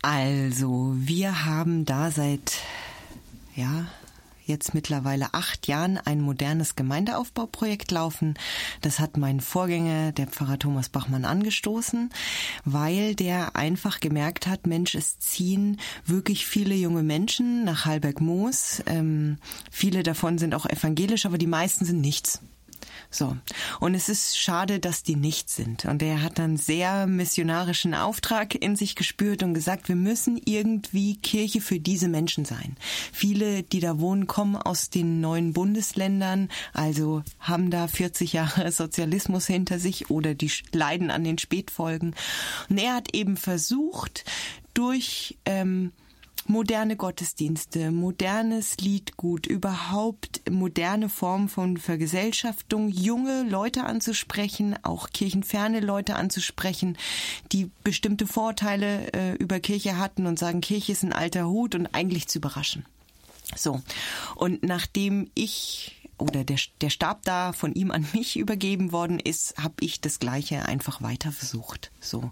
Also, 0.00 0.94
wir 0.98 1.44
haben 1.44 1.84
da 1.84 2.10
seit 2.10 2.60
ja, 3.56 3.86
jetzt 4.44 4.74
mittlerweile 4.74 5.34
acht 5.34 5.66
Jahren 5.66 5.98
ein 5.98 6.20
modernes 6.20 6.76
Gemeindeaufbauprojekt 6.76 7.90
laufen. 7.90 8.34
Das 8.80 8.98
hat 8.98 9.16
mein 9.16 9.40
Vorgänger, 9.40 10.12
der 10.12 10.26
Pfarrer 10.26 10.58
Thomas 10.58 10.88
Bachmann, 10.88 11.24
angestoßen, 11.24 12.10
weil 12.64 13.14
der 13.14 13.56
einfach 13.56 14.00
gemerkt 14.00 14.46
hat, 14.46 14.66
Mensch, 14.66 14.94
es 14.94 15.18
ziehen 15.18 15.80
wirklich 16.04 16.46
viele 16.46 16.74
junge 16.74 17.02
Menschen 17.02 17.64
nach 17.64 17.84
Halberg-Moos. 17.84 18.82
Ähm, 18.86 19.38
viele 19.70 20.02
davon 20.02 20.38
sind 20.38 20.54
auch 20.54 20.66
evangelisch, 20.66 21.26
aber 21.26 21.38
die 21.38 21.46
meisten 21.46 21.84
sind 21.84 22.00
nichts. 22.00 22.40
So. 23.14 23.36
Und 23.78 23.94
es 23.94 24.08
ist 24.08 24.36
schade, 24.36 24.80
dass 24.80 25.04
die 25.04 25.14
nicht 25.14 25.48
sind. 25.48 25.84
Und 25.84 26.02
er 26.02 26.20
hat 26.20 26.38
dann 26.38 26.56
sehr 26.56 27.06
missionarischen 27.06 27.94
Auftrag 27.94 28.56
in 28.56 28.74
sich 28.74 28.96
gespürt 28.96 29.44
und 29.44 29.54
gesagt, 29.54 29.88
wir 29.88 29.94
müssen 29.94 30.40
irgendwie 30.44 31.16
Kirche 31.16 31.60
für 31.60 31.78
diese 31.78 32.08
Menschen 32.08 32.44
sein. 32.44 32.76
Viele, 33.12 33.62
die 33.62 33.78
da 33.78 34.00
wohnen, 34.00 34.26
kommen 34.26 34.56
aus 34.56 34.90
den 34.90 35.20
neuen 35.20 35.52
Bundesländern, 35.52 36.48
also 36.72 37.22
haben 37.38 37.70
da 37.70 37.86
40 37.86 38.32
Jahre 38.32 38.72
Sozialismus 38.72 39.46
hinter 39.46 39.78
sich 39.78 40.10
oder 40.10 40.34
die 40.34 40.50
leiden 40.72 41.12
an 41.12 41.22
den 41.22 41.38
Spätfolgen. 41.38 42.16
Und 42.68 42.78
er 42.78 42.94
hat 42.94 43.14
eben 43.14 43.36
versucht, 43.36 44.24
durch 44.74 45.38
ähm, 45.44 45.92
moderne 46.46 46.96
Gottesdienste, 46.96 47.90
modernes 47.90 48.76
Liedgut, 48.78 49.46
überhaupt 49.46 50.42
moderne 50.50 51.08
Formen 51.08 51.48
von 51.48 51.76
Vergesellschaftung, 51.76 52.88
junge 52.88 53.42
Leute 53.42 53.84
anzusprechen, 53.84 54.76
auch 54.82 55.10
kirchenferne 55.10 55.80
Leute 55.80 56.16
anzusprechen, 56.16 56.98
die 57.52 57.70
bestimmte 57.82 58.26
Vorteile 58.26 59.12
äh, 59.12 59.34
über 59.36 59.60
Kirche 59.60 59.98
hatten 59.98 60.26
und 60.26 60.38
sagen, 60.38 60.60
Kirche 60.60 60.92
ist 60.92 61.02
ein 61.02 61.12
alter 61.12 61.46
Hut 61.48 61.74
und 61.74 61.88
eigentlich 61.94 62.28
zu 62.28 62.38
überraschen. 62.38 62.84
So. 63.56 63.80
Und 64.36 64.62
nachdem 64.62 65.30
ich 65.34 66.03
oder 66.18 66.44
der, 66.44 66.58
der 66.80 66.90
Stab 66.90 67.22
da 67.22 67.52
von 67.52 67.74
ihm 67.74 67.90
an 67.90 68.06
mich 68.12 68.36
übergeben 68.38 68.92
worden 68.92 69.18
ist, 69.18 69.56
habe 69.56 69.74
ich 69.80 70.00
das 70.00 70.18
Gleiche 70.18 70.66
einfach 70.66 71.02
weiter 71.02 71.32
versucht. 71.32 71.90
So. 72.00 72.30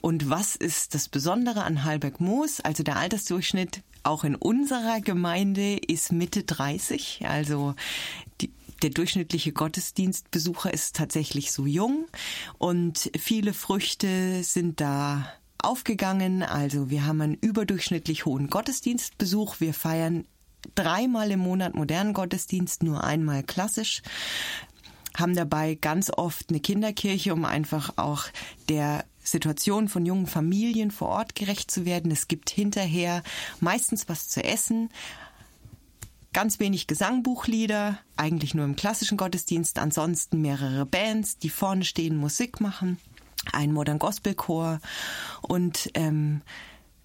Und 0.00 0.30
was 0.30 0.56
ist 0.56 0.94
das 0.94 1.08
Besondere 1.08 1.64
an 1.64 1.84
Halberg 1.84 2.20
Moos? 2.20 2.60
Also 2.60 2.82
der 2.82 2.96
Altersdurchschnitt 2.96 3.82
auch 4.02 4.24
in 4.24 4.34
unserer 4.34 5.00
Gemeinde 5.00 5.76
ist 5.76 6.12
Mitte 6.12 6.42
30. 6.42 7.26
Also 7.26 7.74
die, 8.40 8.50
der 8.82 8.90
durchschnittliche 8.90 9.52
Gottesdienstbesucher 9.52 10.72
ist 10.72 10.96
tatsächlich 10.96 11.52
so 11.52 11.66
jung 11.66 12.06
und 12.58 13.10
viele 13.18 13.52
Früchte 13.52 14.42
sind 14.42 14.80
da 14.80 15.30
aufgegangen. 15.58 16.42
Also 16.42 16.88
wir 16.88 17.04
haben 17.04 17.20
einen 17.20 17.34
überdurchschnittlich 17.34 18.24
hohen 18.24 18.48
Gottesdienstbesuch. 18.48 19.60
Wir 19.60 19.74
feiern 19.74 20.24
dreimal 20.74 21.30
im 21.30 21.40
Monat 21.40 21.74
modernen 21.74 22.12
Gottesdienst, 22.12 22.82
nur 22.82 23.04
einmal 23.04 23.42
klassisch 23.42 24.02
haben 25.16 25.34
dabei 25.34 25.74
ganz 25.74 26.10
oft 26.10 26.50
eine 26.50 26.60
Kinderkirche, 26.60 27.32
um 27.32 27.44
einfach 27.44 27.94
auch 27.96 28.24
der 28.68 29.04
Situation 29.22 29.88
von 29.88 30.06
jungen 30.06 30.26
Familien 30.26 30.90
vor 30.90 31.08
Ort 31.08 31.34
gerecht 31.34 31.70
zu 31.70 31.84
werden. 31.84 32.10
Es 32.10 32.28
gibt 32.28 32.50
hinterher 32.50 33.22
meistens 33.60 34.08
was 34.08 34.28
zu 34.28 34.42
essen, 34.42 34.88
ganz 36.32 36.60
wenig 36.60 36.86
Gesangbuchlieder, 36.86 37.98
eigentlich 38.16 38.54
nur 38.54 38.64
im 38.64 38.76
klassischen 38.76 39.18
Gottesdienst, 39.18 39.78
ansonsten 39.78 40.40
mehrere 40.40 40.86
Bands, 40.86 41.38
die 41.38 41.50
vorne 41.50 41.84
stehen, 41.84 42.16
Musik 42.16 42.60
machen, 42.60 42.98
ein 43.52 43.72
Modern 43.72 43.98
Gospel 43.98 44.34
Chor 44.34 44.80
und 45.42 45.90
ähm, 45.94 46.42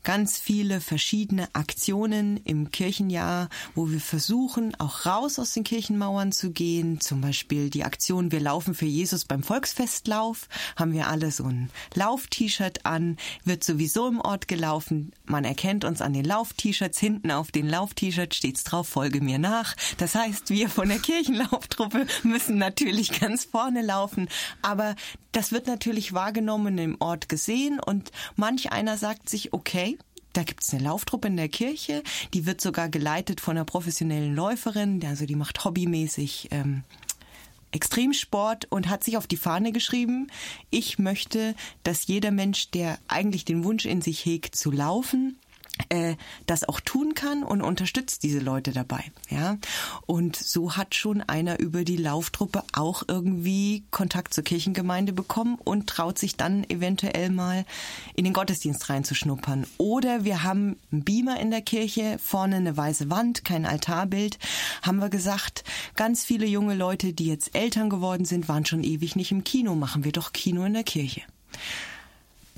ganz 0.06 0.38
viele 0.38 0.80
verschiedene 0.82 1.50
Aktionen 1.54 2.38
im 2.38 2.72
Kirchenjahr, 2.72 3.50
wo 3.74 3.90
wir 3.90 4.00
versuchen, 4.00 4.74
auch 4.80 5.06
raus 5.08 5.40
aus 5.40 5.54
den 5.54 5.64
Kirchenmauern 5.64 6.32
zu 6.32 6.52
gehen. 6.52 7.02
Zum 7.02 7.22
Beispiel 7.22 7.72
die 7.72 7.84
Aktion 7.84 8.32
Wir 8.32 8.40
laufen 8.40 8.76
für 8.76 8.86
Jesus 8.86 9.26
beim 9.26 9.42
Volksfestlauf. 9.42 10.48
Haben 10.76 10.94
wir 10.94 11.08
alle 11.08 11.32
so 11.32 11.46
ein 11.46 11.72
Lauf-T-Shirt 11.96 12.86
an, 12.86 13.18
wird 13.44 13.64
sowieso 13.64 14.08
im 14.08 14.22
Ort 14.22 14.48
gelaufen. 14.48 15.12
Man 15.26 15.44
erkennt 15.44 15.84
uns 15.84 16.02
an 16.02 16.14
den 16.14 16.26
Lauf-T-Shirts. 16.26 17.00
Hinten 17.00 17.32
auf 17.32 17.52
den 17.52 17.68
Lauf-T-Shirts 17.68 18.38
steht's 18.38 18.64
drauf, 18.64 18.88
folge 18.88 19.22
mir 19.22 19.40
nach. 19.40 19.76
Das 19.98 20.14
heißt, 20.14 20.52
wir 20.52 20.70
von 20.70 20.88
der 20.88 21.00
Kirchenlauftruppe 21.00 22.06
müssen 22.24 22.60
natürlich 22.60 23.20
ganz 23.20 23.46
vorne 23.46 23.82
laufen. 23.82 24.30
Aber 24.62 24.96
das 25.32 25.52
wird 25.52 25.68
natürlich 25.68 26.14
wahrgenommen 26.14 26.78
im 26.78 26.96
Ort 27.00 27.28
gesehen 27.28 27.80
und 27.80 28.12
manch 28.38 28.72
einer 28.72 28.98
sagt 28.98 29.28
sich, 29.28 29.52
okay, 29.52 29.95
da 30.36 30.44
gibt's 30.44 30.74
eine 30.74 30.84
Lauftruppe 30.84 31.28
in 31.28 31.38
der 31.38 31.50
Kirche, 31.50 32.04
die 32.34 32.46
wird 32.46 32.62
sogar 32.62 32.90
geleitet 32.90 33.42
von 33.42 33.58
einer 33.58 33.66
professionellen 33.66 34.36
Läuferin, 34.36 35.04
also 35.06 35.26
die 35.26 35.36
macht 35.36 35.64
hobbymäßig 35.64 36.50
ähm, 36.52 36.84
Extremsport 37.72 38.66
und 38.72 38.90
hat 38.90 39.04
sich 39.04 39.18
auf 39.18 39.28
die 39.28 39.38
Fahne 39.38 39.72
geschrieben, 39.72 40.28
ich 40.70 40.98
möchte, 40.98 41.56
dass 41.84 42.08
jeder 42.08 42.32
Mensch, 42.32 42.72
der 42.72 43.00
eigentlich 43.08 43.46
den 43.46 43.64
Wunsch 43.64 43.86
in 43.86 44.02
sich 44.02 44.26
hegt 44.26 44.56
zu 44.56 44.72
laufen, 44.72 45.38
äh, 45.90 46.16
das 46.46 46.68
auch 46.68 46.80
tun 46.80 47.14
kann 47.14 47.44
und 47.44 47.62
unterstützt 47.62 48.24
diese 48.24 48.40
Leute 48.40 48.72
dabei. 48.72 49.04
Ja, 49.30 49.58
und 50.06 50.36
so 50.36 50.78
hat 50.78 50.96
schon 50.96 51.22
einer 51.22 51.60
über 51.60 51.84
die 51.84 51.98
Lauftruppe 51.98 52.64
auch 52.74 53.04
irgendwie 53.08 53.84
Kontakt 53.92 54.34
zur 54.34 54.44
Kirchengemeinde 54.44 55.14
bekommen 55.14 55.58
und 55.64 55.88
traut 55.88 56.18
sich 56.20 56.38
dann 56.38 56.64
eventuell 56.70 57.30
mal 57.30 57.66
in 58.16 58.24
den 58.24 58.34
Gottesdienst 58.34 58.90
reinzuschnuppern. 58.90 59.68
Oder 59.78 60.24
wir 60.24 60.44
haben 60.44 60.78
einen 60.92 61.04
Beamer 61.04 61.40
in 61.40 61.52
der 61.52 61.62
Kirche, 61.62 62.18
vorne 62.22 62.58
eine 62.58 62.76
weiße 62.76 63.10
Wand, 63.10 63.44
kein 63.46 63.66
Altarbild. 63.66 64.38
Haben 64.82 65.00
wir 65.00 65.10
gesagt, 65.10 65.64
ganz 65.96 66.24
viele 66.24 66.46
junge 66.46 66.76
Leute, 66.76 67.14
die 67.14 67.28
jetzt 67.28 67.56
Eltern 67.56 67.90
geworden 67.90 68.26
sind, 68.26 68.48
waren 68.48 68.66
schon 68.66 68.84
ewig 68.84 69.16
nicht 69.16 69.32
im 69.32 69.44
Kino. 69.44 69.76
Machen 69.76 70.04
wir 70.04 70.12
doch 70.12 70.34
Kino 70.34 70.64
in 70.66 70.74
der 70.74 70.84
Kirche. 70.84 71.22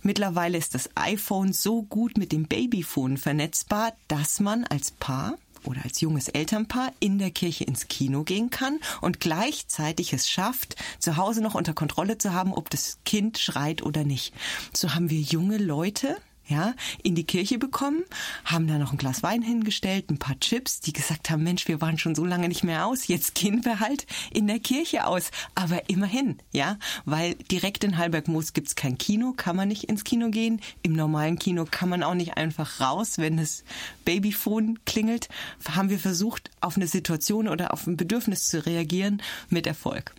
Mittlerweile 0.08 0.58
ist 0.58 0.74
das 0.74 0.90
iPhone 0.96 1.52
so 1.52 1.82
gut 1.82 2.18
mit 2.18 2.32
dem 2.32 2.48
Babyphone 2.48 3.18
vernetzbar, 3.18 3.92
dass 4.08 4.40
man 4.40 4.64
als 4.64 4.92
Paar 4.92 5.38
oder 5.66 5.84
als 5.84 6.00
junges 6.00 6.30
Elternpaar 6.30 6.94
in 7.02 7.20
der 7.20 7.30
Kirche 7.30 7.66
ins 7.66 7.90
Kino 7.90 8.24
gehen 8.24 8.50
kann 8.50 8.80
und 9.02 9.20
gleichzeitig 9.20 10.14
es 10.14 10.30
schafft, 10.30 10.78
zu 10.98 11.18
Hause 11.18 11.42
noch 11.42 11.56
unter 11.56 11.74
Kontrolle 11.74 12.18
zu 12.18 12.32
haben, 12.32 12.54
ob 12.54 12.70
das 12.70 13.00
Kind 13.04 13.38
schreit 13.38 13.84
oder 13.84 14.06
nicht. 14.06 14.34
So 14.72 14.96
haben 14.96 15.10
wir 15.10 15.20
junge 15.20 15.58
Leute, 15.58 16.16
ja, 16.48 16.74
in 17.04 17.16
die 17.16 17.26
Kirche 17.26 17.58
bekommen, 17.58 18.04
haben 18.46 18.68
da 18.68 18.78
noch 18.78 18.92
ein 18.92 18.98
Glas 18.98 19.24
Wein 19.24 19.42
hingestellt, 19.42 20.10
ein 20.10 20.18
paar 20.18 20.40
Chips, 20.40 20.80
die 20.80 20.94
gesagt 20.94 21.30
haben, 21.30 21.44
Mensch, 21.44 21.68
wir 21.68 21.82
waren 21.82 21.98
schon 21.98 22.16
so 22.16 22.26
lange 22.26 22.48
nicht 22.48 22.64
mehr 22.64 22.86
aus, 22.86 23.08
jetzt 23.08 23.36
gehen 23.36 23.66
wir 23.66 23.80
halt 23.80 24.06
in 24.32 24.48
der 24.48 24.60
Kirche 24.60 25.06
aus. 25.06 25.32
Aber 25.56 25.90
immerhin, 25.90 26.38
ja, 26.52 26.78
weil 27.06 27.36
direkt 27.36 27.84
in 27.84 27.98
Halbergmoos 27.98 28.54
gibt's 28.54 28.76
kein 28.76 28.98
Kino, 28.98 29.34
kann 29.36 29.56
man 29.56 29.68
nicht 29.68 29.86
ins 29.86 30.04
Kino 30.04 30.30
gehen. 30.30 30.62
Im 30.84 30.94
normalen 30.94 31.38
Kino 31.38 31.66
kann 31.70 31.90
man 31.90 32.04
auch 32.04 32.14
nicht 32.14 32.38
einfach 32.38 32.80
raus, 32.80 33.18
wenn 33.18 33.38
das 33.38 33.64
Babyphone 34.06 34.80
klingelt. 34.86 35.30
Haben 35.70 35.90
wir 35.90 36.00
versucht, 36.00 36.50
auf 36.62 36.78
eine 36.78 36.88
Situation 36.88 37.48
oder 37.48 37.74
auf 37.74 37.88
ein 37.88 37.98
Bedürfnis 37.98 38.48
zu 38.48 38.66
reagieren 38.66 39.22
mit 39.50 39.68
Erfolg. 39.68 40.14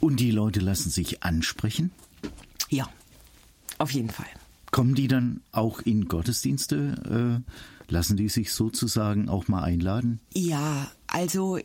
Und 0.00 0.20
die 0.20 0.30
Leute 0.30 0.60
lassen 0.60 0.90
sich 0.90 1.22
ansprechen? 1.22 1.90
Ja, 2.68 2.88
auf 3.78 3.90
jeden 3.90 4.10
Fall. 4.10 4.26
Kommen 4.76 4.94
die 4.94 5.08
dann 5.08 5.40
auch 5.52 5.80
in 5.80 6.06
Gottesdienste? 6.06 7.42
Äh, 7.48 7.90
lassen 7.90 8.18
die 8.18 8.28
sich 8.28 8.52
sozusagen 8.52 9.30
auch 9.30 9.48
mal 9.48 9.62
einladen? 9.62 10.20
Ja, 10.34 10.90
also 11.06 11.58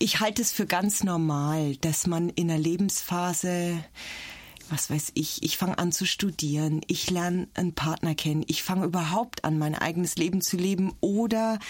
ich 0.00 0.18
halte 0.18 0.42
es 0.42 0.50
für 0.50 0.66
ganz 0.66 1.04
normal, 1.04 1.76
dass 1.76 2.08
man 2.08 2.28
in 2.30 2.50
einer 2.50 2.58
Lebensphase 2.58 3.84
was 4.68 4.90
weiß 4.90 5.12
ich, 5.14 5.44
ich 5.44 5.56
fange 5.56 5.78
an 5.78 5.92
zu 5.92 6.06
studieren, 6.06 6.80
ich 6.88 7.08
lerne 7.08 7.46
einen 7.54 7.74
Partner 7.74 8.16
kennen, 8.16 8.44
ich 8.48 8.64
fange 8.64 8.86
überhaupt 8.86 9.44
an, 9.44 9.56
mein 9.56 9.76
eigenes 9.76 10.16
Leben 10.16 10.40
zu 10.40 10.56
leben 10.56 10.92
oder 11.00 11.60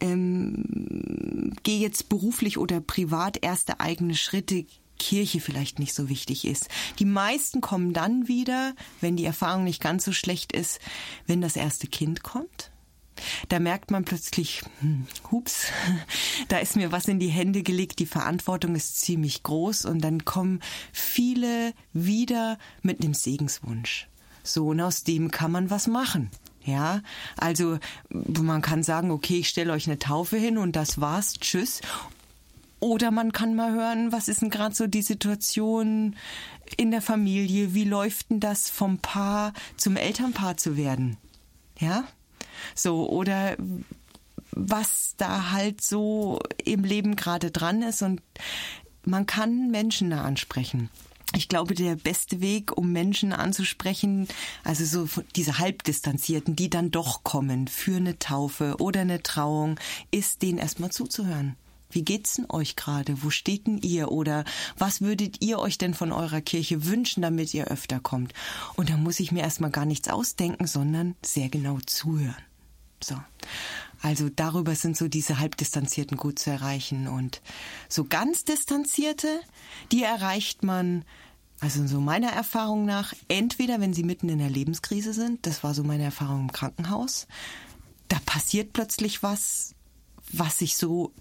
ähm, 0.00 1.54
gehe 1.62 1.78
jetzt 1.78 2.08
beruflich 2.08 2.58
oder 2.58 2.80
privat 2.80 3.42
erste 3.42 3.78
eigene 3.78 4.16
Schritte, 4.16 4.66
Kirche 4.98 5.40
vielleicht 5.40 5.78
nicht 5.78 5.94
so 5.94 6.08
wichtig 6.08 6.44
ist. 6.44 6.68
Die 6.98 7.04
meisten 7.04 7.60
kommen 7.60 7.92
dann 7.92 8.28
wieder, 8.28 8.74
wenn 9.00 9.16
die 9.16 9.24
Erfahrung 9.24 9.64
nicht 9.64 9.82
ganz 9.82 10.04
so 10.04 10.12
schlecht 10.12 10.52
ist, 10.52 10.80
wenn 11.26 11.40
das 11.40 11.56
erste 11.56 11.86
Kind 11.86 12.22
kommt. 12.22 12.70
Da 13.48 13.60
merkt 13.60 13.90
man 13.90 14.04
plötzlich, 14.04 14.62
hm, 14.80 15.06
hups, 15.30 15.66
da 16.48 16.58
ist 16.58 16.76
mir 16.76 16.92
was 16.92 17.06
in 17.08 17.20
die 17.20 17.28
Hände 17.28 17.62
gelegt, 17.62 17.98
die 17.98 18.06
Verantwortung 18.06 18.74
ist 18.74 19.00
ziemlich 19.00 19.42
groß 19.42 19.84
und 19.84 20.00
dann 20.00 20.24
kommen 20.24 20.60
viele 20.92 21.74
wieder 21.92 22.58
mit 22.82 23.02
einem 23.02 23.14
Segenswunsch. 23.14 24.08
So, 24.42 24.68
und 24.68 24.80
aus 24.80 25.04
dem 25.04 25.30
kann 25.30 25.52
man 25.52 25.70
was 25.70 25.86
machen. 25.86 26.30
Ja, 26.64 27.02
also 27.36 27.78
man 28.08 28.62
kann 28.62 28.82
sagen, 28.82 29.10
okay, 29.10 29.38
ich 29.38 29.48
stelle 29.48 29.72
euch 29.72 29.86
eine 29.86 29.98
Taufe 29.98 30.38
hin 30.38 30.56
und 30.56 30.76
das 30.76 30.98
war's, 31.00 31.34
tschüss. 31.34 31.82
Oder 32.84 33.10
man 33.10 33.32
kann 33.32 33.54
mal 33.54 33.72
hören, 33.72 34.12
was 34.12 34.28
ist 34.28 34.42
denn 34.42 34.50
gerade 34.50 34.74
so 34.74 34.86
die 34.86 35.00
Situation 35.00 36.16
in 36.76 36.90
der 36.90 37.00
Familie? 37.00 37.72
Wie 37.72 37.84
läuft 37.84 38.28
denn 38.28 38.40
das 38.40 38.68
vom 38.68 38.98
Paar 38.98 39.54
zum 39.78 39.96
Elternpaar 39.96 40.58
zu 40.58 40.76
werden? 40.76 41.16
Ja? 41.78 42.04
So, 42.74 43.08
oder 43.08 43.56
was 44.50 45.14
da 45.16 45.50
halt 45.50 45.80
so 45.80 46.40
im 46.62 46.84
Leben 46.84 47.16
gerade 47.16 47.50
dran 47.50 47.80
ist 47.80 48.02
und 48.02 48.20
man 49.06 49.24
kann 49.24 49.70
Menschen 49.70 50.10
da 50.10 50.20
ansprechen. 50.20 50.90
Ich 51.34 51.48
glaube, 51.48 51.74
der 51.74 51.96
beste 51.96 52.42
Weg, 52.42 52.76
um 52.76 52.92
Menschen 52.92 53.32
anzusprechen, 53.32 54.28
also 54.62 54.84
so 54.84 55.22
diese 55.36 55.58
Halbdistanzierten, 55.58 56.54
die 56.54 56.68
dann 56.68 56.90
doch 56.90 57.24
kommen 57.24 57.66
für 57.66 57.96
eine 57.96 58.18
Taufe 58.18 58.76
oder 58.78 59.00
eine 59.00 59.22
Trauung, 59.22 59.80
ist 60.10 60.42
denen 60.42 60.58
erstmal 60.58 60.90
zuzuhören. 60.90 61.56
Wie 61.94 62.02
geht's 62.02 62.34
denn 62.34 62.46
euch 62.50 62.74
gerade? 62.74 63.22
Wo 63.22 63.30
steht 63.30 63.66
denn 63.66 63.78
ihr? 63.78 64.10
Oder 64.10 64.44
was 64.76 65.00
würdet 65.00 65.42
ihr 65.42 65.60
euch 65.60 65.78
denn 65.78 65.94
von 65.94 66.10
eurer 66.10 66.40
Kirche 66.40 66.86
wünschen, 66.86 67.22
damit 67.22 67.54
ihr 67.54 67.68
öfter 67.68 68.00
kommt? 68.00 68.34
Und 68.74 68.90
da 68.90 68.96
muss 68.96 69.20
ich 69.20 69.30
mir 69.30 69.42
erstmal 69.42 69.70
gar 69.70 69.84
nichts 69.84 70.08
ausdenken, 70.08 70.66
sondern 70.66 71.14
sehr 71.24 71.48
genau 71.48 71.78
zuhören. 71.86 72.34
So. 73.02 73.16
Also 74.02 74.28
darüber 74.28 74.74
sind 74.74 74.96
so 74.96 75.08
diese 75.08 75.38
Halbdistanzierten 75.38 76.16
gut 76.16 76.38
zu 76.38 76.50
erreichen. 76.50 77.06
Und 77.06 77.40
so 77.88 78.04
ganz 78.04 78.44
Distanzierte, 78.44 79.40
die 79.92 80.02
erreicht 80.02 80.62
man, 80.62 81.04
also 81.60 81.86
so 81.86 82.00
meiner 82.00 82.30
Erfahrung 82.30 82.84
nach, 82.84 83.14
entweder 83.28 83.80
wenn 83.80 83.94
sie 83.94 84.02
mitten 84.02 84.28
in 84.28 84.38
der 84.38 84.50
Lebenskrise 84.50 85.12
sind, 85.12 85.46
das 85.46 85.62
war 85.62 85.74
so 85.74 85.84
meine 85.84 86.02
Erfahrung 86.02 86.40
im 86.40 86.52
Krankenhaus, 86.52 87.26
da 88.08 88.18
passiert 88.26 88.72
plötzlich 88.72 89.22
was, 89.22 89.74
was 90.32 90.60
ich 90.60 90.76
so 90.76 91.12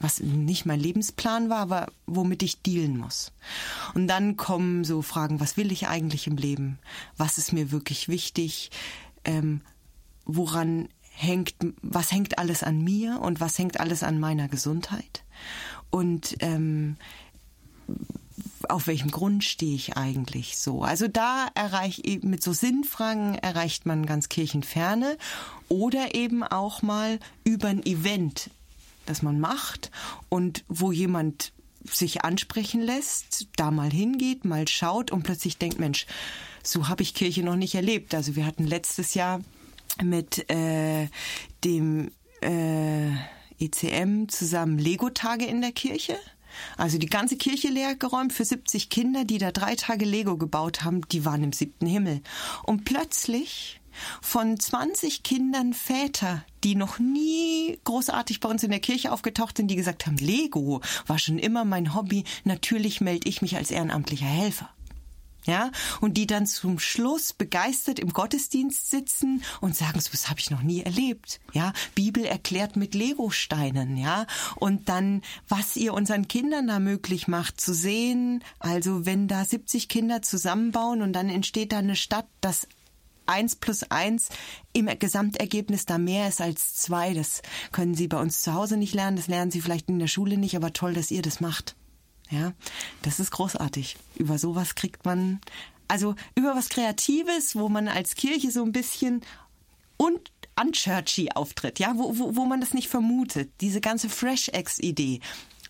was 0.00 0.20
nicht 0.20 0.64
mein 0.64 0.80
Lebensplan 0.80 1.50
war, 1.50 1.58
aber 1.58 1.86
womit 2.06 2.42
ich 2.42 2.62
dealen 2.62 2.96
muss. 2.96 3.32
Und 3.94 4.08
dann 4.08 4.36
kommen 4.36 4.82
so 4.84 5.02
Fragen, 5.02 5.40
was 5.40 5.56
will 5.56 5.70
ich 5.70 5.88
eigentlich 5.88 6.26
im 6.26 6.36
Leben? 6.36 6.78
Was 7.16 7.38
ist 7.38 7.52
mir 7.52 7.70
wirklich 7.70 8.08
wichtig? 8.08 8.70
Ähm, 9.24 9.60
woran 10.24 10.88
hängt, 11.10 11.54
was 11.82 12.10
hängt 12.10 12.38
alles 12.38 12.62
an 12.62 12.82
mir 12.82 13.20
und 13.20 13.40
was 13.40 13.58
hängt 13.58 13.78
alles 13.78 14.02
an 14.02 14.18
meiner 14.18 14.48
Gesundheit? 14.48 15.22
Und 15.90 16.36
ähm, 16.40 16.96
auf 18.68 18.86
welchem 18.86 19.10
Grund 19.10 19.44
stehe 19.44 19.74
ich 19.74 19.96
eigentlich 19.98 20.56
so? 20.56 20.82
Also 20.82 21.08
da 21.08 21.48
erreicht 21.54 22.24
mit 22.24 22.42
so 22.42 22.52
Sinnfragen 22.52 23.34
erreicht 23.34 23.84
man 23.84 24.06
ganz 24.06 24.28
Kirchenferne 24.28 25.18
oder 25.68 26.14
eben 26.14 26.42
auch 26.42 26.80
mal 26.80 27.18
über 27.44 27.68
ein 27.68 27.84
Event 27.84 28.50
das 29.10 29.22
man 29.22 29.40
macht 29.40 29.90
und 30.28 30.64
wo 30.68 30.92
jemand 30.92 31.52
sich 31.84 32.24
ansprechen 32.24 32.80
lässt, 32.80 33.48
da 33.56 33.70
mal 33.70 33.90
hingeht, 33.90 34.44
mal 34.44 34.68
schaut 34.68 35.10
und 35.10 35.22
plötzlich 35.22 35.58
denkt, 35.58 35.78
Mensch, 35.78 36.06
so 36.62 36.88
habe 36.88 37.02
ich 37.02 37.14
Kirche 37.14 37.42
noch 37.42 37.56
nicht 37.56 37.74
erlebt. 37.74 38.14
Also 38.14 38.36
wir 38.36 38.46
hatten 38.46 38.66
letztes 38.66 39.14
Jahr 39.14 39.40
mit 40.02 40.50
äh, 40.50 41.08
dem 41.64 42.10
äh, 42.42 43.10
ECM 43.58 44.28
zusammen 44.28 44.78
Lego-Tage 44.78 45.46
in 45.46 45.60
der 45.60 45.72
Kirche. 45.72 46.16
Also 46.76 46.98
die 46.98 47.06
ganze 47.06 47.36
Kirche 47.36 47.68
leer 47.68 47.94
geräumt 47.94 48.32
für 48.32 48.44
70 48.44 48.90
Kinder, 48.90 49.24
die 49.24 49.38
da 49.38 49.52
drei 49.52 49.74
Tage 49.76 50.04
Lego 50.04 50.36
gebaut 50.36 50.82
haben, 50.82 51.02
die 51.08 51.24
waren 51.24 51.44
im 51.44 51.52
siebten 51.52 51.86
Himmel. 51.86 52.22
Und 52.64 52.84
plötzlich 52.84 53.79
von 54.20 54.58
20 54.58 55.22
Kindern 55.22 55.74
Väter, 55.74 56.44
die 56.64 56.74
noch 56.74 56.98
nie 56.98 57.78
großartig 57.84 58.40
bei 58.40 58.48
uns 58.48 58.62
in 58.62 58.70
der 58.70 58.80
Kirche 58.80 59.12
aufgetaucht 59.12 59.56
sind, 59.56 59.68
die 59.68 59.76
gesagt 59.76 60.06
haben, 60.06 60.16
Lego 60.16 60.80
war 61.06 61.18
schon 61.18 61.38
immer 61.38 61.64
mein 61.64 61.94
Hobby, 61.94 62.24
natürlich 62.44 63.00
melde 63.00 63.28
ich 63.28 63.42
mich 63.42 63.56
als 63.56 63.70
ehrenamtlicher 63.70 64.26
Helfer. 64.26 64.70
Ja, 65.46 65.70
und 66.02 66.18
die 66.18 66.26
dann 66.26 66.46
zum 66.46 66.78
Schluss 66.78 67.32
begeistert 67.32 67.98
im 67.98 68.12
Gottesdienst 68.12 68.90
sitzen 68.90 69.42
und 69.62 69.74
sagen, 69.74 69.98
so 69.98 70.12
was 70.12 70.28
habe 70.28 70.38
ich 70.38 70.50
noch 70.50 70.62
nie 70.62 70.82
erlebt. 70.82 71.40
Ja, 71.54 71.72
Bibel 71.94 72.24
erklärt 72.24 72.76
mit 72.76 72.94
Lego-Steinen, 72.94 73.96
ja, 73.96 74.26
und 74.56 74.90
dann, 74.90 75.22
was 75.48 75.76
ihr 75.76 75.94
unseren 75.94 76.28
Kindern 76.28 76.66
da 76.66 76.78
möglich 76.78 77.26
macht, 77.26 77.58
zu 77.58 77.72
sehen, 77.72 78.44
also 78.58 79.06
wenn 79.06 79.28
da 79.28 79.44
70 79.44 79.88
Kinder 79.88 80.20
zusammenbauen 80.20 81.00
und 81.00 81.14
dann 81.14 81.30
entsteht 81.30 81.72
da 81.72 81.78
eine 81.78 81.96
Stadt, 81.96 82.26
das 82.42 82.68
eins 83.30 83.56
plus 83.56 83.84
eins 83.84 84.28
im 84.72 84.86
Gesamtergebnis 84.98 85.86
da 85.86 85.98
mehr 85.98 86.28
ist 86.28 86.40
als 86.40 86.74
zwei. 86.74 87.14
Das 87.14 87.42
können 87.72 87.94
Sie 87.94 88.08
bei 88.08 88.20
uns 88.20 88.42
zu 88.42 88.52
Hause 88.54 88.76
nicht 88.76 88.94
lernen, 88.94 89.16
das 89.16 89.28
lernen 89.28 89.50
Sie 89.50 89.60
vielleicht 89.60 89.88
in 89.88 89.98
der 89.98 90.08
Schule 90.08 90.36
nicht, 90.36 90.56
aber 90.56 90.72
toll, 90.72 90.92
dass 90.94 91.10
ihr 91.10 91.22
das 91.22 91.40
macht. 91.40 91.76
Ja, 92.30 92.52
das 93.02 93.18
ist 93.18 93.30
großartig. 93.32 93.96
Über 94.16 94.38
sowas 94.38 94.74
kriegt 94.74 95.04
man, 95.04 95.40
also 95.88 96.14
über 96.36 96.54
was 96.54 96.68
Kreatives, 96.68 97.56
wo 97.56 97.68
man 97.68 97.88
als 97.88 98.14
Kirche 98.14 98.50
so 98.50 98.62
ein 98.62 98.72
bisschen 98.72 99.22
und 99.96 100.30
unchurchy 100.60 101.30
auftritt, 101.34 101.78
ja, 101.78 101.94
wo, 101.96 102.18
wo, 102.18 102.36
wo 102.36 102.44
man 102.44 102.60
das 102.60 102.74
nicht 102.74 102.88
vermutet. 102.88 103.50
Diese 103.60 103.80
ganze 103.80 104.08
Fresh 104.08 104.48
X-Idee. 104.48 105.20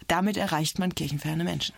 Damit 0.07 0.37
erreicht 0.37 0.79
man 0.79 0.95
kirchenferne 0.95 1.45
Menschen. 1.45 1.75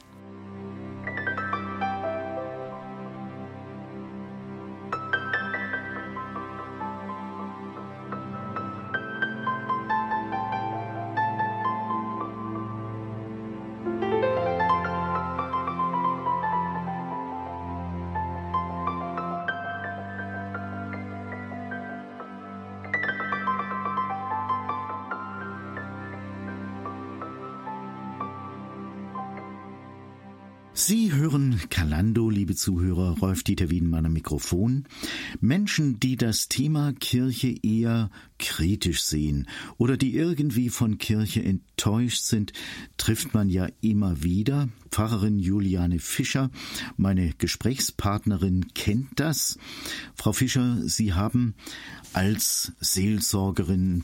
Sie 30.85 31.13
hören 31.13 31.61
Kalando, 31.71 32.29
liebe 32.29 32.57
Zuhörer, 32.57 33.17
Rolf-Dieter 33.21 33.71
Wiedenmann 33.71 34.07
am 34.07 34.15
Mikrofon. 34.15 34.89
Menschen, 35.41 36.01
die 36.01 36.17
das 36.17 36.49
Thema 36.49 36.93
Kirche 36.93 37.55
eher 37.63 38.11
kritisch 38.41 39.05
sehen 39.05 39.47
oder 39.79 39.97
die 39.97 40.17
irgendwie 40.17 40.71
von 40.71 40.99
Kirche 40.99 41.41
enttäuscht 41.45 42.25
sind, 42.25 42.53
trifft 42.97 43.33
man 43.33 43.49
ja 43.49 43.69
immer 43.81 44.25
wieder. 44.25 44.71
Pfarrerin 44.91 45.39
Juliane 45.39 46.01
Fischer, 46.01 46.51
meine 46.97 47.33
Gesprächspartnerin, 47.39 48.75
kennt 48.75 49.21
das. 49.21 49.61
Frau 50.17 50.33
Fischer, 50.33 50.79
Sie 50.89 51.13
haben 51.13 51.55
als 52.13 52.73
Seelsorgerin 52.81 54.03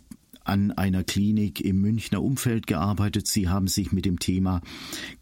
an 0.49 0.73
einer 0.73 1.05
Klinik 1.05 1.61
im 1.61 1.81
Münchner 1.81 2.23
Umfeld 2.23 2.67
gearbeitet. 2.67 3.27
Sie 3.27 3.49
haben 3.49 3.69
sich 3.69 3.93
mit 3.93 4.05
dem 4.05 4.19
Thema 4.19 4.61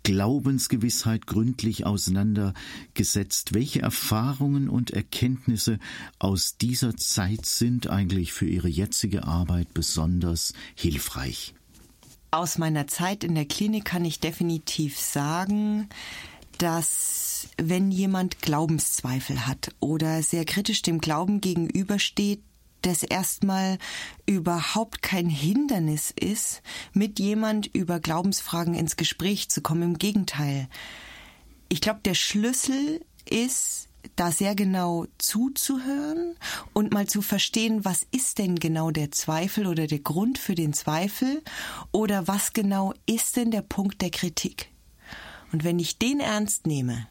Glaubensgewissheit 0.03 1.27
gründlich 1.27 1.85
auseinandergesetzt. 1.85 3.55
Welche 3.55 3.83
Erfahrungen 3.83 4.69
und 4.69 4.93
Erkenntnisse 4.93 5.79
aus 6.19 6.57
dieser 6.59 6.97
Zeit 6.97 7.45
sind 7.47 7.89
eigentlich 7.89 8.33
für 8.33 8.47
Ihre 8.47 8.69
jetzige 8.69 9.25
Arbeit 9.25 9.75
besonders 9.75 10.53
hilfreich? 10.75 11.55
Aus 12.31 12.59
meiner 12.59 12.87
Zeit 12.87 13.25
in 13.25 13.35
der 13.35 13.47
Klinik 13.47 13.85
kann 13.85 14.05
ich 14.05 14.21
definitiv 14.21 14.99
sagen, 14.99 15.89
dass 16.59 17.49
wenn 17.57 17.91
jemand 17.91 18.41
Glaubenszweifel 18.43 19.47
hat 19.47 19.75
oder 19.81 20.23
sehr 20.23 20.45
kritisch 20.45 20.83
dem 20.83 21.01
Glauben 21.01 21.41
gegenübersteht, 21.41 22.43
das 22.87 23.03
erstmal 23.03 23.79
überhaupt 24.27 25.03
kein 25.03 25.29
Hindernis 25.29 26.13
ist, 26.13 26.63
mit 26.93 27.19
jemand 27.19 27.67
über 27.67 28.01
Glaubensfragen 28.01 28.75
ins 28.75 28.97
Gespräch 28.97 29.49
zu 29.49 29.61
kommen. 29.61 29.83
Im 29.83 29.99
Gegenteil. 29.99 30.69
Ich 31.69 31.81
glaube, 31.81 32.01
der 32.05 32.15
Schlüssel 32.15 33.05
ist, 33.29 33.89
da 34.15 34.31
sehr 34.31 34.55
genau 34.55 35.07
zuzuhören 35.19 36.37
und 36.73 36.93
mal 36.93 37.07
zu 37.07 37.23
verstehen, 37.23 37.85
was 37.85 38.07
ist 38.13 38.39
denn 38.39 38.55
genau 38.55 38.93
der 38.93 39.11
Zweifel 39.11 39.67
oder 39.67 39.89
der 39.89 39.99
Grund 39.99 40.39
für 40.39 40.55
den 40.55 40.73
Zweifel 40.73 41.43
oder 41.91 42.29
was 42.29 42.53
genau 42.53 42.95
ist 43.07 43.37
denn 43.37 43.51
der 43.51 43.63
Punkt 43.63 44.01
der 44.01 44.11
Kritik. 44.11 44.71
Und 45.53 45.65
wenn 45.65 45.81
ich 45.81 45.99
den 45.99 46.21
ernst 46.21 46.67
nehme, 46.67 47.09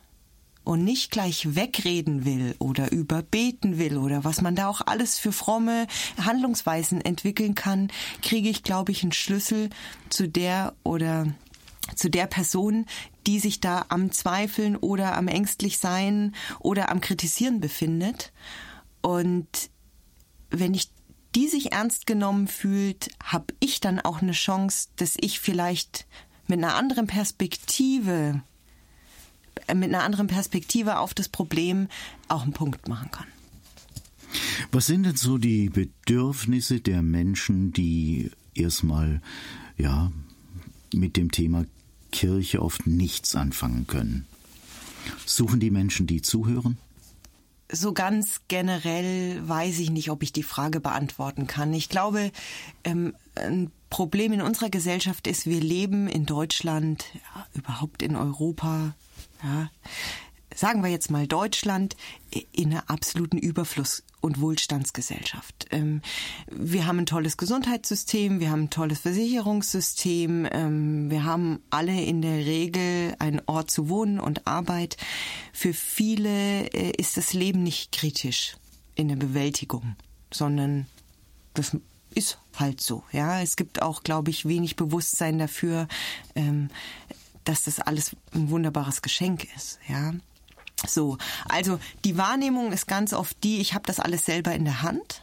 und 0.66 0.84
nicht 0.84 1.12
gleich 1.12 1.56
wegreden 1.56 2.26
will 2.26 2.56
oder 2.60 2.92
überbeten 2.92 3.78
will 3.78 3.98
oder 3.98 4.24
was 4.24 4.42
man 4.42 4.56
da 4.56 4.68
auch 4.68 4.82
alles 4.86 5.18
für 5.18 5.32
fromme 5.32 5.88
Handlungsweisen 6.24 7.02
entwickeln 7.02 7.56
kann, 7.56 7.90
kriege 8.22 8.50
ich, 8.50 8.64
glaube 8.64 8.92
ich, 8.92 9.04
einen 9.04 9.12
Schlüssel 9.12 9.70
zu 10.10 10.28
der 10.28 10.74
oder 10.84 11.28
zu 11.96 12.10
der 12.10 12.26
Person, 12.26 12.86
die 13.28 13.40
sich 13.40 13.60
da 13.60 13.86
am 13.90 14.12
Zweifeln 14.12 14.76
oder 14.76 15.16
am 15.16 15.28
ängstlich 15.28 15.78
sein 15.78 16.36
oder 16.60 16.90
am 16.90 17.00
Kritisieren 17.00 17.60
befindet. 17.60 18.34
Und 19.02 19.70
wenn 20.50 20.74
ich 20.74 20.90
die 21.36 21.48
sich 21.48 21.74
ernst 21.74 22.08
genommen 22.08 22.48
fühlt, 22.48 23.12
habe 23.22 23.54
ich 23.60 23.82
dann 23.82 24.00
auch 24.00 24.22
eine 24.22 24.32
Chance, 24.32 24.88
dass 24.96 25.18
ich 25.20 25.40
vielleicht 25.40 26.08
mit 26.48 26.60
einer 26.60 26.76
anderen 26.76 27.08
Perspektive 27.08 28.42
mit 29.74 29.90
einer 29.90 30.04
anderen 30.04 30.28
Perspektive 30.28 31.00
auf 31.00 31.14
das 31.14 31.30
Problem 31.30 31.88
auch 32.28 32.44
einen 32.44 32.54
Punkt 32.54 32.88
machen 32.88 33.12
kann. 33.12 33.28
Was 34.72 34.88
sind 34.88 35.04
denn 35.04 35.16
so 35.16 35.38
die 35.38 35.70
Bedürfnisse 35.70 36.82
der 36.82 37.02
Menschen, 37.02 37.72
die 37.72 38.32
erstmal 38.54 39.22
ja 39.78 40.12
mit 40.94 41.18
dem 41.18 41.32
Thema 41.32 41.66
Kirche 42.12 42.62
oft 42.62 42.88
nichts 42.88 43.36
anfangen 43.36 43.88
können? 43.88 44.26
Suchen 45.26 45.60
die 45.60 45.72
Menschen, 45.72 46.08
die 46.08 46.22
zuhören? 46.22 46.78
So 47.72 47.94
ganz 47.94 48.42
generell 48.48 49.48
weiß 49.48 49.80
ich 49.80 49.90
nicht, 49.90 50.12
ob 50.12 50.22
ich 50.22 50.32
die 50.32 50.44
Frage 50.44 50.80
beantworten 50.80 51.48
kann. 51.48 51.74
Ich 51.74 51.90
glaube, 51.90 52.32
ähm, 52.84 53.16
ein 53.36 53.72
Problem 53.90 54.34
in 54.34 54.42
unserer 54.42 54.70
Gesellschaft 54.70 55.26
ist, 55.26 55.48
wir 55.48 55.60
leben 55.60 56.08
in 56.08 56.26
Deutschland, 56.26 57.06
ja, 57.14 57.48
überhaupt 57.54 58.02
in 58.04 58.16
Europa, 58.16 58.94
ja, 59.44 59.70
sagen 60.56 60.84
wir 60.84 60.90
jetzt 60.90 61.12
mal 61.12 61.28
Deutschland, 61.28 61.96
in 62.52 62.72
einer 62.72 62.90
absoluten 62.90 63.38
Überfluss- 63.38 64.04
und 64.22 64.42
Wohlstandsgesellschaft. 64.42 65.68
Ähm, 65.72 66.02
wir 66.50 66.88
haben 66.88 67.00
ein 67.00 67.06
tolles 67.06 67.38
Gesundheitssystem, 67.38 68.40
wir 68.40 68.50
haben 68.50 68.64
ein 68.64 68.70
tolles 68.70 69.00
Versicherungssystem, 69.02 70.48
ähm, 70.52 71.12
wir 71.12 71.26
haben 71.26 71.62
alle 71.70 72.02
in 72.02 72.22
der 72.22 72.46
Regel 72.46 73.16
einen 73.20 73.42
Ort 73.46 73.70
zu 73.70 73.88
wohnen 73.90 74.20
und 74.20 74.48
Arbeit. 74.48 74.98
Für 75.54 75.74
viele 75.74 76.68
äh, 76.74 76.92
ist 76.98 77.18
das 77.18 77.34
Leben 77.34 77.62
nicht 77.62 77.92
kritisch 77.92 78.58
in 78.96 79.10
der 79.10 79.18
Bewältigung, 79.18 79.96
sondern 80.32 80.88
das 81.54 81.78
ist 82.16 82.40
halt 82.56 82.82
so. 82.82 83.04
Ja, 83.12 83.42
es 83.42 83.58
gibt 83.58 83.82
auch, 83.82 84.02
glaube 84.02 84.32
ich, 84.32 84.48
wenig 84.48 84.76
Bewusstsein 84.76 85.38
dafür, 85.38 85.88
ähm, 86.36 86.70
dass 87.46 87.64
das 87.64 87.80
alles 87.80 88.16
ein 88.34 88.50
wunderbares 88.50 89.02
Geschenk 89.02 89.48
ist. 89.56 89.80
Ja, 89.88 90.14
so. 90.88 91.18
Also 91.48 91.80
die 92.04 92.18
Wahrnehmung 92.18 92.72
ist 92.72 92.88
ganz 92.88 93.14
oft 93.14 93.44
die, 93.44 93.62
ich 93.62 93.74
habe 93.74 93.86
das 93.86 94.00
alles 94.00 94.26
selber 94.26 94.54
in 94.54 94.66
der 94.66 94.82
Hand. 94.82 95.22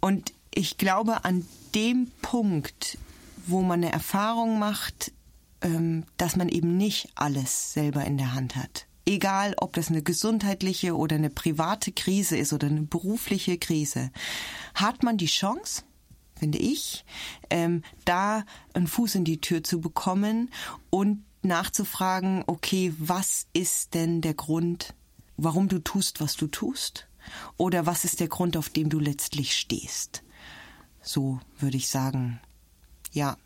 Und 0.00 0.32
ich 0.54 0.78
glaube, 0.78 1.24
an 1.24 1.46
dem 1.74 2.10
Punkt, 2.22 2.98
wo 3.46 3.62
man 3.62 3.82
eine 3.82 3.92
Erfahrung 3.92 4.58
macht, 4.58 5.12
ähm, 5.62 6.04
dass 6.16 6.36
man 6.36 6.48
eben 6.48 6.76
nicht 6.76 7.10
alles 7.14 7.72
selber 7.72 8.04
in 8.04 8.16
der 8.16 8.34
Hand 8.34 8.56
hat. 8.56 8.86
Egal, 9.04 9.54
ob 9.58 9.72
das 9.74 9.88
eine 9.88 10.02
gesundheitliche 10.02 10.96
oder 10.96 11.16
eine 11.16 11.30
private 11.30 11.92
Krise 11.92 12.36
ist 12.36 12.52
oder 12.52 12.66
eine 12.66 12.82
berufliche 12.82 13.56
Krise, 13.56 14.10
hat 14.74 15.02
man 15.02 15.16
die 15.16 15.26
Chance, 15.26 15.82
finde 16.38 16.58
ich, 16.58 17.04
ähm, 17.50 17.82
da 18.04 18.44
einen 18.74 18.86
Fuß 18.86 19.16
in 19.16 19.24
die 19.24 19.40
Tür 19.40 19.64
zu 19.64 19.80
bekommen 19.80 20.50
und 20.90 21.24
nachzufragen, 21.42 22.44
okay, 22.46 22.92
was 22.98 23.46
ist 23.52 23.94
denn 23.94 24.20
der 24.20 24.34
Grund, 24.34 24.94
warum 25.36 25.68
du 25.68 25.78
tust, 25.78 26.20
was 26.20 26.36
du 26.36 26.46
tust? 26.46 27.08
Oder 27.56 27.86
was 27.86 28.04
ist 28.04 28.20
der 28.20 28.28
Grund, 28.28 28.56
auf 28.56 28.68
dem 28.68 28.88
du 28.88 28.98
letztlich 28.98 29.56
stehst? 29.56 30.22
So 31.02 31.40
würde 31.58 31.76
ich 31.76 31.88
sagen, 31.88 32.40
ja, 33.12 33.36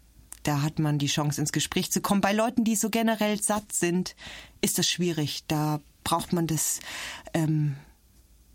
da 0.42 0.62
hat 0.62 0.78
man 0.78 0.98
die 0.98 1.06
Chance, 1.06 1.40
ins 1.40 1.52
Gespräch 1.52 1.90
zu 1.92 2.00
kommen. 2.00 2.20
Bei 2.20 2.32
Leuten, 2.32 2.64
die 2.64 2.76
so 2.76 2.90
generell 2.90 3.40
satt 3.42 3.72
sind, 3.72 4.16
ist 4.60 4.78
das 4.78 4.88
schwierig. 4.88 5.44
Da 5.48 5.80
braucht 6.04 6.32
man 6.32 6.46
das 6.46 6.80
ähm, 7.34 7.76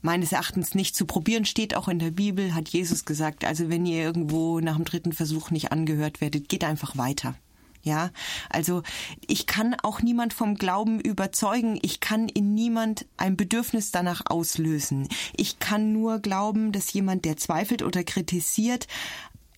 meines 0.06 0.32
Erachtens 0.32 0.76
nicht 0.76 0.96
zu 0.96 1.06
probieren, 1.06 1.46
steht 1.46 1.76
auch 1.76 1.88
in 1.88 2.00
der 2.00 2.12
Bibel, 2.12 2.54
hat 2.54 2.70
Jesus 2.70 3.04
gesagt. 3.06 3.44
Also 3.44 3.70
wenn 3.70 3.86
ihr 3.86 4.04
irgendwo 4.04 4.60
nach 4.60 4.76
dem 4.76 4.86
dritten 4.86 5.12
Versuch 5.12 5.52
nicht 5.52 5.72
angehört 5.72 6.22
werdet, 6.22 6.48
geht 6.48 6.64
einfach 6.64 6.96
weiter. 6.96 7.36
Ja, 7.82 8.10
also 8.50 8.82
ich 9.28 9.46
kann 9.46 9.76
auch 9.84 10.02
niemand 10.02 10.34
vom 10.34 10.56
Glauben 10.56 11.00
überzeugen. 11.00 11.78
Ich 11.84 12.00
kann 12.00 12.30
in 12.30 12.56
niemand 12.56 13.06
ein 13.18 13.38
Bedürfnis 13.38 13.92
danach 13.92 14.24
auslösen. 14.26 15.08
Ich 15.36 15.60
kann 15.60 15.92
nur 15.92 16.20
glauben, 16.20 16.72
dass 16.72 16.94
jemand, 16.94 17.26
der 17.26 17.38
zweifelt 17.38 17.84
oder 17.84 18.04
kritisiert, 18.04 18.88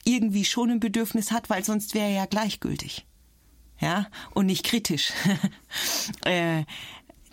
irgendwie 0.04 0.44
schon 0.44 0.72
ein 0.72 0.80
Bedürfnis 0.82 1.32
hat, 1.32 1.50
weil 1.50 1.64
sonst 1.64 1.94
wäre 1.94 2.08
er 2.08 2.16
ja 2.16 2.26
gleichgültig. 2.26 3.06
Ja, 3.80 4.08
und 4.34 4.48
nicht 4.48 4.66
kritisch. 4.66 5.14
äh, 6.26 6.64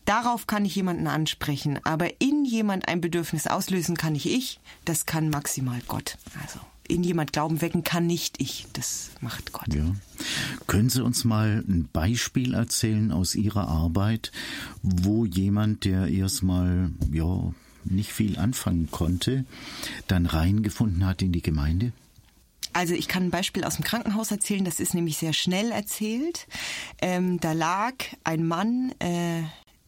darauf 0.05 0.47
kann 0.47 0.65
ich 0.65 0.75
jemanden 0.75 1.07
ansprechen, 1.07 1.79
aber 1.85 2.21
in 2.21 2.45
jemand 2.45 2.89
ein 2.89 3.01
Bedürfnis 3.01 3.47
auslösen 3.47 3.97
kann 3.97 4.15
ich 4.15 4.31
ich, 4.31 4.61
das 4.85 5.07
kann 5.07 5.31
maximal 5.31 5.81
Gott. 5.87 6.17
Also 6.43 6.61
in 6.87 7.03
jemand 7.03 7.33
Glauben 7.33 7.61
wecken 7.61 7.83
kann 7.83 8.07
nicht 8.07 8.41
ich, 8.41 8.67
das 8.75 9.11
macht 9.21 9.53
Gott. 9.53 9.73
Ja. 9.73 9.95
Können 10.67 10.91
Sie 10.91 11.03
uns 11.03 11.25
mal 11.25 11.65
ein 11.67 11.89
Beispiel 11.93 12.55
erzählen 12.55 13.11
aus 13.11 13.35
Ihrer 13.35 13.69
Arbeit, 13.69 14.33
wo 14.83 15.25
jemand, 15.25 15.85
der 15.85 16.09
erstmal 16.09 16.91
ja 17.11 17.53
nicht 17.85 18.13
viel 18.13 18.39
anfangen 18.39 18.91
konnte, 18.91 19.45
dann 20.09 20.27
reingefunden 20.27 21.07
hat 21.07 21.23
in 21.23 21.33
die 21.33 21.43
Gemeinde? 21.43 21.93
Also 22.73 22.95
ich 22.95 23.09
kann 23.09 23.25
ein 23.25 23.31
Beispiel 23.31 23.65
aus 23.65 23.77
dem 23.77 23.85
Krankenhaus 23.85 24.31
erzählen, 24.31 24.65
das 24.65 24.81
ist 24.81 24.95
nämlich 24.95 25.17
sehr 25.17 25.33
schnell 25.33 25.71
erzählt. 25.71 26.49
Ähm, 27.01 27.39
da 27.41 27.53
lag 27.53 27.95
ein 28.25 28.47
Mann, 28.47 28.93
äh, 28.99 29.43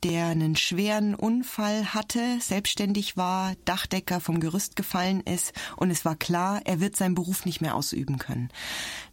der 0.05 0.27
einen 0.27 0.57
schweren 0.57 1.15
Unfall 1.15 1.95
hatte, 1.95 2.39
selbstständig 2.41 3.17
war, 3.17 3.55
Dachdecker 3.65 4.21
vom 4.21 4.41
Gerüst 4.41 4.77
gefallen 4.77 5.21
ist 5.21 5.53
und 5.77 5.91
es 5.91 6.05
war 6.05 6.17
klar, 6.17 6.61
er 6.65 6.81
wird 6.81 6.97
seinen 6.97 7.15
Beruf 7.15 7.47
nicht 7.47 7.61
mehr 7.61 7.75
ausüben 7.75 8.19
können. 8.19 8.51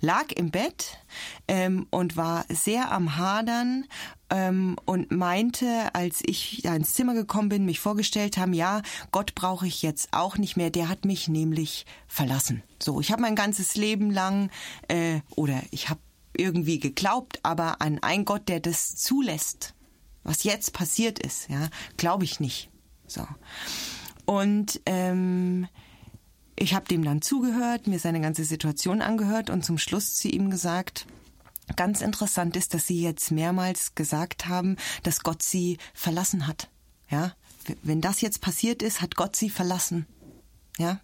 Lag 0.02 0.32
im 0.36 0.52
Bett 0.52 1.00
ähm, 1.48 1.88
und 1.90 2.18
war 2.18 2.46
sehr 2.50 2.92
am 2.92 3.18
Hadern 3.18 3.86
ähm, 4.30 4.76
und 4.86 5.12
meinte, 5.12 5.94
als 5.94 6.22
ich 6.26 6.62
da 6.64 6.76
ins 6.76 6.94
Zimmer 6.94 7.14
gekommen 7.14 7.50
bin, 7.50 7.66
mich 7.66 7.80
vorgestellt 7.80 8.38
haben, 8.38 8.54
ja, 8.54 8.82
Gott 9.12 9.36
brauche 9.36 9.68
ich 9.68 9.82
jetzt 9.82 10.10
auch 10.12 10.38
nicht 10.38 10.58
mehr, 10.58 10.70
der 10.70 10.90
hat 10.90 11.06
mich 11.06 11.28
nämlich 11.28 11.86
verlassen. 12.08 12.62
So, 12.82 13.00
ich 13.00 13.12
habe 13.12 13.22
mein 13.22 13.36
ganzes 13.36 13.76
Leben 13.76 14.12
lang 14.12 14.50
äh, 14.90 15.22
oder 15.36 15.62
ich 15.72 15.90
habe 15.90 16.02
irgendwie 16.36 16.80
geglaubt, 16.80 17.40
aber 17.44 17.82
an 17.82 18.00
einen 18.02 18.26
Gott, 18.26 18.50
der 18.50 18.60
das 18.60 18.96
zulässt 18.96 19.74
was 20.24 20.44
jetzt 20.44 20.74
passiert 20.74 21.20
ist, 21.20 21.50
ja, 21.50 21.70
glaube 21.98 22.24
ich 22.24 22.40
nicht. 22.40 22.70
So. 23.08 23.28
Und 24.26 24.82
ähm, 24.86 25.68
ich 26.56 26.74
habe 26.74 26.88
dem 26.88 27.04
dann 27.04 27.22
zugehört, 27.22 27.88
mir 27.88 28.00
seine 28.00 28.22
ganze 28.22 28.46
Situation 28.46 29.02
angehört 29.02 29.50
und 29.50 29.66
zum 29.66 29.78
Schluss 29.78 30.16
zu 30.16 30.28
ihm 30.30 30.50
gesagt, 30.50 31.06
ganz 31.76 32.02
interessant 32.02 32.56
ist, 32.56 32.74
dass 32.74 32.88
Sie 32.88 33.02
jetzt 33.02 33.32
mehrmals 33.32 33.96
gesagt 33.96 34.48
haben, 34.48 34.78
dass 35.04 35.24
Gott 35.24 35.42
Sie 35.42 35.78
verlassen 35.94 36.48
hat. 36.48 36.70
Ja, 37.10 37.34
wenn 37.82 38.02
das 38.02 38.22
jetzt 38.22 38.42
passiert 38.42 38.82
ist, 38.82 39.02
hat 39.02 39.16
Gott 39.16 39.36
Sie 39.36 39.50
verlassen. 39.50 40.06
Ja. 40.78 41.00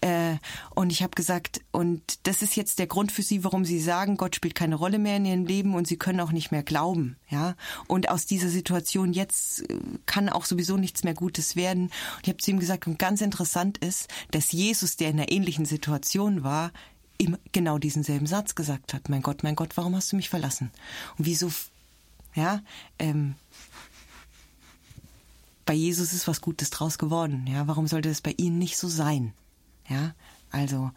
Äh, 0.00 0.36
und 0.74 0.90
ich 0.90 1.02
habe 1.02 1.14
gesagt, 1.14 1.60
und 1.72 2.26
das 2.26 2.42
ist 2.42 2.56
jetzt 2.56 2.78
der 2.78 2.86
Grund 2.86 3.12
für 3.12 3.22
Sie, 3.22 3.44
warum 3.44 3.64
Sie 3.64 3.80
sagen, 3.80 4.16
Gott 4.16 4.34
spielt 4.34 4.54
keine 4.54 4.76
Rolle 4.76 4.98
mehr 4.98 5.16
in 5.16 5.24
Ihrem 5.24 5.46
Leben 5.46 5.74
und 5.74 5.86
Sie 5.86 5.96
können 5.96 6.20
auch 6.20 6.32
nicht 6.32 6.52
mehr 6.52 6.62
glauben. 6.62 7.16
Ja. 7.28 7.54
Und 7.86 8.08
aus 8.08 8.26
dieser 8.26 8.48
Situation 8.48 9.12
jetzt 9.12 9.68
äh, 9.70 9.78
kann 10.06 10.28
auch 10.28 10.44
sowieso 10.44 10.76
nichts 10.76 11.04
mehr 11.04 11.14
Gutes 11.14 11.56
werden. 11.56 11.84
Und 11.84 12.22
ich 12.22 12.28
habe 12.28 12.38
zu 12.38 12.50
ihm 12.50 12.60
gesagt, 12.60 12.86
und 12.86 12.98
ganz 12.98 13.20
interessant 13.20 13.78
ist, 13.78 14.08
dass 14.30 14.52
Jesus, 14.52 14.96
der 14.96 15.10
in 15.10 15.20
einer 15.20 15.30
ähnlichen 15.30 15.66
Situation 15.66 16.44
war, 16.44 16.72
ihm 17.18 17.36
genau 17.52 17.78
diesen 17.78 18.02
selben 18.02 18.26
Satz 18.26 18.54
gesagt 18.54 18.94
hat. 18.94 19.08
Mein 19.08 19.22
Gott, 19.22 19.42
mein 19.42 19.56
Gott, 19.56 19.76
warum 19.76 19.94
hast 19.94 20.12
du 20.12 20.16
mich 20.16 20.30
verlassen? 20.30 20.70
Und 21.18 21.26
wieso, 21.26 21.52
ja, 22.34 22.62
ähm, 22.98 23.34
bei 25.64 25.74
Jesus 25.74 26.12
ist 26.12 26.28
was 26.28 26.40
Gutes 26.40 26.70
draus 26.70 26.98
geworden. 26.98 27.46
Ja, 27.46 27.66
warum 27.66 27.86
sollte 27.86 28.08
es 28.08 28.20
bei 28.20 28.34
Ihnen 28.36 28.58
nicht 28.58 28.76
so 28.76 28.88
sein? 28.88 29.32
Ja, 29.88 30.14
also, 30.50 30.90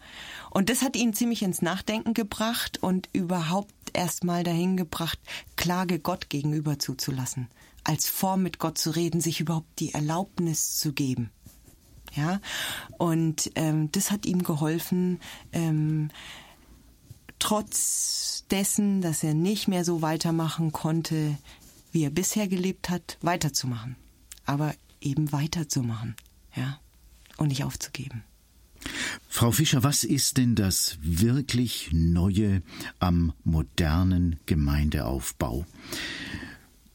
und 0.50 0.68
das 0.68 0.82
hat 0.82 0.96
ihn 0.96 1.14
ziemlich 1.14 1.42
ins 1.42 1.62
Nachdenken 1.62 2.12
gebracht 2.12 2.82
und 2.82 3.08
überhaupt 3.12 3.72
erstmal 3.94 4.44
dahin 4.44 4.76
gebracht, 4.76 5.18
Klage 5.56 5.98
Gott 5.98 6.28
gegenüber 6.28 6.78
zuzulassen. 6.78 7.48
Als 7.82 8.08
Form 8.08 8.42
mit 8.42 8.58
Gott 8.58 8.76
zu 8.76 8.90
reden, 8.90 9.20
sich 9.20 9.40
überhaupt 9.40 9.80
die 9.80 9.94
Erlaubnis 9.94 10.76
zu 10.76 10.92
geben. 10.92 11.30
Ja, 12.14 12.40
und 12.98 13.50
ähm, 13.56 13.90
das 13.92 14.10
hat 14.10 14.26
ihm 14.26 14.42
geholfen, 14.42 15.20
ähm, 15.52 16.10
trotz 17.38 18.44
dessen, 18.50 19.02
dass 19.02 19.22
er 19.22 19.34
nicht 19.34 19.68
mehr 19.68 19.84
so 19.84 20.02
weitermachen 20.02 20.72
konnte, 20.72 21.36
wie 21.92 22.04
er 22.04 22.10
bisher 22.10 22.48
gelebt 22.48 22.90
hat, 22.90 23.18
weiterzumachen 23.20 23.96
aber 24.46 24.74
eben 25.00 25.32
weiterzumachen, 25.32 26.16
ja, 26.54 26.80
und 27.36 27.48
nicht 27.48 27.64
aufzugeben. 27.64 28.24
Frau 29.28 29.52
Fischer, 29.52 29.82
was 29.82 30.04
ist 30.04 30.38
denn 30.38 30.54
das 30.54 30.98
wirklich 31.02 31.90
Neue 31.92 32.62
am 32.98 33.32
modernen 33.44 34.38
Gemeindeaufbau? 34.46 35.66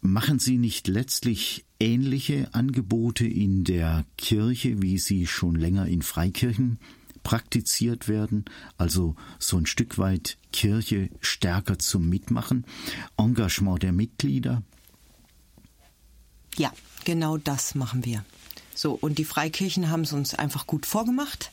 Machen 0.01 0.39
Sie 0.39 0.57
nicht 0.57 0.87
letztlich 0.87 1.65
ähnliche 1.79 2.53
Angebote 2.53 3.27
in 3.27 3.63
der 3.63 4.05
Kirche, 4.17 4.81
wie 4.81 4.97
sie 4.97 5.27
schon 5.27 5.55
länger 5.55 5.87
in 5.87 6.01
Freikirchen 6.01 6.79
praktiziert 7.23 8.07
werden, 8.07 8.45
also 8.77 9.15
so 9.37 9.57
ein 9.57 9.65
Stück 9.65 9.97
weit 9.97 10.37
Kirche 10.51 11.09
stärker 11.19 11.77
zum 11.77 12.09
Mitmachen, 12.09 12.65
Engagement 13.17 13.83
der 13.83 13.91
Mitglieder? 13.91 14.63
Ja, 16.57 16.71
Genau 17.03 17.37
das 17.37 17.75
machen 17.75 18.05
wir. 18.05 18.23
So, 18.73 18.97
und 18.99 19.17
die 19.17 19.25
Freikirchen 19.25 19.89
haben 19.89 20.01
es 20.01 20.13
uns 20.13 20.33
einfach 20.33 20.65
gut 20.65 20.85
vorgemacht. 20.85 21.51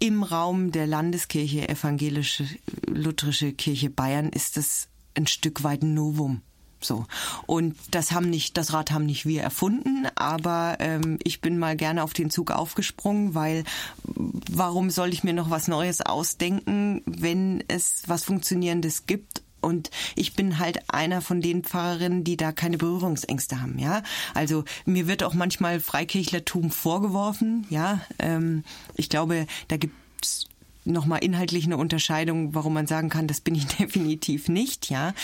Im 0.00 0.22
Raum 0.22 0.72
der 0.72 0.86
Landeskirche 0.86 1.68
Evangelische 1.68 2.46
Lutherische 2.86 3.52
Kirche 3.52 3.90
Bayern 3.90 4.28
ist 4.28 4.56
das 4.56 4.88
ein 5.14 5.26
Stück 5.26 5.62
weit 5.62 5.82
ein 5.82 5.94
Novum. 5.94 6.42
So. 6.80 7.06
Und 7.46 7.76
das 7.90 8.12
haben 8.12 8.30
nicht, 8.30 8.56
das 8.56 8.72
Rad 8.72 8.90
haben 8.90 9.06
nicht 9.06 9.26
wir 9.26 9.42
erfunden, 9.42 10.06
aber 10.14 10.76
ähm, 10.78 11.18
ich 11.24 11.40
bin 11.40 11.58
mal 11.58 11.76
gerne 11.76 12.04
auf 12.04 12.12
den 12.12 12.30
Zug 12.30 12.50
aufgesprungen, 12.50 13.34
weil 13.34 13.64
warum 14.04 14.90
soll 14.90 15.12
ich 15.12 15.24
mir 15.24 15.32
noch 15.32 15.50
was 15.50 15.68
Neues 15.68 16.02
ausdenken, 16.02 17.02
wenn 17.06 17.64
es 17.66 18.02
was 18.06 18.24
Funktionierendes 18.24 19.06
gibt 19.06 19.42
und 19.60 19.90
ich 20.14 20.34
bin 20.34 20.58
halt 20.58 20.78
einer 20.88 21.20
von 21.20 21.40
den 21.40 21.64
Pfarrerinnen, 21.64 22.24
die 22.24 22.36
da 22.36 22.52
keine 22.52 22.78
Berührungsängste 22.78 23.60
haben, 23.60 23.78
ja. 23.78 24.02
Also 24.34 24.64
mir 24.84 25.06
wird 25.06 25.22
auch 25.22 25.34
manchmal 25.34 25.80
Freikirchlertum 25.80 26.70
vorgeworfen, 26.70 27.66
ja. 27.70 28.00
Ähm, 28.18 28.64
ich 28.94 29.08
glaube, 29.08 29.46
da 29.68 29.76
gibt's 29.76 30.48
nochmal 30.88 31.22
inhaltlich 31.22 31.64
eine 31.64 31.76
Unterscheidung, 31.76 32.54
warum 32.54 32.74
man 32.74 32.86
sagen 32.86 33.08
kann, 33.08 33.26
das 33.26 33.40
bin 33.40 33.54
ich 33.54 33.66
definitiv 33.78 34.48
nicht, 34.48 34.90
ja. 34.90 35.14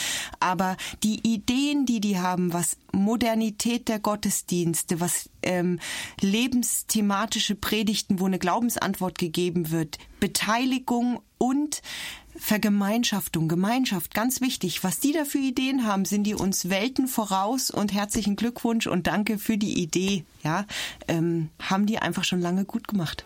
Aber 0.40 0.76
die 1.02 1.20
Ideen, 1.26 1.86
die 1.86 2.00
die 2.00 2.18
haben, 2.18 2.52
was 2.52 2.76
Modernität 2.92 3.88
der 3.88 3.98
Gottesdienste, 3.98 5.00
was 5.00 5.30
ähm, 5.42 5.80
lebensthematische 6.20 7.54
Predigten, 7.54 8.20
wo 8.20 8.26
eine 8.26 8.38
Glaubensantwort 8.38 9.18
gegeben 9.18 9.70
wird, 9.70 9.98
Beteiligung 10.20 11.20
und 11.44 11.82
Vergemeinschaftung, 12.36 13.48
Gemeinschaft, 13.48 14.14
ganz 14.14 14.40
wichtig. 14.40 14.82
Was 14.82 14.98
die 14.98 15.12
da 15.12 15.24
für 15.24 15.38
Ideen 15.38 15.86
haben, 15.86 16.04
sind 16.06 16.24
die 16.24 16.34
uns 16.34 16.70
Welten 16.70 17.06
voraus 17.06 17.70
und 17.70 17.92
herzlichen 17.92 18.34
Glückwunsch 18.34 18.86
und 18.86 19.06
danke 19.06 19.38
für 19.38 19.58
die 19.58 19.80
Idee. 19.80 20.24
Ja, 20.42 20.64
ähm, 21.06 21.50
haben 21.60 21.86
die 21.86 21.98
einfach 21.98 22.24
schon 22.24 22.40
lange 22.40 22.64
gut 22.64 22.88
gemacht. 22.88 23.24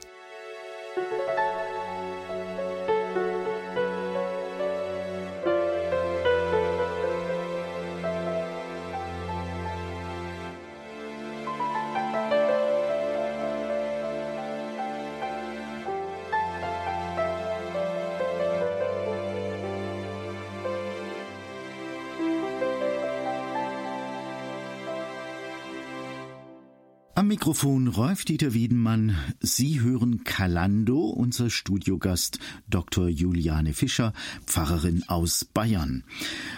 Mikrofon 27.28 27.88
Rolf-Dieter 27.88 28.54
Wiedenmann. 28.54 29.14
Sie 29.40 29.82
hören 29.82 30.24
Kalando, 30.24 31.10
unser 31.10 31.50
Studiogast 31.50 32.38
Dr. 32.70 33.08
Juliane 33.08 33.74
Fischer, 33.74 34.14
Pfarrerin 34.46 35.04
aus 35.08 35.44
Bayern. 35.44 36.04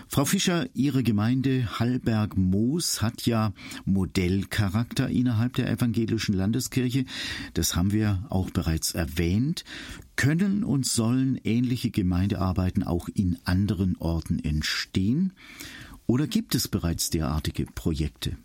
Frau 0.06 0.24
Fischer, 0.24 0.68
Ihre 0.72 1.02
Gemeinde 1.02 1.80
Hallberg-Moos 1.80 3.02
hat 3.02 3.26
ja 3.26 3.52
Modellcharakter 3.84 5.08
innerhalb 5.08 5.54
der 5.54 5.68
evangelischen 5.68 6.36
Landeskirche. 6.36 7.04
Das 7.54 7.74
haben 7.74 7.92
wir 7.92 8.24
auch 8.28 8.50
bereits 8.50 8.92
erwähnt. 8.92 9.64
Können 10.14 10.62
und 10.62 10.86
sollen 10.86 11.40
ähnliche 11.42 11.90
Gemeindearbeiten 11.90 12.84
auch 12.84 13.08
in 13.12 13.38
anderen 13.42 13.96
Orten 13.96 14.38
entstehen? 14.38 15.32
Oder 16.06 16.28
gibt 16.28 16.54
es 16.54 16.68
bereits 16.68 17.10
derartige 17.10 17.66
Projekte? 17.66 18.36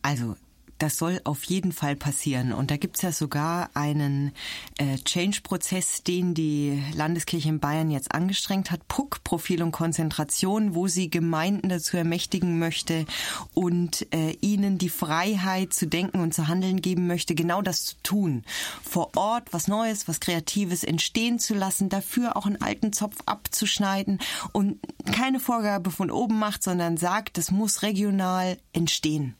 Also 0.00 0.36
das 0.78 0.96
soll 0.96 1.20
auf 1.24 1.44
jeden 1.44 1.72
Fall 1.72 1.96
passieren. 1.96 2.52
Und 2.52 2.70
da 2.70 2.76
gibt's 2.76 3.02
ja 3.02 3.12
sogar 3.12 3.70
einen 3.74 4.32
äh, 4.78 4.96
Change-Prozess, 4.96 6.02
den 6.04 6.34
die 6.34 6.82
Landeskirche 6.94 7.48
in 7.48 7.60
Bayern 7.60 7.90
jetzt 7.90 8.14
angestrengt 8.14 8.70
hat. 8.70 8.86
PUC, 8.88 9.22
Profil 9.24 9.62
und 9.62 9.72
Konzentration, 9.72 10.74
wo 10.74 10.86
sie 10.86 11.10
Gemeinden 11.10 11.68
dazu 11.68 11.96
ermächtigen 11.96 12.58
möchte 12.58 13.06
und 13.54 14.06
äh, 14.14 14.36
ihnen 14.40 14.78
die 14.78 14.88
Freiheit 14.88 15.72
zu 15.72 15.86
denken 15.86 16.20
und 16.20 16.32
zu 16.32 16.48
handeln 16.48 16.80
geben 16.80 17.06
möchte, 17.06 17.34
genau 17.34 17.60
das 17.60 17.84
zu 17.84 17.96
tun. 18.02 18.44
Vor 18.82 19.10
Ort 19.16 19.52
was 19.52 19.68
Neues, 19.68 20.06
was 20.06 20.20
Kreatives 20.20 20.84
entstehen 20.84 21.38
zu 21.38 21.54
lassen, 21.54 21.88
dafür 21.88 22.36
auch 22.36 22.46
einen 22.46 22.62
alten 22.62 22.92
Zopf 22.92 23.16
abzuschneiden 23.26 24.20
und 24.52 24.78
keine 25.12 25.40
Vorgabe 25.40 25.90
von 25.90 26.10
oben 26.10 26.38
macht, 26.38 26.62
sondern 26.62 26.96
sagt, 26.96 27.36
das 27.36 27.50
muss 27.50 27.82
regional 27.82 28.58
entstehen 28.72 29.34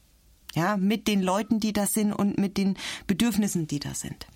ja, 0.54 0.76
mit 0.76 1.08
den 1.08 1.22
Leuten, 1.22 1.60
die 1.60 1.72
da 1.72 1.86
sind 1.86 2.12
und 2.12 2.38
mit 2.38 2.56
den 2.56 2.76
Bedürfnissen, 3.06 3.66
die 3.66 3.80
da 3.80 3.94
sind. 3.94 4.26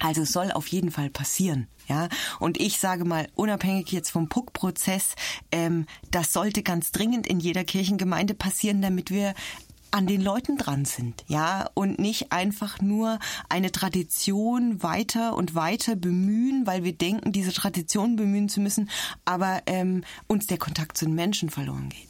Also 0.00 0.22
es 0.22 0.32
soll 0.32 0.50
auf 0.50 0.66
jeden 0.68 0.90
Fall 0.90 1.10
passieren, 1.10 1.68
ja. 1.86 2.08
Und 2.38 2.58
ich 2.58 2.78
sage 2.78 3.04
mal, 3.04 3.28
unabhängig 3.34 3.92
jetzt 3.92 4.10
vom 4.10 4.28
Puck-Prozess, 4.30 5.14
ähm, 5.52 5.86
das 6.10 6.32
sollte 6.32 6.62
ganz 6.62 6.90
dringend 6.90 7.26
in 7.26 7.38
jeder 7.38 7.64
Kirchengemeinde 7.64 8.34
passieren, 8.34 8.80
damit 8.80 9.10
wir 9.10 9.34
an 9.90 10.06
den 10.06 10.22
Leuten 10.22 10.56
dran 10.56 10.84
sind, 10.84 11.24
ja, 11.26 11.68
und 11.74 11.98
nicht 11.98 12.32
einfach 12.32 12.80
nur 12.80 13.18
eine 13.48 13.72
Tradition 13.72 14.82
weiter 14.82 15.36
und 15.36 15.54
weiter 15.54 15.96
bemühen, 15.96 16.66
weil 16.66 16.84
wir 16.84 16.92
denken, 16.92 17.32
diese 17.32 17.52
Tradition 17.52 18.16
bemühen 18.16 18.48
zu 18.48 18.60
müssen, 18.60 18.88
aber 19.24 19.62
ähm, 19.66 20.04
uns 20.28 20.46
der 20.46 20.58
Kontakt 20.58 20.96
zu 20.96 21.06
den 21.06 21.14
Menschen 21.14 21.50
verloren 21.50 21.88
geht. 21.88 22.09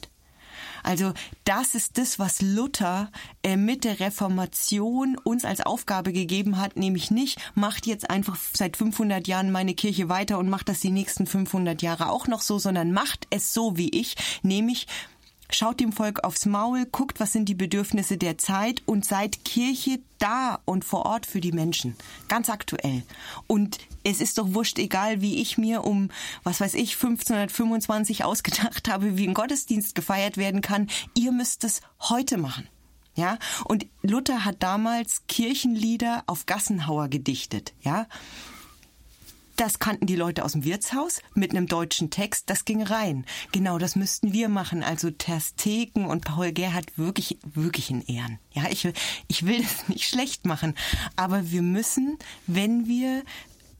Also 0.83 1.13
das 1.43 1.75
ist 1.75 1.97
das, 1.97 2.19
was 2.19 2.41
Luther 2.41 3.11
äh, 3.43 3.57
mit 3.57 3.83
der 3.83 3.99
Reformation 3.99 5.17
uns 5.23 5.45
als 5.45 5.61
Aufgabe 5.61 6.13
gegeben 6.13 6.57
hat, 6.57 6.75
nämlich 6.77 7.11
nicht, 7.11 7.39
macht 7.55 7.87
jetzt 7.87 8.09
einfach 8.09 8.37
seit 8.53 8.77
500 8.77 9.27
Jahren 9.27 9.51
meine 9.51 9.73
Kirche 9.73 10.09
weiter 10.09 10.37
und 10.39 10.49
macht 10.49 10.69
das 10.69 10.79
die 10.79 10.91
nächsten 10.91 11.27
500 11.27 11.81
Jahre 11.81 12.09
auch 12.09 12.27
noch 12.27 12.41
so, 12.41 12.59
sondern 12.59 12.91
macht 12.91 13.27
es 13.29 13.53
so 13.53 13.77
wie 13.77 13.89
ich, 13.89 14.15
nämlich 14.43 14.87
schaut 15.55 15.79
dem 15.79 15.91
Volk 15.91 16.23
aufs 16.23 16.45
Maul, 16.45 16.85
guckt, 16.85 17.19
was 17.19 17.33
sind 17.33 17.47
die 17.47 17.55
Bedürfnisse 17.55 18.17
der 18.17 18.37
Zeit 18.37 18.81
und 18.85 19.05
seid 19.05 19.43
Kirche 19.45 19.99
da 20.19 20.59
und 20.65 20.85
vor 20.85 21.05
Ort 21.05 21.25
für 21.25 21.41
die 21.41 21.51
Menschen. 21.51 21.95
Ganz 22.27 22.49
aktuell. 22.49 23.03
Und 23.47 23.79
es 24.03 24.21
ist 24.21 24.37
doch 24.37 24.53
wurscht, 24.53 24.79
egal 24.79 25.21
wie 25.21 25.41
ich 25.41 25.57
mir 25.57 25.83
um, 25.83 26.09
was 26.43 26.61
weiß 26.61 26.73
ich, 26.75 26.95
1525 26.95 28.23
ausgedacht 28.23 28.89
habe, 28.89 29.17
wie 29.17 29.27
ein 29.27 29.33
Gottesdienst 29.33 29.95
gefeiert 29.95 30.37
werden 30.37 30.61
kann. 30.61 30.89
Ihr 31.13 31.31
müsst 31.31 31.63
es 31.63 31.81
heute 31.99 32.37
machen. 32.37 32.67
Ja, 33.13 33.37
und 33.65 33.87
Luther 34.03 34.45
hat 34.45 34.63
damals 34.63 35.23
Kirchenlieder 35.27 36.23
auf 36.27 36.45
Gassenhauer 36.45 37.09
gedichtet, 37.09 37.73
ja. 37.81 38.07
Das 39.61 39.77
kannten 39.77 40.07
die 40.07 40.15
Leute 40.15 40.43
aus 40.43 40.53
dem 40.53 40.63
Wirtshaus 40.63 41.21
mit 41.35 41.51
einem 41.51 41.67
deutschen 41.67 42.09
Text, 42.09 42.49
das 42.49 42.65
ging 42.65 42.81
rein. 42.81 43.27
Genau, 43.51 43.77
das 43.77 43.95
müssten 43.95 44.33
wir 44.33 44.49
machen. 44.49 44.81
Also 44.81 45.11
Terstegen 45.11 46.07
und 46.07 46.25
Paul 46.25 46.51
Gerhardt 46.51 46.97
wirklich, 46.97 47.37
wirklich 47.43 47.91
in 47.91 48.01
Ehren. 48.01 48.39
Ja, 48.53 48.63
ich, 48.71 48.91
ich 49.27 49.45
will 49.45 49.61
das 49.61 49.87
nicht 49.87 50.09
schlecht 50.09 50.47
machen. 50.47 50.73
Aber 51.15 51.51
wir 51.51 51.61
müssen, 51.61 52.17
wenn 52.47 52.87
wir 52.87 53.21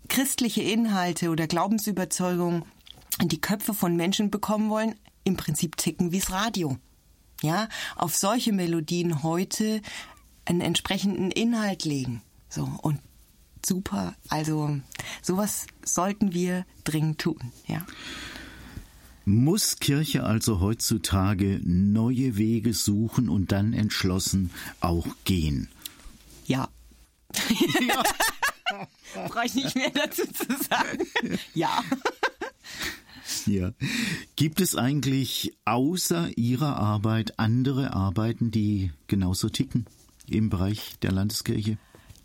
christliche 0.07 0.61
Inhalte 0.61 1.31
oder 1.31 1.47
Glaubensüberzeugungen 1.47 2.63
in 3.19 3.29
die 3.29 3.41
Köpfe 3.41 3.73
von 3.73 3.95
Menschen 3.95 4.29
bekommen 4.29 4.69
wollen, 4.69 4.93
im 5.23 5.35
Prinzip 5.35 5.77
ticken 5.77 6.11
wie's 6.11 6.29
Radio. 6.29 6.77
Ja, 7.41 7.69
auf 7.95 8.13
solche 8.13 8.53
Melodien 8.53 9.23
heute 9.23 9.81
einen 10.45 10.61
entsprechenden 10.61 11.31
Inhalt 11.31 11.85
legen. 11.85 12.21
So, 12.49 12.69
und 12.83 12.99
super. 13.65 14.15
Also 14.29 14.79
sowas 15.21 15.67
sollten 15.83 16.33
wir 16.33 16.65
dringend 16.83 17.19
tun, 17.19 17.39
ja. 17.67 17.85
Muss 19.25 19.77
Kirche 19.77 20.23
also 20.23 20.59
heutzutage 20.59 21.61
neue 21.63 22.37
Wege 22.37 22.73
suchen 22.73 23.29
und 23.29 23.51
dann 23.51 23.73
entschlossen 23.73 24.49
auch 24.79 25.07
gehen? 25.25 25.69
Ja. 26.45 26.69
ja. 27.87 28.03
Brauche 29.27 29.45
ich 29.45 29.55
nicht 29.55 29.75
mehr 29.75 29.91
dazu 29.91 30.23
zu 30.25 30.45
sagen. 30.63 31.07
Ja. 31.53 31.83
Ja. 33.45 33.71
Gibt 34.35 34.59
es 34.61 34.75
eigentlich 34.75 35.53
außer 35.65 36.37
Ihrer 36.37 36.77
Arbeit 36.77 37.39
andere 37.39 37.93
Arbeiten, 37.93 38.51
die 38.51 38.91
genauso 39.07 39.49
ticken 39.49 39.85
im 40.27 40.49
Bereich 40.49 40.95
der 41.01 41.11
Landeskirche? 41.11 41.77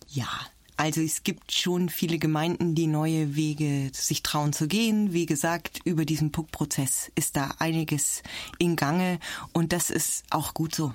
Ja, 0.08 0.28
also 0.76 1.00
es 1.00 1.22
gibt 1.22 1.52
schon 1.52 1.88
viele 1.88 2.18
Gemeinden, 2.18 2.74
die 2.74 2.86
neue 2.86 3.34
Wege 3.34 3.90
sich 3.92 4.22
trauen 4.22 4.52
zu 4.52 4.68
gehen. 4.68 5.12
Wie 5.12 5.26
gesagt, 5.26 5.80
über 5.84 6.04
diesen 6.04 6.32
Puck-Prozess 6.32 7.10
ist 7.14 7.36
da 7.36 7.54
einiges 7.58 8.22
in 8.58 8.76
Gange 8.76 9.18
und 9.52 9.72
das 9.72 9.90
ist 9.90 10.24
auch 10.30 10.54
gut 10.54 10.74
so. 10.74 10.92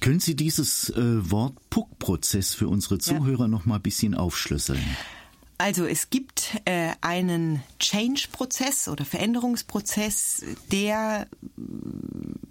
Können 0.00 0.20
Sie 0.20 0.36
dieses 0.36 0.90
äh, 0.90 1.30
Wort 1.30 1.54
Puck-Prozess 1.70 2.54
für 2.54 2.68
unsere 2.68 2.98
Zuhörer 2.98 3.44
ja. 3.44 3.48
noch 3.48 3.64
mal 3.64 3.76
ein 3.76 3.82
bisschen 3.82 4.14
aufschlüsseln? 4.14 4.84
Also 5.58 5.86
es 5.86 6.10
gibt 6.10 6.60
äh, 6.66 6.90
einen 7.00 7.62
Change-Prozess 7.78 8.88
oder 8.88 9.04
Veränderungsprozess, 9.04 10.44
der 10.70 11.26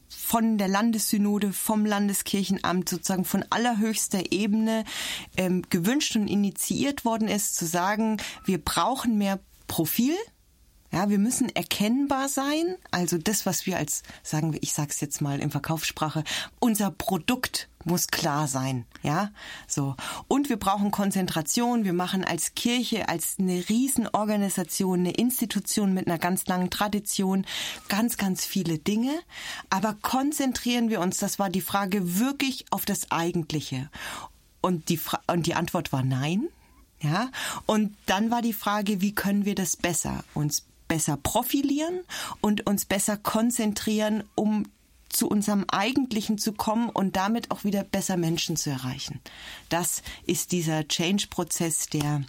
von 0.10 0.58
der 0.58 0.68
Landessynode, 0.68 1.53
vom 1.53 1.86
Landeskirchenamt 1.86 2.89
sozusagen 2.89 3.26
von 3.26 3.45
allerhöchster 3.51 4.32
Ebene 4.32 4.86
ähm, 5.38 5.62
gewünscht 5.70 6.16
und 6.16 6.28
initiiert 6.28 7.06
worden 7.06 7.28
ist, 7.28 7.56
zu 7.56 7.68
sagen, 7.68 8.18
wir 8.43 8.58
brauchen 8.58 9.18
mehr 9.20 9.39
Profil, 9.68 10.16
ja, 10.92 11.10
wir 11.10 11.20
müssen 11.20 11.50
erkennbar 11.50 12.30
sein. 12.30 12.78
Also 12.92 13.18
das, 13.18 13.46
was 13.46 13.66
wir 13.66 13.78
als, 13.78 14.04
sagen 14.24 14.54
wir, 14.54 14.64
ich 14.64 14.74
sag's 14.74 15.02
jetzt 15.02 15.22
mal 15.22 15.40
in 15.40 15.52
Verkaufssprache, 15.52 16.24
unser 16.60 16.92
Produkt 16.92 17.68
muss 17.84 18.08
klar 18.08 18.48
sein. 18.48 18.86
Ja, 19.04 19.32
so. 19.68 19.96
Und 20.28 20.50
wir 20.50 20.58
brauchen 20.58 20.92
Konzentration. 20.92 21.84
Wir 21.86 21.94
machen 21.94 22.24
als 22.24 22.56
Kirche, 22.56 23.10
als 23.10 23.36
eine 23.40 23.68
Riesenorganisation, 23.70 25.00
eine 25.00 25.12
Institution 25.12 25.94
mit 25.94 26.08
einer 26.08 26.18
ganz 26.18 26.48
langen 26.48 26.70
Tradition 26.70 27.46
ganz, 27.88 28.18
ganz 28.18 28.46
viele 28.46 28.80
Dinge. 28.80 29.14
Aber 29.70 29.96
konzentrieren 30.02 30.90
wir 30.90 31.00
uns, 31.00 31.18
das 31.18 31.40
war 31.40 31.50
die 31.50 31.62
Frage, 31.62 32.20
wirklich 32.20 32.66
auf 32.72 32.86
das 32.86 33.12
Eigentliche. 33.12 33.90
Und 34.62 34.90
die, 34.90 34.98
Fra 34.98 35.22
und 35.28 35.46
die 35.46 35.56
Antwort 35.56 35.94
war 35.94 36.04
nein. 36.04 36.48
Ja, 37.02 37.30
und 37.66 37.96
dann 38.08 38.32
war 38.32 38.42
die 38.42 38.54
Frage, 38.54 39.02
wie 39.02 39.14
können 39.14 39.46
wir 39.46 39.54
das 39.54 39.76
besser 39.76 40.24
uns 40.34 40.64
besser 40.88 41.18
profilieren 41.18 42.02
und 42.42 42.68
uns 42.68 42.86
besser 42.86 43.18
konzentrieren, 43.18 44.24
um 44.36 44.66
zu 45.10 45.30
unserem 45.30 45.66
Eigentlichen 45.70 46.38
zu 46.38 46.54
kommen 46.54 46.90
und 46.90 47.16
damit 47.16 47.52
auch 47.52 47.64
wieder 47.64 47.84
besser 47.84 48.18
Menschen 48.18 48.58
zu 48.58 48.70
erreichen. 48.70 49.22
Das 49.70 50.02
ist 50.26 50.52
dieser 50.52 50.88
Change-Prozess, 50.88 51.88
der 51.88 52.24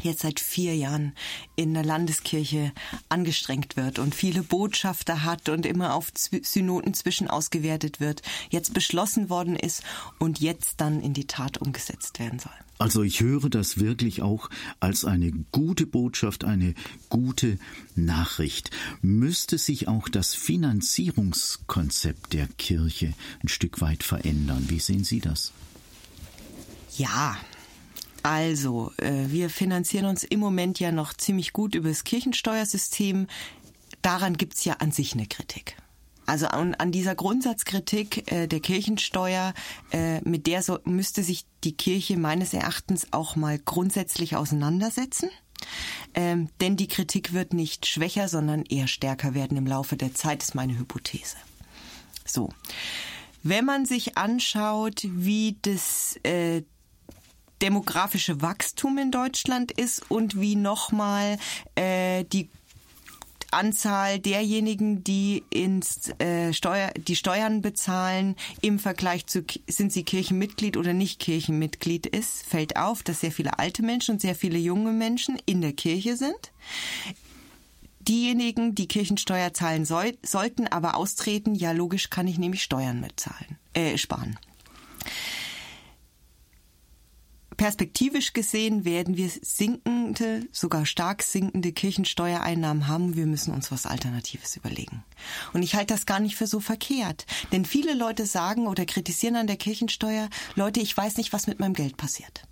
jetzt 0.00 0.20
seit 0.20 0.40
vier 0.40 0.74
Jahren 0.74 1.12
in 1.56 1.74
der 1.74 1.84
Landeskirche 1.84 2.72
angestrengt 3.08 3.76
wird 3.76 3.98
und 3.98 4.14
viele 4.14 4.42
Botschafter 4.42 5.24
hat 5.24 5.48
und 5.48 5.66
immer 5.66 5.94
auf 5.94 6.12
Synoden 6.14 6.94
zwischen 6.94 7.28
ausgewertet 7.28 8.00
wird, 8.00 8.22
jetzt 8.50 8.72
beschlossen 8.74 9.28
worden 9.28 9.56
ist 9.56 9.82
und 10.18 10.40
jetzt 10.40 10.80
dann 10.80 11.00
in 11.00 11.12
die 11.12 11.26
Tat 11.26 11.58
umgesetzt 11.58 12.18
werden 12.18 12.38
soll. 12.38 12.52
Also 12.78 13.02
ich 13.02 13.20
höre 13.20 13.48
das 13.48 13.78
wirklich 13.78 14.22
auch 14.22 14.50
als 14.80 15.04
eine 15.04 15.30
gute 15.52 15.86
Botschaft, 15.86 16.44
eine 16.44 16.74
gute 17.10 17.58
Nachricht. 17.94 18.70
Müsste 19.02 19.56
sich 19.56 19.86
auch 19.86 20.08
das 20.08 20.34
Finanzierungskonzept 20.34 22.32
der 22.32 22.48
Kirche 22.48 23.14
ein 23.40 23.48
Stück 23.48 23.80
weit 23.82 24.02
verändern? 24.02 24.64
Wie 24.68 24.80
sehen 24.80 25.04
Sie 25.04 25.20
das? 25.20 25.52
Ja, 26.96 27.36
also, 28.22 28.92
äh, 28.98 29.26
wir 29.28 29.50
finanzieren 29.50 30.06
uns 30.06 30.24
im 30.24 30.40
Moment 30.40 30.80
ja 30.80 30.92
noch 30.92 31.14
ziemlich 31.14 31.52
gut 31.52 31.74
über 31.74 31.88
das 31.88 32.04
Kirchensteuersystem. 32.04 33.26
Daran 34.02 34.36
gibt's 34.36 34.64
ja 34.64 34.74
an 34.74 34.92
sich 34.92 35.14
eine 35.14 35.26
Kritik. 35.26 35.76
Also 36.24 36.46
an, 36.46 36.74
an 36.74 36.92
dieser 36.92 37.14
Grundsatzkritik 37.14 38.30
äh, 38.30 38.46
der 38.46 38.60
Kirchensteuer, 38.60 39.54
äh, 39.92 40.20
mit 40.20 40.46
der 40.46 40.62
so, 40.62 40.78
müsste 40.84 41.22
sich 41.22 41.44
die 41.64 41.76
Kirche 41.76 42.16
meines 42.16 42.54
Erachtens 42.54 43.08
auch 43.12 43.34
mal 43.34 43.58
grundsätzlich 43.58 44.36
auseinandersetzen. 44.36 45.30
Ähm, 46.14 46.48
denn 46.60 46.76
die 46.76 46.88
Kritik 46.88 47.32
wird 47.32 47.52
nicht 47.52 47.86
schwächer, 47.86 48.28
sondern 48.28 48.64
eher 48.64 48.88
stärker 48.88 49.34
werden 49.34 49.56
im 49.56 49.66
Laufe 49.66 49.96
der 49.96 50.14
Zeit, 50.14 50.42
ist 50.42 50.54
meine 50.54 50.78
Hypothese. 50.78 51.36
So. 52.24 52.50
Wenn 53.44 53.64
man 53.64 53.86
sich 53.86 54.16
anschaut, 54.16 55.02
wie 55.04 55.56
das 55.62 56.16
äh, 56.22 56.62
demografische 57.62 58.42
Wachstum 58.42 58.98
in 58.98 59.10
Deutschland 59.10 59.72
ist 59.72 60.10
und 60.10 60.40
wie 60.40 60.56
nochmal 60.56 61.38
äh, 61.76 62.24
die 62.24 62.50
Anzahl 63.52 64.18
derjenigen, 64.18 65.04
die 65.04 65.44
ins 65.50 66.08
äh, 66.18 66.52
Steuer, 66.52 66.90
die 66.96 67.16
Steuern 67.16 67.60
bezahlen 67.62 68.34
im 68.62 68.78
Vergleich 68.78 69.26
zu 69.26 69.44
sind 69.68 69.92
sie 69.92 70.04
Kirchenmitglied 70.04 70.76
oder 70.76 70.92
nicht 70.92 71.20
Kirchenmitglied 71.20 72.06
ist, 72.06 72.44
fällt 72.44 72.76
auf, 72.76 73.02
dass 73.02 73.20
sehr 73.20 73.32
viele 73.32 73.58
alte 73.58 73.82
Menschen 73.82 74.14
und 74.14 74.20
sehr 74.20 74.34
viele 74.34 74.58
junge 74.58 74.92
Menschen 74.92 75.38
in 75.44 75.60
der 75.60 75.74
Kirche 75.74 76.16
sind. 76.16 76.52
Diejenigen, 78.00 78.74
die 78.74 78.88
Kirchensteuer 78.88 79.52
zahlen 79.52 79.84
soll, 79.84 80.16
sollten 80.24 80.66
aber 80.66 80.96
austreten, 80.96 81.54
ja 81.54 81.72
logisch 81.72 82.10
kann 82.10 82.26
ich 82.26 82.38
nämlich 82.38 82.62
Steuern 82.62 83.00
mitzahlen, 83.00 83.58
äh, 83.74 83.96
sparen. 83.96 84.38
Perspektivisch 87.56 88.32
gesehen 88.32 88.84
werden 88.84 89.16
wir 89.16 89.30
sinkende, 89.30 90.46
sogar 90.52 90.86
stark 90.86 91.22
sinkende 91.22 91.72
Kirchensteuereinnahmen 91.72 92.88
haben. 92.88 93.16
Wir 93.16 93.26
müssen 93.26 93.52
uns 93.52 93.70
was 93.70 93.86
Alternatives 93.86 94.56
überlegen. 94.56 95.04
Und 95.52 95.62
ich 95.62 95.74
halte 95.74 95.94
das 95.94 96.06
gar 96.06 96.20
nicht 96.20 96.36
für 96.36 96.46
so 96.46 96.60
verkehrt. 96.60 97.26
Denn 97.52 97.64
viele 97.64 97.94
Leute 97.94 98.26
sagen 98.26 98.66
oder 98.66 98.86
kritisieren 98.86 99.36
an 99.36 99.46
der 99.46 99.56
Kirchensteuer, 99.56 100.28
Leute, 100.54 100.80
ich 100.80 100.96
weiß 100.96 101.16
nicht, 101.16 101.32
was 101.32 101.46
mit 101.46 101.60
meinem 101.60 101.74
Geld 101.74 101.96
passiert. 101.96 102.44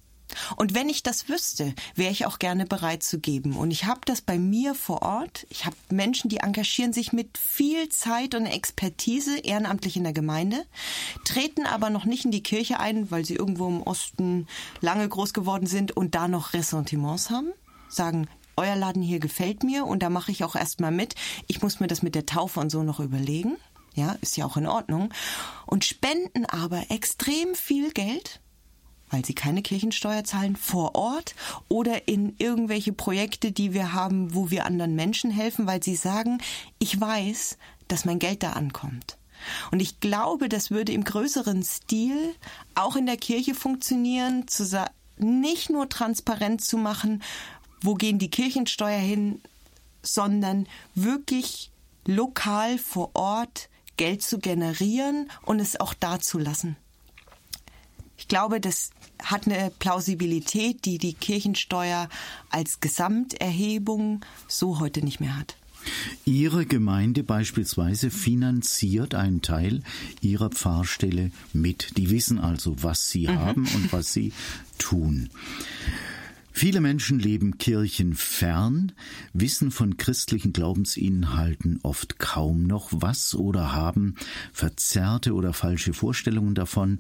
Und 0.57 0.75
wenn 0.75 0.89
ich 0.89 1.03
das 1.03 1.29
wüsste, 1.29 1.75
wäre 1.95 2.13
ich 2.13 2.27
auch 2.27 2.39
gerne 2.39 2.67
bereit 2.67 3.03
zu 3.03 3.19
geben. 3.19 3.57
Und 3.57 3.71
ich 3.71 3.85
habe 3.85 4.01
das 4.05 4.21
bei 4.21 4.39
mir 4.39 4.75
vor 4.75 5.03
Ort. 5.03 5.47
Ich 5.51 5.67
habe 5.67 5.77
Menschen, 5.91 6.29
die 6.29 6.39
engagieren 6.39 6.93
sich 6.93 7.13
mit 7.13 7.39
viel 7.39 7.89
Zeit 7.89 8.35
und 8.35 8.47
Expertise 8.47 9.39
ehrenamtlich 9.39 9.97
in 9.97 10.05
der 10.05 10.13
Gemeinde, 10.13 10.65
treten 11.25 11.67
aber 11.67 11.91
noch 11.91 12.05
nicht 12.05 12.25
in 12.25 12.31
die 12.31 12.43
Kirche 12.43 12.81
ein, 12.81 13.11
weil 13.11 13.25
sie 13.25 13.35
irgendwo 13.35 13.69
im 13.69 13.83
Osten 13.83 14.47
lange 14.81 15.09
groß 15.09 15.33
geworden 15.33 15.67
sind 15.67 15.93
und 15.93 16.15
da 16.15 16.29
noch 16.29 16.53
Ressentiments 16.53 17.31
haben, 17.31 17.53
sagen, 17.89 18.29
euer 18.57 18.77
Laden 18.77 19.03
hier 19.03 19.21
gefällt 19.21 19.63
mir 19.63 19.87
und 19.87 20.03
da 20.03 20.11
mache 20.11 20.33
ich 20.33 20.45
auch 20.45 20.55
erstmal 20.55 20.91
mit. 20.91 21.15
Ich 21.47 21.63
muss 21.63 21.81
mir 21.81 21.87
das 21.87 22.03
mit 22.03 22.15
der 22.15 22.27
Taufe 22.27 22.61
und 22.61 22.71
so 22.71 22.83
noch 22.83 23.01
überlegen. 23.01 23.57
Ja, 23.95 24.17
ist 24.21 24.37
ja 24.37 24.47
auch 24.47 24.57
in 24.57 24.67
Ordnung. 24.67 25.13
Und 25.67 25.85
spenden 25.85 26.47
aber 26.47 26.91
extrem 26.91 27.55
viel 27.55 27.91
Geld 27.91 28.41
weil 29.11 29.25
sie 29.25 29.35
keine 29.35 29.63
Kirchensteuer 29.63 30.25
zahlen, 30.25 30.57
vor 30.57 30.95
Ort 30.95 31.35
oder 31.69 32.09
in 32.09 32.35
irgendwelche 32.39 32.93
Projekte, 32.93 33.53
die 33.53 33.73
wir 33.75 33.93
haben, 33.93 34.35
wo 34.35 34.51
wir 34.51 34.67
anderen 34.67 34.95
Menschen 34.95 35.31
helfen, 35.31 35.67
weil 35.67 35.83
sie 35.83 35.97
sagen, 35.97 36.39
ich 36.79 37.01
weiß, 37.01 37.59
dass 37.89 38.05
mein 38.05 38.19
Geld 38.19 38.43
da 38.43 38.53
ankommt. 38.53 39.17
Und 39.71 39.81
ich 39.81 40.01
glaube, 40.01 40.49
das 40.49 40.71
würde 40.71 40.93
im 40.93 41.05
größeren 41.05 41.63
Stil 41.63 42.35
auch 42.75 42.97
in 42.97 43.07
der 43.07 43.17
Kirche 43.17 43.55
funktionieren, 43.55 44.47
zu 44.49 44.65
nicht 45.17 45.71
nur 45.71 45.89
transparent 45.89 46.63
zu 46.63 46.77
machen, 46.77 47.23
wo 47.83 47.95
gehen 47.95 48.19
die 48.19 48.31
Kirchensteuer 48.31 48.99
hin, 48.99 49.41
sondern 50.03 50.67
wirklich 50.95 51.71
lokal 52.07 52.79
vor 52.79 53.11
Ort 53.15 53.69
Geld 53.97 54.23
zu 54.23 54.39
generieren 54.39 55.31
und 55.43 55.61
es 55.61 55.79
auch 55.79 55.95
da 55.95 56.21
zu 56.21 56.39
lassen. 56.39 56.77
Ich 58.17 58.29
glaube, 58.29 58.61
das 58.61 58.91
hat 59.25 59.47
eine 59.47 59.71
Plausibilität, 59.79 60.85
die 60.85 60.99
die 60.99 61.15
Kirchensteuer 61.15 62.09
als 62.51 62.81
Gesamterhebung 62.81 64.25
so 64.49 64.81
heute 64.81 65.05
nicht 65.05 65.21
mehr 65.21 65.37
hat. 65.37 65.57
Ihre 66.25 66.67
Gemeinde 66.67 67.23
beispielsweise 67.23 68.11
finanziert 68.11 69.15
einen 69.15 69.43
Teil 69.43 69.83
Ihrer 70.21 70.51
Pfarrstelle 70.51 71.31
mit. 71.53 71.97
Die 71.97 72.11
wissen 72.11 72.39
also, 72.39 72.83
was 72.83 73.09
Sie 73.11 73.29
mhm. 73.29 73.39
haben 73.39 73.69
und 73.75 73.93
was 73.93 74.13
Sie 74.13 74.33
tun. 74.79 75.31
Viele 76.53 76.81
Menschen 76.81 77.19
leben 77.19 77.59
kirchenfern, 77.59 78.93
wissen 79.33 79.71
von 79.71 79.97
christlichen 79.97 80.53
Glaubensinhalten 80.53 81.79
oft 81.83 82.19
kaum 82.19 82.65
noch 82.65 82.91
was 82.93 83.35
oder 83.35 83.73
haben 83.73 84.17
verzerrte 84.53 85.33
oder 85.33 85.55
falsche 85.55 85.95
Vorstellungen 85.95 86.55
davon 86.55 86.99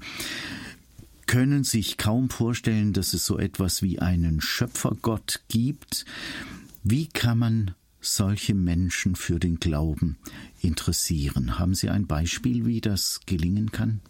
können 1.30 1.62
sich 1.62 1.96
kaum 1.96 2.28
vorstellen, 2.28 2.92
dass 2.92 3.12
es 3.12 3.24
so 3.24 3.38
etwas 3.38 3.82
wie 3.82 4.00
einen 4.00 4.40
Schöpfergott 4.40 5.42
gibt. 5.46 6.04
Wie 6.82 7.06
kann 7.06 7.38
man 7.38 7.74
solche 8.00 8.52
Menschen 8.52 9.14
für 9.14 9.38
den 9.38 9.60
Glauben 9.60 10.18
interessieren? 10.60 11.56
Haben 11.56 11.74
Sie 11.74 11.88
ein 11.88 12.08
Beispiel, 12.08 12.66
wie 12.66 12.80
das 12.80 13.20
gelingen 13.26 13.70
kann? 13.70 14.00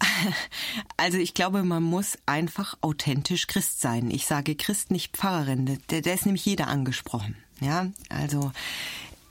Also 0.96 1.18
ich 1.18 1.34
glaube, 1.34 1.62
man 1.62 1.84
muss 1.84 2.18
einfach 2.26 2.76
authentisch 2.80 3.46
Christ 3.46 3.80
sein. 3.80 4.10
Ich 4.10 4.26
sage 4.26 4.56
Christ, 4.56 4.90
nicht 4.90 5.16
Pfarrerin. 5.16 5.78
Der, 5.90 6.02
der 6.02 6.14
ist 6.14 6.26
nämlich 6.26 6.44
jeder 6.44 6.66
angesprochen. 6.66 7.36
Ja, 7.60 7.92
also 8.08 8.50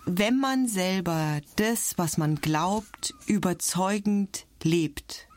wenn 0.05 0.39
man 0.39 0.67
selber 0.67 1.41
das, 1.55 1.93
was 1.97 2.17
man 2.17 2.35
glaubt, 2.35 3.13
überzeugend 3.25 4.45
lebt 4.63 5.27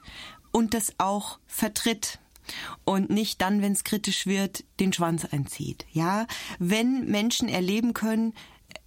und 0.53 0.75
das 0.75 0.95
auch 0.99 1.39
vertritt, 1.47 2.19
und 2.85 3.11
nicht 3.11 3.41
dann, 3.41 3.63
wenn 3.63 3.73
es 3.73 3.85
kritisch 3.85 4.27
wird, 4.27 4.65
den 4.81 4.93
Schwanz 4.93 5.27
einzieht. 5.27 5.87
Ja, 5.93 6.27
wenn 6.59 7.07
Menschen 7.07 7.49
erleben 7.49 7.93
können, 7.95 8.35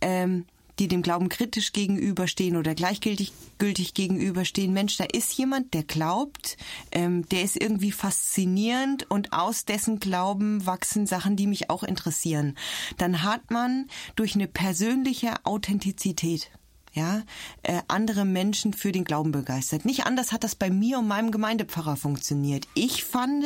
ähm, 0.01 0.45
die 0.81 0.87
dem 0.87 1.03
Glauben 1.03 1.29
kritisch 1.29 1.73
gegenüberstehen 1.73 2.57
oder 2.57 2.73
gleichgültig 2.73 3.31
gültig 3.59 3.93
gegenüberstehen. 3.93 4.73
Mensch, 4.73 4.97
da 4.97 5.03
ist 5.03 5.31
jemand, 5.37 5.75
der 5.75 5.83
glaubt, 5.83 6.57
ähm, 6.91 7.29
der 7.29 7.43
ist 7.43 7.55
irgendwie 7.55 7.91
faszinierend 7.91 9.09
und 9.11 9.31
aus 9.31 9.65
dessen 9.65 9.99
Glauben 9.99 10.65
wachsen 10.65 11.05
Sachen, 11.05 11.35
die 11.35 11.45
mich 11.45 11.69
auch 11.69 11.83
interessieren. 11.83 12.57
Dann 12.97 13.21
hat 13.21 13.51
man 13.51 13.85
durch 14.15 14.33
eine 14.33 14.47
persönliche 14.47 15.35
Authentizität 15.43 16.49
ja, 16.93 17.21
äh, 17.61 17.81
andere 17.87 18.25
Menschen 18.25 18.73
für 18.73 18.91
den 18.91 19.03
Glauben 19.03 19.31
begeistert. 19.31 19.85
Nicht 19.85 20.07
anders 20.07 20.31
hat 20.31 20.43
das 20.43 20.55
bei 20.55 20.71
mir 20.71 20.97
und 20.97 21.07
meinem 21.07 21.31
Gemeindepfarrer 21.31 21.95
funktioniert. 21.95 22.67
Ich 22.73 23.03
fand, 23.03 23.45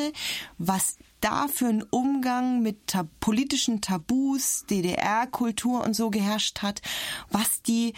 was 0.57 0.95
da 1.25 1.47
für 1.47 1.65
ein 1.65 1.81
Umgang 1.81 2.61
mit 2.61 2.85
tab 2.85 3.07
politischen 3.19 3.81
Tabus, 3.81 4.65
DDR-Kultur 4.69 5.83
und 5.83 5.95
so 5.95 6.11
geherrscht 6.11 6.61
hat, 6.61 6.83
was 7.31 7.63
die 7.63 7.93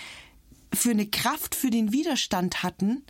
für 0.73 0.91
eine 0.91 1.07
Kraft 1.07 1.53
für 1.53 1.69
den 1.69 1.91
Widerstand 1.91 2.63
hatten, 2.63 3.03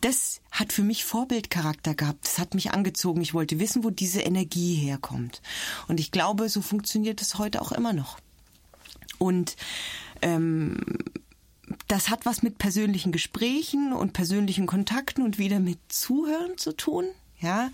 das 0.00 0.40
hat 0.50 0.72
für 0.72 0.82
mich 0.82 1.04
Vorbildcharakter 1.04 1.94
gehabt. 1.94 2.24
Das 2.24 2.38
hat 2.38 2.54
mich 2.54 2.72
angezogen. 2.72 3.20
Ich 3.20 3.34
wollte 3.34 3.60
wissen, 3.60 3.84
wo 3.84 3.90
diese 3.90 4.20
Energie 4.20 4.74
herkommt. 4.74 5.42
Und 5.86 6.00
ich 6.00 6.10
glaube, 6.10 6.48
so 6.48 6.60
funktioniert 6.60 7.22
es 7.22 7.38
heute 7.38 7.62
auch 7.62 7.72
immer 7.72 7.92
noch. 7.92 8.18
Und 9.18 9.56
ähm, 10.22 10.80
das 11.86 12.10
hat 12.10 12.26
was 12.26 12.42
mit 12.42 12.58
persönlichen 12.58 13.12
Gesprächen 13.12 13.92
und 13.92 14.12
persönlichen 14.12 14.66
Kontakten 14.66 15.24
und 15.24 15.38
wieder 15.38 15.60
mit 15.60 15.78
Zuhören 15.88 16.58
zu 16.58 16.76
tun. 16.76 17.06
Ja, 17.38 17.70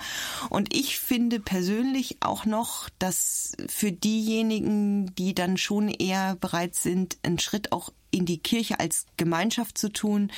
und 0.50 0.74
ich 0.74 0.98
finde 0.98 1.38
persönlich 1.38 2.16
auch 2.20 2.46
noch, 2.46 2.88
dass 2.98 3.52
für 3.68 3.92
diejenigen, 3.92 5.14
die 5.14 5.34
dann 5.34 5.56
schon 5.56 5.88
eher 5.88 6.34
bereit 6.36 6.74
sind, 6.74 7.16
einen 7.22 7.38
Schritt 7.38 7.70
auch 7.70 7.92
in 8.10 8.26
die 8.26 8.38
Kirche 8.38 8.80
als 8.80 9.06
Gemeinschaft 9.16 9.78
zu 9.78 9.92
tun, 9.92 10.32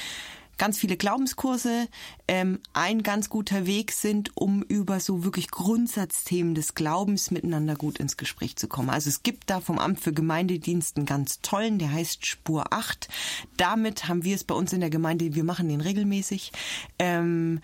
ganz 0.58 0.78
viele 0.78 0.96
Glaubenskurse 0.96 1.88
ähm, 2.28 2.60
ein 2.72 3.02
ganz 3.02 3.28
guter 3.28 3.66
Weg 3.66 3.92
sind, 3.92 4.36
um 4.36 4.62
über 4.62 5.00
so 5.00 5.24
wirklich 5.24 5.50
Grundsatzthemen 5.50 6.54
des 6.54 6.74
Glaubens 6.74 7.30
miteinander 7.30 7.74
gut 7.76 7.98
ins 7.98 8.16
Gespräch 8.16 8.56
zu 8.56 8.68
kommen. 8.68 8.90
Also 8.90 9.08
es 9.08 9.22
gibt 9.22 9.50
da 9.50 9.60
vom 9.60 9.78
Amt 9.78 10.00
für 10.00 10.12
Gemeindedienst 10.12 10.96
einen 10.96 11.06
ganz 11.06 11.40
tollen, 11.40 11.78
der 11.78 11.92
heißt 11.92 12.26
Spur 12.26 12.72
8. 12.72 13.08
Damit 13.56 14.08
haben 14.08 14.24
wir 14.24 14.34
es 14.34 14.44
bei 14.44 14.54
uns 14.54 14.72
in 14.72 14.80
der 14.80 14.90
Gemeinde, 14.90 15.34
wir 15.34 15.44
machen 15.44 15.68
den 15.68 15.80
regelmäßig, 15.80 16.52
ähm, 16.98 17.60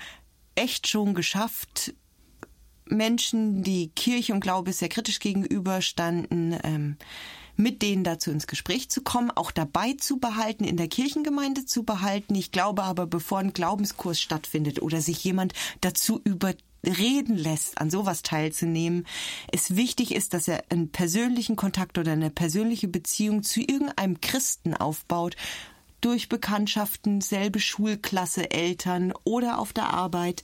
echt 0.60 0.88
schon 0.88 1.14
geschafft, 1.14 1.94
Menschen, 2.84 3.62
die 3.62 3.88
Kirche 3.88 4.34
und 4.34 4.40
Glaube 4.40 4.72
sehr 4.72 4.88
kritisch 4.88 5.18
gegenüberstanden, 5.18 6.58
ähm, 6.62 6.96
mit 7.56 7.82
denen 7.82 8.04
dazu 8.04 8.30
ins 8.30 8.46
Gespräch 8.46 8.90
zu 8.90 9.02
kommen, 9.02 9.30
auch 9.30 9.50
dabei 9.50 9.94
zu 9.94 10.18
behalten, 10.18 10.64
in 10.64 10.76
der 10.76 10.88
Kirchengemeinde 10.88 11.64
zu 11.64 11.84
behalten. 11.84 12.34
Ich 12.34 12.52
glaube 12.52 12.82
aber, 12.84 13.06
bevor 13.06 13.38
ein 13.38 13.52
Glaubenskurs 13.52 14.20
stattfindet 14.20 14.82
oder 14.82 15.00
sich 15.00 15.22
jemand 15.24 15.52
dazu 15.80 16.20
überreden 16.24 17.36
lässt, 17.36 17.78
an 17.78 17.90
sowas 17.90 18.22
teilzunehmen, 18.22 19.06
es 19.52 19.76
wichtig 19.76 20.14
ist, 20.14 20.34
dass 20.34 20.48
er 20.48 20.64
einen 20.70 20.90
persönlichen 20.90 21.56
Kontakt 21.56 21.96
oder 21.98 22.12
eine 22.12 22.30
persönliche 22.30 22.88
Beziehung 22.88 23.42
zu 23.42 23.60
irgendeinem 23.60 24.20
Christen 24.20 24.74
aufbaut, 24.74 25.36
durch 26.00 26.28
Bekanntschaften, 26.28 27.20
selbe 27.20 27.60
Schulklasse, 27.60 28.50
Eltern 28.50 29.12
oder 29.24 29.58
auf 29.58 29.72
der 29.72 29.92
Arbeit 29.92 30.42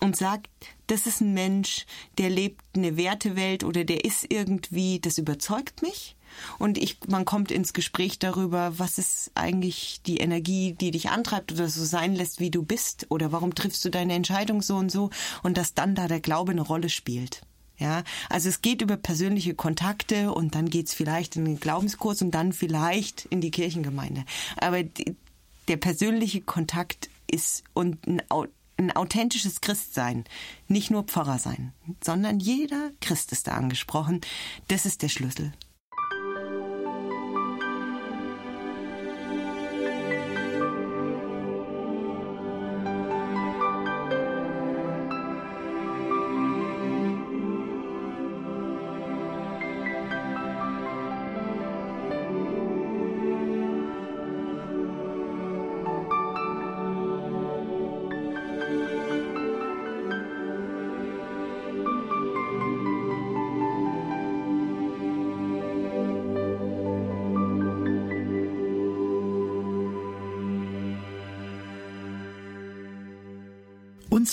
und 0.00 0.16
sagt, 0.16 0.48
das 0.86 1.06
ist 1.06 1.20
ein 1.20 1.34
Mensch, 1.34 1.86
der 2.18 2.30
lebt 2.30 2.62
eine 2.74 2.96
Wertewelt 2.96 3.64
oder 3.64 3.84
der 3.84 4.04
ist 4.04 4.26
irgendwie, 4.30 5.00
das 5.00 5.18
überzeugt 5.18 5.82
mich 5.82 6.16
und 6.58 6.78
ich, 6.78 6.98
man 7.08 7.24
kommt 7.24 7.50
ins 7.50 7.72
Gespräch 7.72 8.18
darüber, 8.18 8.78
was 8.78 8.98
ist 8.98 9.30
eigentlich 9.34 10.00
die 10.06 10.18
Energie, 10.18 10.74
die 10.74 10.90
dich 10.90 11.10
antreibt 11.10 11.52
oder 11.52 11.68
so 11.68 11.84
sein 11.84 12.14
lässt, 12.14 12.40
wie 12.40 12.50
du 12.50 12.62
bist 12.62 13.06
oder 13.08 13.32
warum 13.32 13.54
triffst 13.54 13.84
du 13.84 13.90
deine 13.90 14.14
Entscheidung 14.14 14.62
so 14.62 14.76
und 14.76 14.90
so 14.90 15.10
und 15.42 15.56
dass 15.56 15.74
dann 15.74 15.94
da 15.94 16.08
der 16.08 16.20
Glaube 16.20 16.52
eine 16.52 16.62
Rolle 16.62 16.88
spielt. 16.88 17.42
Ja, 17.78 18.02
also 18.28 18.48
es 18.48 18.60
geht 18.60 18.82
über 18.82 18.96
persönliche 18.96 19.54
Kontakte 19.54 20.32
und 20.32 20.54
dann 20.56 20.68
geht's 20.68 20.94
vielleicht 20.94 21.36
in 21.36 21.44
den 21.44 21.60
Glaubenskurs 21.60 22.22
und 22.22 22.32
dann 22.32 22.52
vielleicht 22.52 23.26
in 23.26 23.40
die 23.40 23.52
Kirchengemeinde. 23.52 24.24
Aber 24.56 24.82
die, 24.82 25.14
der 25.68 25.76
persönliche 25.76 26.40
Kontakt 26.40 27.08
ist 27.30 27.62
und 27.74 28.04
ein, 28.06 28.22
ein 28.78 28.96
authentisches 28.96 29.60
Christsein, 29.60 30.24
nicht 30.66 30.90
nur 30.90 31.04
Pfarrer 31.04 31.38
sein, 31.38 31.72
sondern 32.02 32.40
jeder 32.40 32.90
Christ 33.00 33.30
ist 33.32 33.46
da 33.46 33.52
angesprochen. 33.52 34.22
Das 34.66 34.84
ist 34.84 35.02
der 35.02 35.08
Schlüssel. 35.08 35.52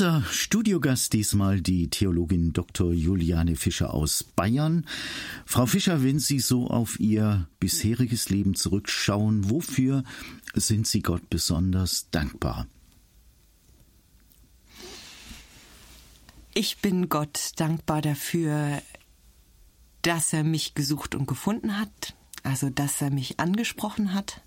Unser 0.05 0.21
Studiogast 0.29 1.13
diesmal 1.13 1.61
die 1.61 1.89
Theologin 1.89 2.53
Dr. 2.53 2.93
Juliane 2.93 3.55
Fischer 3.55 3.91
aus 3.91 4.23
Bayern. 4.23 4.85
Frau 5.47 5.65
Fischer, 5.65 6.03
wenn 6.03 6.19
Sie 6.19 6.39
so 6.39 6.67
auf 6.67 6.99
Ihr 6.99 7.49
bisheriges 7.59 8.29
Leben 8.29 8.53
zurückschauen, 8.53 9.49
wofür 9.49 10.03
sind 10.53 10.85
Sie 10.85 11.01
Gott 11.01 11.27
besonders 11.31 12.11
dankbar? 12.11 12.67
Ich 16.53 16.77
bin 16.83 17.09
Gott 17.09 17.53
dankbar 17.55 18.03
dafür, 18.03 18.83
dass 20.03 20.33
er 20.33 20.43
mich 20.43 20.75
gesucht 20.75 21.15
und 21.15 21.27
gefunden 21.27 21.79
hat, 21.79 22.15
also 22.43 22.69
dass 22.69 23.01
er 23.01 23.09
mich 23.09 23.39
angesprochen 23.39 24.13
hat. 24.13 24.43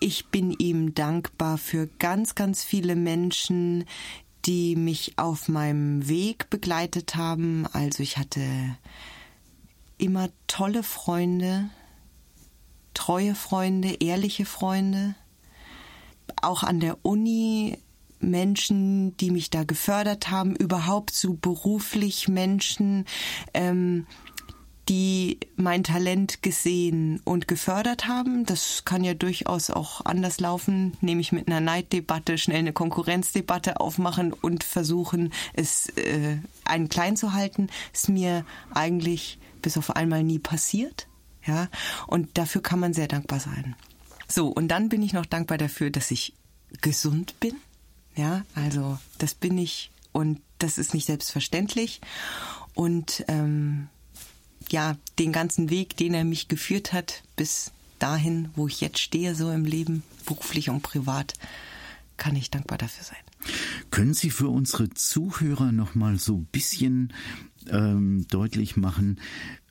Ich 0.00 0.26
bin 0.26 0.50
ihm 0.50 0.92
dankbar 0.92 1.56
für 1.56 1.86
ganz, 1.86 2.34
ganz 2.34 2.64
viele 2.64 2.96
Menschen, 2.96 3.84
die 4.46 4.76
mich 4.76 5.14
auf 5.16 5.48
meinem 5.48 6.08
Weg 6.08 6.50
begleitet 6.50 7.16
haben. 7.16 7.66
Also 7.72 8.02
ich 8.02 8.16
hatte 8.16 8.42
immer 9.98 10.28
tolle 10.46 10.82
Freunde, 10.82 11.70
treue 12.94 13.34
Freunde, 13.34 13.96
ehrliche 14.00 14.46
Freunde. 14.46 15.14
Auch 16.42 16.62
an 16.62 16.80
der 16.80 16.98
Uni 17.02 17.78
Menschen, 18.20 19.16
die 19.18 19.30
mich 19.30 19.50
da 19.50 19.64
gefördert 19.64 20.30
haben, 20.30 20.56
überhaupt 20.56 21.14
so 21.14 21.34
beruflich 21.34 22.28
Menschen, 22.28 23.04
ähm, 23.52 24.06
die 24.88 25.40
mein 25.56 25.82
Talent 25.82 26.42
gesehen 26.42 27.20
und 27.24 27.48
gefördert 27.48 28.06
haben. 28.06 28.46
Das 28.46 28.84
kann 28.84 29.02
ja 29.02 29.14
durchaus 29.14 29.70
auch 29.70 30.04
anders 30.04 30.38
laufen, 30.38 30.96
nämlich 31.00 31.32
mit 31.32 31.48
einer 31.48 31.60
Neiddebatte 31.60 32.38
schnell 32.38 32.60
eine 32.60 32.72
Konkurrenzdebatte 32.72 33.80
aufmachen 33.80 34.32
und 34.32 34.62
versuchen, 34.62 35.32
es 35.54 35.88
äh, 35.96 36.38
einen 36.64 36.88
klein 36.88 37.16
zu 37.16 37.32
halten. 37.32 37.68
Ist 37.92 38.08
mir 38.08 38.44
eigentlich 38.72 39.38
bis 39.62 39.76
auf 39.76 39.96
einmal 39.96 40.22
nie 40.22 40.38
passiert. 40.38 41.08
Ja, 41.44 41.68
und 42.06 42.38
dafür 42.38 42.60
kann 42.60 42.80
man 42.80 42.92
sehr 42.92 43.06
dankbar 43.06 43.38
sein. 43.38 43.76
So, 44.28 44.48
und 44.48 44.68
dann 44.68 44.88
bin 44.88 45.02
ich 45.02 45.12
noch 45.12 45.26
dankbar 45.26 45.58
dafür, 45.58 45.90
dass 45.90 46.10
ich 46.10 46.34
gesund 46.80 47.38
bin. 47.38 47.54
Ja, 48.16 48.44
also 48.54 48.98
das 49.18 49.34
bin 49.34 49.56
ich 49.58 49.90
und 50.12 50.40
das 50.58 50.78
ist 50.78 50.94
nicht 50.94 51.06
selbstverständlich. 51.06 52.00
Und 52.74 53.24
ähm, 53.28 53.88
ja, 54.70 54.96
den 55.18 55.32
ganzen 55.32 55.70
Weg, 55.70 55.96
den 55.96 56.14
er 56.14 56.24
mich 56.24 56.48
geführt 56.48 56.92
hat, 56.92 57.22
bis 57.36 57.72
dahin, 57.98 58.50
wo 58.54 58.66
ich 58.66 58.80
jetzt 58.80 58.98
stehe, 58.98 59.34
so 59.34 59.50
im 59.50 59.64
Leben, 59.64 60.02
beruflich 60.26 60.70
und 60.70 60.82
privat, 60.82 61.34
kann 62.16 62.36
ich 62.36 62.50
dankbar 62.50 62.78
dafür 62.78 63.04
sein. 63.04 63.54
Können 63.90 64.14
Sie 64.14 64.30
für 64.30 64.48
unsere 64.48 64.90
Zuhörer 64.90 65.72
noch 65.72 65.94
mal 65.94 66.18
so 66.18 66.38
ein 66.38 66.46
bisschen 66.46 67.12
ähm, 67.68 68.26
deutlich 68.28 68.76
machen, 68.76 69.20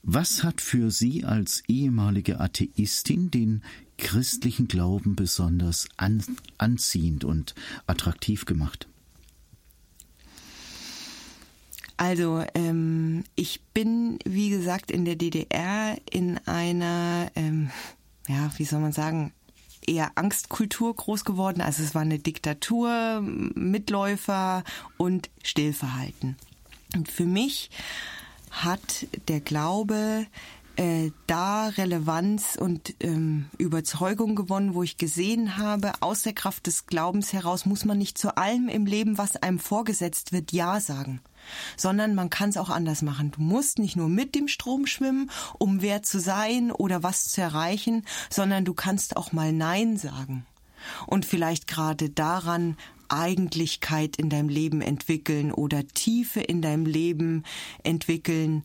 was 0.02 0.44
hat 0.44 0.60
für 0.60 0.90
Sie 0.90 1.24
als 1.24 1.64
ehemalige 1.66 2.38
Atheistin 2.38 3.30
den 3.30 3.62
christlichen 3.98 4.68
Glauben 4.68 5.16
besonders 5.16 5.88
an, 5.96 6.22
anziehend 6.58 7.24
und 7.24 7.54
attraktiv 7.86 8.44
gemacht? 8.44 8.86
Also 11.96 12.44
ähm, 12.54 13.24
ich 13.36 13.62
bin, 13.72 14.18
wie 14.24 14.50
gesagt, 14.50 14.90
in 14.90 15.04
der 15.04 15.16
DDR 15.16 15.96
in 16.10 16.38
einer, 16.46 17.30
ähm, 17.34 17.70
ja, 18.28 18.50
wie 18.56 18.64
soll 18.64 18.80
man 18.80 18.92
sagen, 18.92 19.32
eher 19.86 20.12
Angstkultur 20.16 20.94
groß 20.94 21.24
geworden. 21.24 21.62
Also 21.62 21.82
es 21.82 21.94
war 21.94 22.02
eine 22.02 22.18
Diktatur, 22.18 23.20
Mitläufer 23.22 24.64
und 24.98 25.30
Stillverhalten. 25.42 26.36
Und 26.94 27.10
für 27.10 27.24
mich 27.24 27.70
hat 28.50 29.06
der 29.28 29.40
Glaube 29.40 30.26
äh, 30.76 31.10
da 31.26 31.68
Relevanz 31.68 32.56
und 32.60 32.94
ähm, 33.00 33.46
Überzeugung 33.56 34.34
gewonnen, 34.34 34.74
wo 34.74 34.82
ich 34.82 34.98
gesehen 34.98 35.56
habe, 35.56 35.92
aus 36.00 36.22
der 36.22 36.34
Kraft 36.34 36.66
des 36.66 36.86
Glaubens 36.86 37.32
heraus 37.32 37.64
muss 37.64 37.86
man 37.86 37.96
nicht 37.96 38.18
zu 38.18 38.36
allem 38.36 38.68
im 38.68 38.84
Leben, 38.84 39.16
was 39.16 39.36
einem 39.36 39.58
vorgesetzt 39.58 40.32
wird, 40.32 40.52
Ja 40.52 40.80
sagen 40.80 41.20
sondern 41.76 42.14
man 42.14 42.30
kann 42.30 42.50
es 42.50 42.56
auch 42.56 42.70
anders 42.70 43.02
machen. 43.02 43.30
Du 43.30 43.40
musst 43.40 43.78
nicht 43.78 43.96
nur 43.96 44.08
mit 44.08 44.34
dem 44.34 44.48
Strom 44.48 44.86
schwimmen, 44.86 45.30
um 45.58 45.82
wer 45.82 46.02
zu 46.02 46.20
sein 46.20 46.70
oder 46.70 47.02
was 47.02 47.28
zu 47.28 47.40
erreichen, 47.40 48.04
sondern 48.30 48.64
du 48.64 48.74
kannst 48.74 49.16
auch 49.16 49.32
mal 49.32 49.52
Nein 49.52 49.96
sagen. 49.96 50.46
Und 51.06 51.24
vielleicht 51.24 51.66
gerade 51.66 52.10
daran 52.10 52.76
Eigentlichkeit 53.08 54.16
in 54.16 54.30
deinem 54.30 54.48
Leben 54.48 54.80
entwickeln 54.80 55.52
oder 55.52 55.86
Tiefe 55.86 56.40
in 56.40 56.62
deinem 56.62 56.86
Leben 56.86 57.44
entwickeln, 57.82 58.64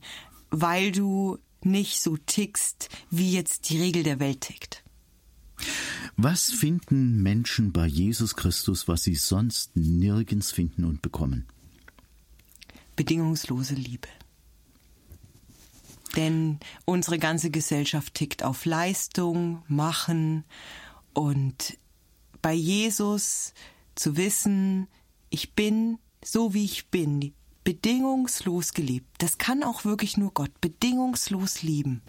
weil 0.50 0.92
du 0.92 1.38
nicht 1.62 2.00
so 2.00 2.16
tickst, 2.16 2.88
wie 3.10 3.32
jetzt 3.32 3.70
die 3.70 3.80
Regel 3.80 4.02
der 4.02 4.20
Welt 4.20 4.42
tickt. 4.42 4.82
Was 6.16 6.50
finden 6.50 7.22
Menschen 7.22 7.72
bei 7.72 7.86
Jesus 7.86 8.36
Christus, 8.36 8.88
was 8.88 9.04
sie 9.04 9.14
sonst 9.14 9.76
nirgends 9.76 10.50
finden 10.50 10.84
und 10.84 11.02
bekommen? 11.02 11.46
Bedingungslose 13.02 13.74
Liebe. 13.74 14.06
Denn 16.14 16.60
unsere 16.84 17.18
ganze 17.18 17.50
Gesellschaft 17.50 18.14
tickt 18.14 18.44
auf 18.44 18.64
Leistung, 18.64 19.64
Machen 19.66 20.44
und 21.12 21.78
bei 22.42 22.52
Jesus 22.52 23.54
zu 23.96 24.16
wissen, 24.16 24.86
ich 25.30 25.54
bin 25.54 25.98
so 26.24 26.54
wie 26.54 26.64
ich 26.64 26.90
bin, 26.90 27.34
bedingungslos 27.64 28.72
geliebt. 28.72 29.08
Das 29.18 29.38
kann 29.38 29.64
auch 29.64 29.84
wirklich 29.84 30.16
nur 30.16 30.32
Gott 30.32 30.60
bedingungslos 30.60 31.62
lieben. 31.62 32.02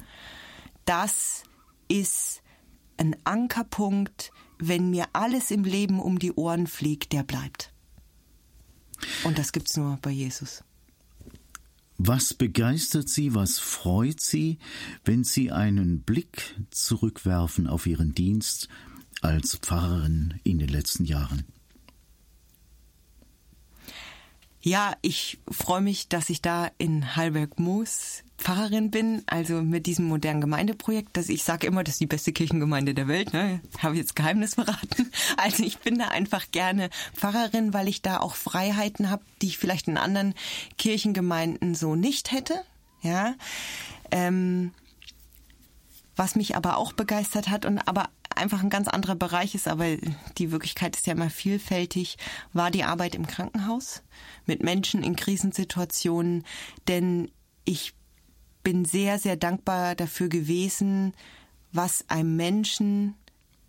Das 0.85 1.41
ist 1.87 2.43
ein 2.97 3.15
Ankerpunkt, 3.23 4.31
wenn 4.59 4.91
mir 4.91 5.07
alles 5.13 5.49
im 5.49 5.63
Leben 5.63 5.99
um 5.99 6.19
die 6.19 6.33
Ohren 6.33 6.67
fliegt, 6.67 7.13
der 7.13 7.23
bleibt. 7.23 7.73
Und 9.23 9.39
das 9.39 9.53
gibt's 9.53 9.75
nur 9.75 9.97
bei 10.03 10.11
Jesus. 10.11 10.63
Was 12.05 12.33
begeistert 12.33 13.07
Sie, 13.07 13.33
was 13.33 13.59
freut 13.59 14.19
Sie, 14.19 14.57
wenn 15.05 15.23
Sie 15.23 15.53
einen 15.53 16.01
Blick 16.01 16.59
zurückwerfen 16.69 17.65
auf 17.65 17.87
Ihren 17.87 18.13
Dienst 18.13 18.67
als 19.21 19.55
Pfarrerin 19.55 20.33
in 20.43 20.59
den 20.59 20.67
letzten 20.67 21.05
Jahren? 21.05 21.45
Ja, 24.65 24.95
ich 25.01 25.39
freue 25.51 25.81
mich, 25.81 26.07
dass 26.07 26.29
ich 26.29 26.41
da 26.41 26.71
in 26.77 27.17
Hallberg-Moos 27.17 28.23
Pfarrerin 28.37 28.91
bin, 28.91 29.21
also 29.25 29.61
mit 29.61 29.85
diesem 29.85 30.05
modernen 30.05 30.39
Gemeindeprojekt. 30.39 31.17
Das 31.17 31.27
ich 31.27 31.43
sage 31.43 31.67
immer, 31.67 31.83
das 31.83 31.95
ist 31.95 32.01
die 32.01 32.07
beste 32.07 32.31
Kirchengemeinde 32.31 32.93
der 32.93 33.09
Welt. 33.09 33.33
Ne? 33.33 33.59
Habe 33.79 33.95
ich 33.95 33.99
jetzt 33.99 34.15
Geheimnis 34.15 34.55
verraten. 34.55 35.11
Also 35.37 35.63
ich 35.63 35.79
bin 35.79 35.99
da 35.99 36.07
einfach 36.09 36.45
gerne 36.51 36.89
Pfarrerin, 37.13 37.73
weil 37.73 37.89
ich 37.89 38.01
da 38.01 38.19
auch 38.19 38.35
Freiheiten 38.35 39.09
habe, 39.09 39.23
die 39.41 39.47
ich 39.47 39.57
vielleicht 39.57 39.89
in 39.89 39.97
anderen 39.97 40.33
Kirchengemeinden 40.77 41.75
so 41.75 41.95
nicht 41.95 42.31
hätte. 42.31 42.55
Ja. 43.01 43.35
Ähm, 44.11 44.71
was 46.15 46.35
mich 46.35 46.55
aber 46.55 46.77
auch 46.77 46.93
begeistert 46.93 47.49
hat 47.49 47.65
und 47.65 47.79
aber 47.79 48.09
einfach 48.37 48.63
ein 48.63 48.69
ganz 48.69 48.87
anderer 48.87 49.15
Bereich 49.15 49.55
ist, 49.55 49.67
aber 49.67 49.85
die 50.37 50.51
Wirklichkeit 50.51 50.95
ist 50.95 51.07
ja 51.07 51.13
immer 51.13 51.29
vielfältig, 51.29 52.17
war 52.53 52.71
die 52.71 52.83
Arbeit 52.83 53.15
im 53.15 53.27
Krankenhaus 53.27 54.03
mit 54.45 54.63
Menschen 54.63 55.03
in 55.03 55.15
Krisensituationen, 55.15 56.43
denn 56.87 57.31
ich 57.65 57.93
bin 58.63 58.85
sehr, 58.85 59.19
sehr 59.19 59.35
dankbar 59.35 59.95
dafür 59.95 60.29
gewesen, 60.29 61.13
was 61.71 62.05
einem 62.09 62.35
Menschen, 62.35 63.15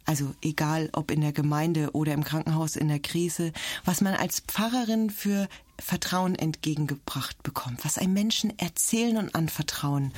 also 0.04 0.34
egal 0.42 0.90
ob 0.92 1.10
in 1.10 1.20
der 1.20 1.32
Gemeinde 1.32 1.90
oder 1.92 2.12
im 2.12 2.24
Krankenhaus 2.24 2.76
in 2.76 2.88
der 2.88 3.00
Krise, 3.00 3.52
was 3.84 4.00
man 4.00 4.14
als 4.14 4.40
Pfarrerin 4.40 5.10
für 5.10 5.48
Vertrauen 5.78 6.34
entgegengebracht 6.36 7.42
bekommt, 7.42 7.84
was 7.84 7.98
einem 7.98 8.12
Menschen 8.12 8.56
erzählen 8.58 9.16
und 9.16 9.34
anvertrauen. 9.34 10.12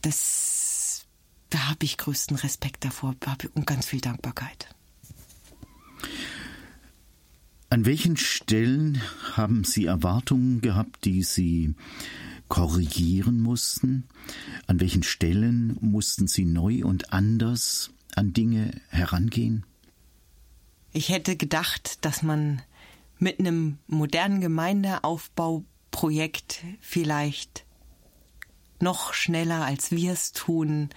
Das, 0.00 0.61
da 1.52 1.68
habe 1.68 1.84
ich 1.84 1.98
größten 1.98 2.36
Respekt 2.38 2.84
davor 2.84 3.14
und 3.54 3.66
ganz 3.66 3.86
viel 3.86 4.00
Dankbarkeit. 4.00 4.74
An 7.68 7.84
welchen 7.84 8.16
Stellen 8.16 9.02
haben 9.34 9.64
Sie 9.64 9.84
Erwartungen 9.86 10.60
gehabt, 10.62 11.04
die 11.04 11.22
Sie 11.22 11.74
korrigieren 12.48 13.40
mussten? 13.40 14.08
An 14.66 14.80
welchen 14.80 15.02
Stellen 15.02 15.76
mussten 15.80 16.26
Sie 16.26 16.46
neu 16.46 16.84
und 16.84 17.12
anders 17.12 17.90
an 18.14 18.32
Dinge 18.32 18.80
herangehen? 18.88 19.66
Ich 20.92 21.10
hätte 21.10 21.36
gedacht, 21.36 22.02
dass 22.04 22.22
man 22.22 22.62
mit 23.18 23.40
einem 23.40 23.78
modernen 23.86 24.40
Gemeindeaufbauprojekt 24.40 26.64
vielleicht 26.80 27.66
noch 28.80 29.12
schneller, 29.14 29.64
als 29.64 29.90
wir 29.90 30.12
es 30.12 30.32
tun, 30.32 30.90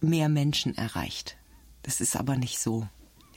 mehr 0.00 0.28
Menschen 0.28 0.76
erreicht. 0.76 1.36
Das 1.82 2.00
ist 2.00 2.16
aber 2.16 2.36
nicht 2.36 2.58
so 2.58 2.86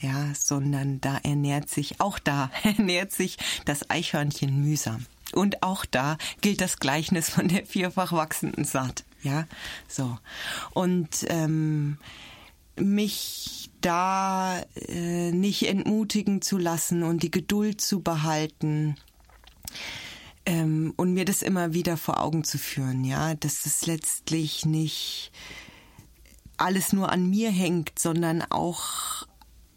ja, 0.02 0.32
sondern 0.34 1.00
da 1.00 1.18
ernährt 1.18 1.70
sich, 1.70 2.00
auch 2.00 2.18
da 2.18 2.50
ernährt 2.64 3.12
sich 3.12 3.38
das 3.64 3.88
Eichhörnchen 3.88 4.60
mühsam. 4.60 5.06
Und 5.32 5.62
auch 5.62 5.86
da 5.86 6.18
gilt 6.42 6.60
das 6.60 6.78
Gleichnis 6.78 7.30
von 7.30 7.48
der 7.48 7.64
vierfach 7.64 8.12
wachsenden 8.12 8.64
Saat, 8.64 9.04
ja, 9.22 9.46
so. 9.88 10.18
Und 10.74 11.08
ähm, 11.28 11.96
mich 12.76 13.70
da 13.80 14.60
äh, 14.88 15.32
nicht 15.32 15.68
entmutigen 15.68 16.42
zu 16.42 16.58
lassen 16.58 17.02
und 17.02 17.22
die 17.22 17.30
Geduld 17.30 17.80
zu 17.80 18.00
behalten 18.00 18.96
ähm, 20.44 20.92
und 20.96 21.14
mir 21.14 21.24
das 21.24 21.40
immer 21.42 21.72
wieder 21.72 21.96
vor 21.96 22.20
Augen 22.20 22.44
zu 22.44 22.58
führen, 22.58 23.04
ja, 23.04 23.34
dass 23.34 23.64
es 23.64 23.86
letztlich 23.86 24.66
nicht 24.66 25.32
alles 26.62 26.92
nur 26.92 27.10
an 27.10 27.28
mir 27.28 27.50
hängt, 27.50 27.98
sondern 27.98 28.42
auch 28.42 29.26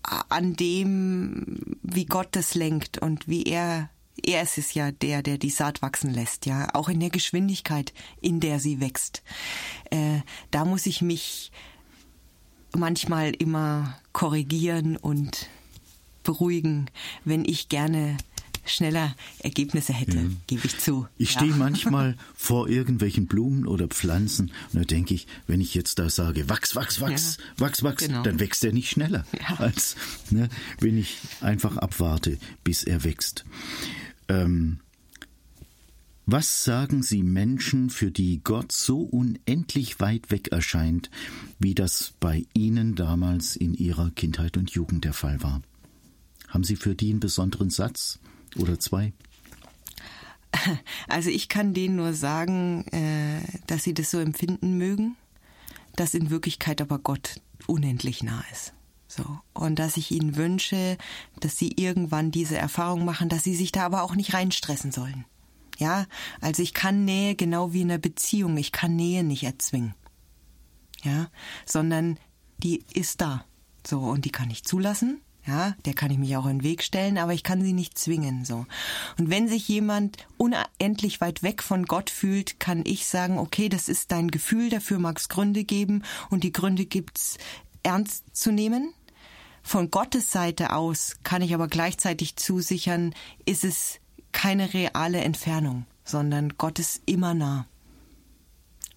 an 0.03 0.55
dem, 0.55 1.77
wie 1.81 2.05
Gott 2.05 2.29
das 2.31 2.53
lenkt 2.53 2.99
und 2.99 3.27
wie 3.27 3.43
er 3.43 3.89
er 4.23 4.41
ist 4.41 4.57
es 4.57 4.73
ja 4.73 4.91
der, 4.91 5.21
der 5.21 5.37
die 5.37 5.49
Saat 5.49 5.81
wachsen 5.81 6.11
lässt, 6.11 6.45
ja, 6.45 6.69
auch 6.73 6.89
in 6.89 6.99
der 6.99 7.09
Geschwindigkeit, 7.09 7.93
in 8.21 8.39
der 8.39 8.59
sie 8.59 8.79
wächst. 8.79 9.23
Äh, 9.91 10.21
da 10.51 10.65
muss 10.65 10.85
ich 10.85 11.01
mich 11.01 11.51
manchmal 12.73 13.31
immer 13.31 13.97
korrigieren 14.13 14.97
und 14.97 15.47
beruhigen, 16.23 16.89
wenn 17.23 17.45
ich 17.45 17.69
gerne 17.69 18.17
schneller 18.65 19.15
Ergebnisse 19.39 19.93
hätte, 19.93 20.17
mhm. 20.17 20.37
gebe 20.47 20.65
ich 20.65 20.77
zu. 20.77 21.07
Ich 21.17 21.33
ja. 21.33 21.39
stehe 21.39 21.53
manchmal 21.55 22.17
vor 22.35 22.67
irgendwelchen 22.69 23.27
Blumen 23.27 23.67
oder 23.67 23.87
Pflanzen 23.87 24.51
und 24.73 24.79
da 24.79 24.83
denke 24.83 25.13
ich, 25.13 25.27
wenn 25.47 25.61
ich 25.61 25.73
jetzt 25.73 25.99
da 25.99 26.09
sage, 26.09 26.49
wachs, 26.49 26.75
wachs, 26.75 27.01
wachs, 27.01 27.37
ja. 27.37 27.65
wachs, 27.65 27.83
wachs, 27.83 28.05
genau. 28.05 28.23
dann 28.23 28.39
wächst 28.39 28.63
er 28.63 28.73
nicht 28.73 28.89
schneller, 28.89 29.25
ja. 29.39 29.55
als 29.57 29.95
ne, 30.29 30.49
wenn 30.79 30.97
ich 30.97 31.17
einfach 31.41 31.77
abwarte, 31.77 32.37
bis 32.63 32.83
er 32.83 33.03
wächst. 33.03 33.45
Ähm, 34.27 34.79
was 36.27 36.63
sagen 36.63 37.03
Sie 37.03 37.21
Menschen, 37.21 37.91
für 37.91 38.09
die 38.09 38.41
Gott 38.43 38.71
so 38.71 39.01
unendlich 39.01 39.99
weit 39.99 40.31
weg 40.31 40.47
erscheint, 40.47 41.11
wie 41.59 41.75
das 41.75 42.13
bei 42.19 42.45
Ihnen 42.55 42.95
damals 42.95 43.55
in 43.55 43.75
Ihrer 43.75 44.09
Kindheit 44.09 44.57
und 44.57 44.71
Jugend 44.71 45.05
der 45.05 45.13
Fall 45.13 45.43
war? 45.43 45.61
Haben 46.47 46.63
Sie 46.63 46.77
für 46.77 46.95
die 46.95 47.11
einen 47.11 47.19
besonderen 47.19 47.69
Satz? 47.69 48.19
Oder 48.55 48.79
zwei? 48.79 49.13
Also 51.07 51.29
ich 51.29 51.49
kann 51.49 51.73
denen 51.73 51.97
nur 51.97 52.13
sagen, 52.13 52.87
äh, 52.87 53.41
dass 53.67 53.83
sie 53.83 53.93
das 53.93 54.09
so 54.09 54.19
empfinden 54.19 54.77
mögen, 54.77 55.17
dass 55.95 56.13
in 56.13 56.29
Wirklichkeit 56.29 56.81
aber 56.81 56.99
Gott 56.99 57.41
unendlich 57.67 58.23
nah 58.23 58.43
ist. 58.51 58.73
So. 59.07 59.23
Und 59.53 59.79
dass 59.79 59.97
ich 59.97 60.11
ihnen 60.11 60.35
wünsche, 60.35 60.97
dass 61.39 61.57
sie 61.57 61.73
irgendwann 61.75 62.31
diese 62.31 62.57
Erfahrung 62.57 63.05
machen, 63.05 63.29
dass 63.29 63.43
sie 63.43 63.55
sich 63.55 63.71
da 63.71 63.85
aber 63.85 64.03
auch 64.03 64.15
nicht 64.15 64.33
reinstressen 64.33 64.91
sollen. 64.91 65.25
Ja, 65.77 66.05
also 66.41 66.63
ich 66.63 66.73
kann 66.73 67.05
Nähe 67.05 67.35
genau 67.35 67.73
wie 67.73 67.81
in 67.81 67.91
einer 67.91 67.99
Beziehung. 67.99 68.57
Ich 68.57 68.71
kann 68.71 68.95
Nähe 68.95 69.23
nicht 69.23 69.43
erzwingen. 69.43 69.93
Ja, 71.03 71.29
sondern 71.65 72.17
die 72.57 72.83
ist 72.93 73.21
da. 73.21 73.45
So, 73.85 73.99
und 73.99 74.25
die 74.25 74.31
kann 74.31 74.49
ich 74.49 74.63
zulassen 74.63 75.21
ja, 75.47 75.75
der 75.85 75.93
kann 75.93 76.11
ich 76.11 76.17
mich 76.17 76.35
auch 76.37 76.45
in 76.45 76.59
den 76.59 76.63
Weg 76.63 76.81
stellen, 76.81 77.17
aber 77.17 77.33
ich 77.33 77.43
kann 77.43 77.61
sie 77.61 77.73
nicht 77.73 77.97
zwingen, 77.97 78.45
so. 78.45 78.65
Und 79.19 79.29
wenn 79.29 79.47
sich 79.47 79.67
jemand 79.67 80.17
unendlich 80.37 81.21
weit 81.21 81.43
weg 81.43 81.61
von 81.61 81.85
Gott 81.85 82.09
fühlt, 82.09 82.59
kann 82.59 82.83
ich 82.85 83.05
sagen, 83.05 83.37
okay, 83.37 83.69
das 83.69 83.87
ist 83.87 84.11
dein 84.11 84.31
Gefühl, 84.31 84.69
dafür 84.69 84.97
mag 84.97 85.19
es 85.19 85.29
Gründe 85.29 85.63
geben 85.63 86.03
und 86.29 86.43
die 86.43 86.51
Gründe 86.51 86.85
gibt's 86.85 87.37
ernst 87.83 88.23
zu 88.35 88.51
nehmen. 88.51 88.93
Von 89.61 89.91
Gottes 89.91 90.31
Seite 90.31 90.73
aus 90.73 91.17
kann 91.23 91.41
ich 91.41 91.53
aber 91.53 91.67
gleichzeitig 91.67 92.35
zusichern, 92.35 93.13
ist 93.45 93.63
es 93.63 93.99
keine 94.31 94.73
reale 94.73 95.21
Entfernung, 95.21 95.85
sondern 96.03 96.53
Gott 96.57 96.79
ist 96.79 97.01
immer 97.05 97.33
nah. 97.33 97.67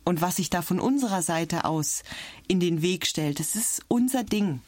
Und 0.05 0.23
was 0.23 0.37
sich 0.37 0.49
da 0.49 0.63
von 0.63 0.81
unserer 0.81 1.21
Seite 1.21 1.67
aus 1.67 2.03
in 2.49 2.61
den 2.61 2.81
Weg 2.81 3.07
stellt, 3.07 3.41
das 3.41 3.55
ist 3.55 3.83
unser 3.89 4.25
Ding. 4.25 4.61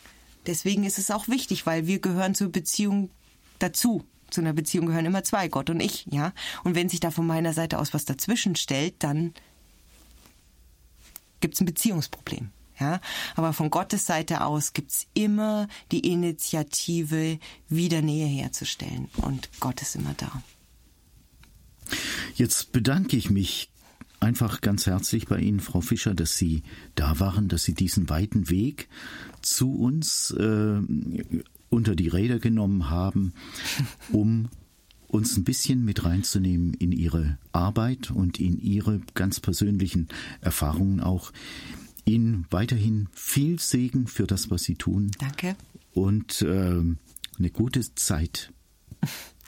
Deswegen 0.47 0.85
ist 0.85 0.99
es 0.99 1.11
auch 1.11 1.29
wichtig, 1.29 1.67
weil 1.67 1.87
wir 1.87 2.01
gehören 2.01 2.35
zur 2.35 2.51
Beziehung 2.51 3.11
dazu. 3.59 4.05
Zu 4.31 4.41
einer 4.41 4.53
Beziehung 4.53 4.87
gehören 4.87 5.07
immer 5.07 5.25
zwei, 5.25 5.49
Gott 5.49 5.71
und 5.71 5.81
ich, 5.81 6.07
ja. 6.11 6.33
Und 6.65 6.75
wenn 6.75 6.89
sich 6.89 7.01
da 7.01 7.11
von 7.11 7.27
meiner 7.27 7.53
Seite 7.53 7.79
aus 7.79 7.93
was 7.93 8.05
dazwischen 8.05 8.57
stellt, 8.57 9.03
dann 9.03 9.35
gibt 11.41 11.55
es 11.55 11.61
ein 11.61 11.67
Beziehungsproblem. 11.67 12.51
Ja, 12.79 13.01
aber 13.37 13.53
von 13.53 13.69
Gottes 13.69 14.07
Seite 14.07 14.43
aus 14.43 14.73
gibt 14.73 14.91
es 14.91 15.07
immer 15.13 15.69
die 15.93 16.11
Initiative, 16.11 17.39
wieder 17.69 18.01
Nähe 18.01 18.27
herzustellen. 18.27 19.11
Und 19.17 19.51
Gott 19.61 19.83
ist 19.83 19.97
immer 19.97 20.15
da. 20.17 20.43
Jetzt 22.35 22.73
bedanke 22.73 23.19
ich 23.19 23.29
mich 23.29 23.71
einfach 24.19 24.63
ganz 24.63 24.87
herzlich 24.87 25.27
bei 25.27 25.39
Ihnen, 25.41 25.61
Frau 25.61 25.83
Fischer, 25.83 26.15
dass 26.15 26.39
Sie 26.39 26.63
da 26.95 27.21
waren, 27.21 27.49
dass 27.49 27.65
Sie 27.65 27.75
diesen 27.75 28.09
weiten 28.09 28.49
Weg 28.49 28.89
zu 29.43 29.75
uns 29.75 30.31
äh, 30.33 30.81
unter 31.69 31.95
die 31.95 32.09
Räder 32.09 32.39
genommen 32.39 32.91
haben, 32.91 33.33
um 34.13 34.49
uns 35.09 35.37
ein 35.37 35.45
bisschen 35.45 35.85
mit 35.85 36.05
reinzunehmen 36.05 36.75
in 36.75 36.93
Ihre 36.93 37.39
Arbeit 37.53 38.11
und 38.11 38.39
in 38.39 38.61
Ihre 38.61 39.01
ganz 39.15 39.41
persönlichen 39.41 40.09
Erfahrungen 40.41 41.01
auch. 41.01 41.33
Ihnen 42.05 42.47
weiterhin 42.51 43.09
viel 43.13 43.59
Segen 43.61 44.07
für 44.07 44.27
das, 44.27 44.51
was 44.51 44.63
Sie 44.63 44.75
tun. 44.75 45.11
Danke. 45.19 45.55
Und 45.93 46.43
äh, 46.43 46.47
eine 46.47 47.51
gute 47.53 47.95
Zeit. 47.95 48.53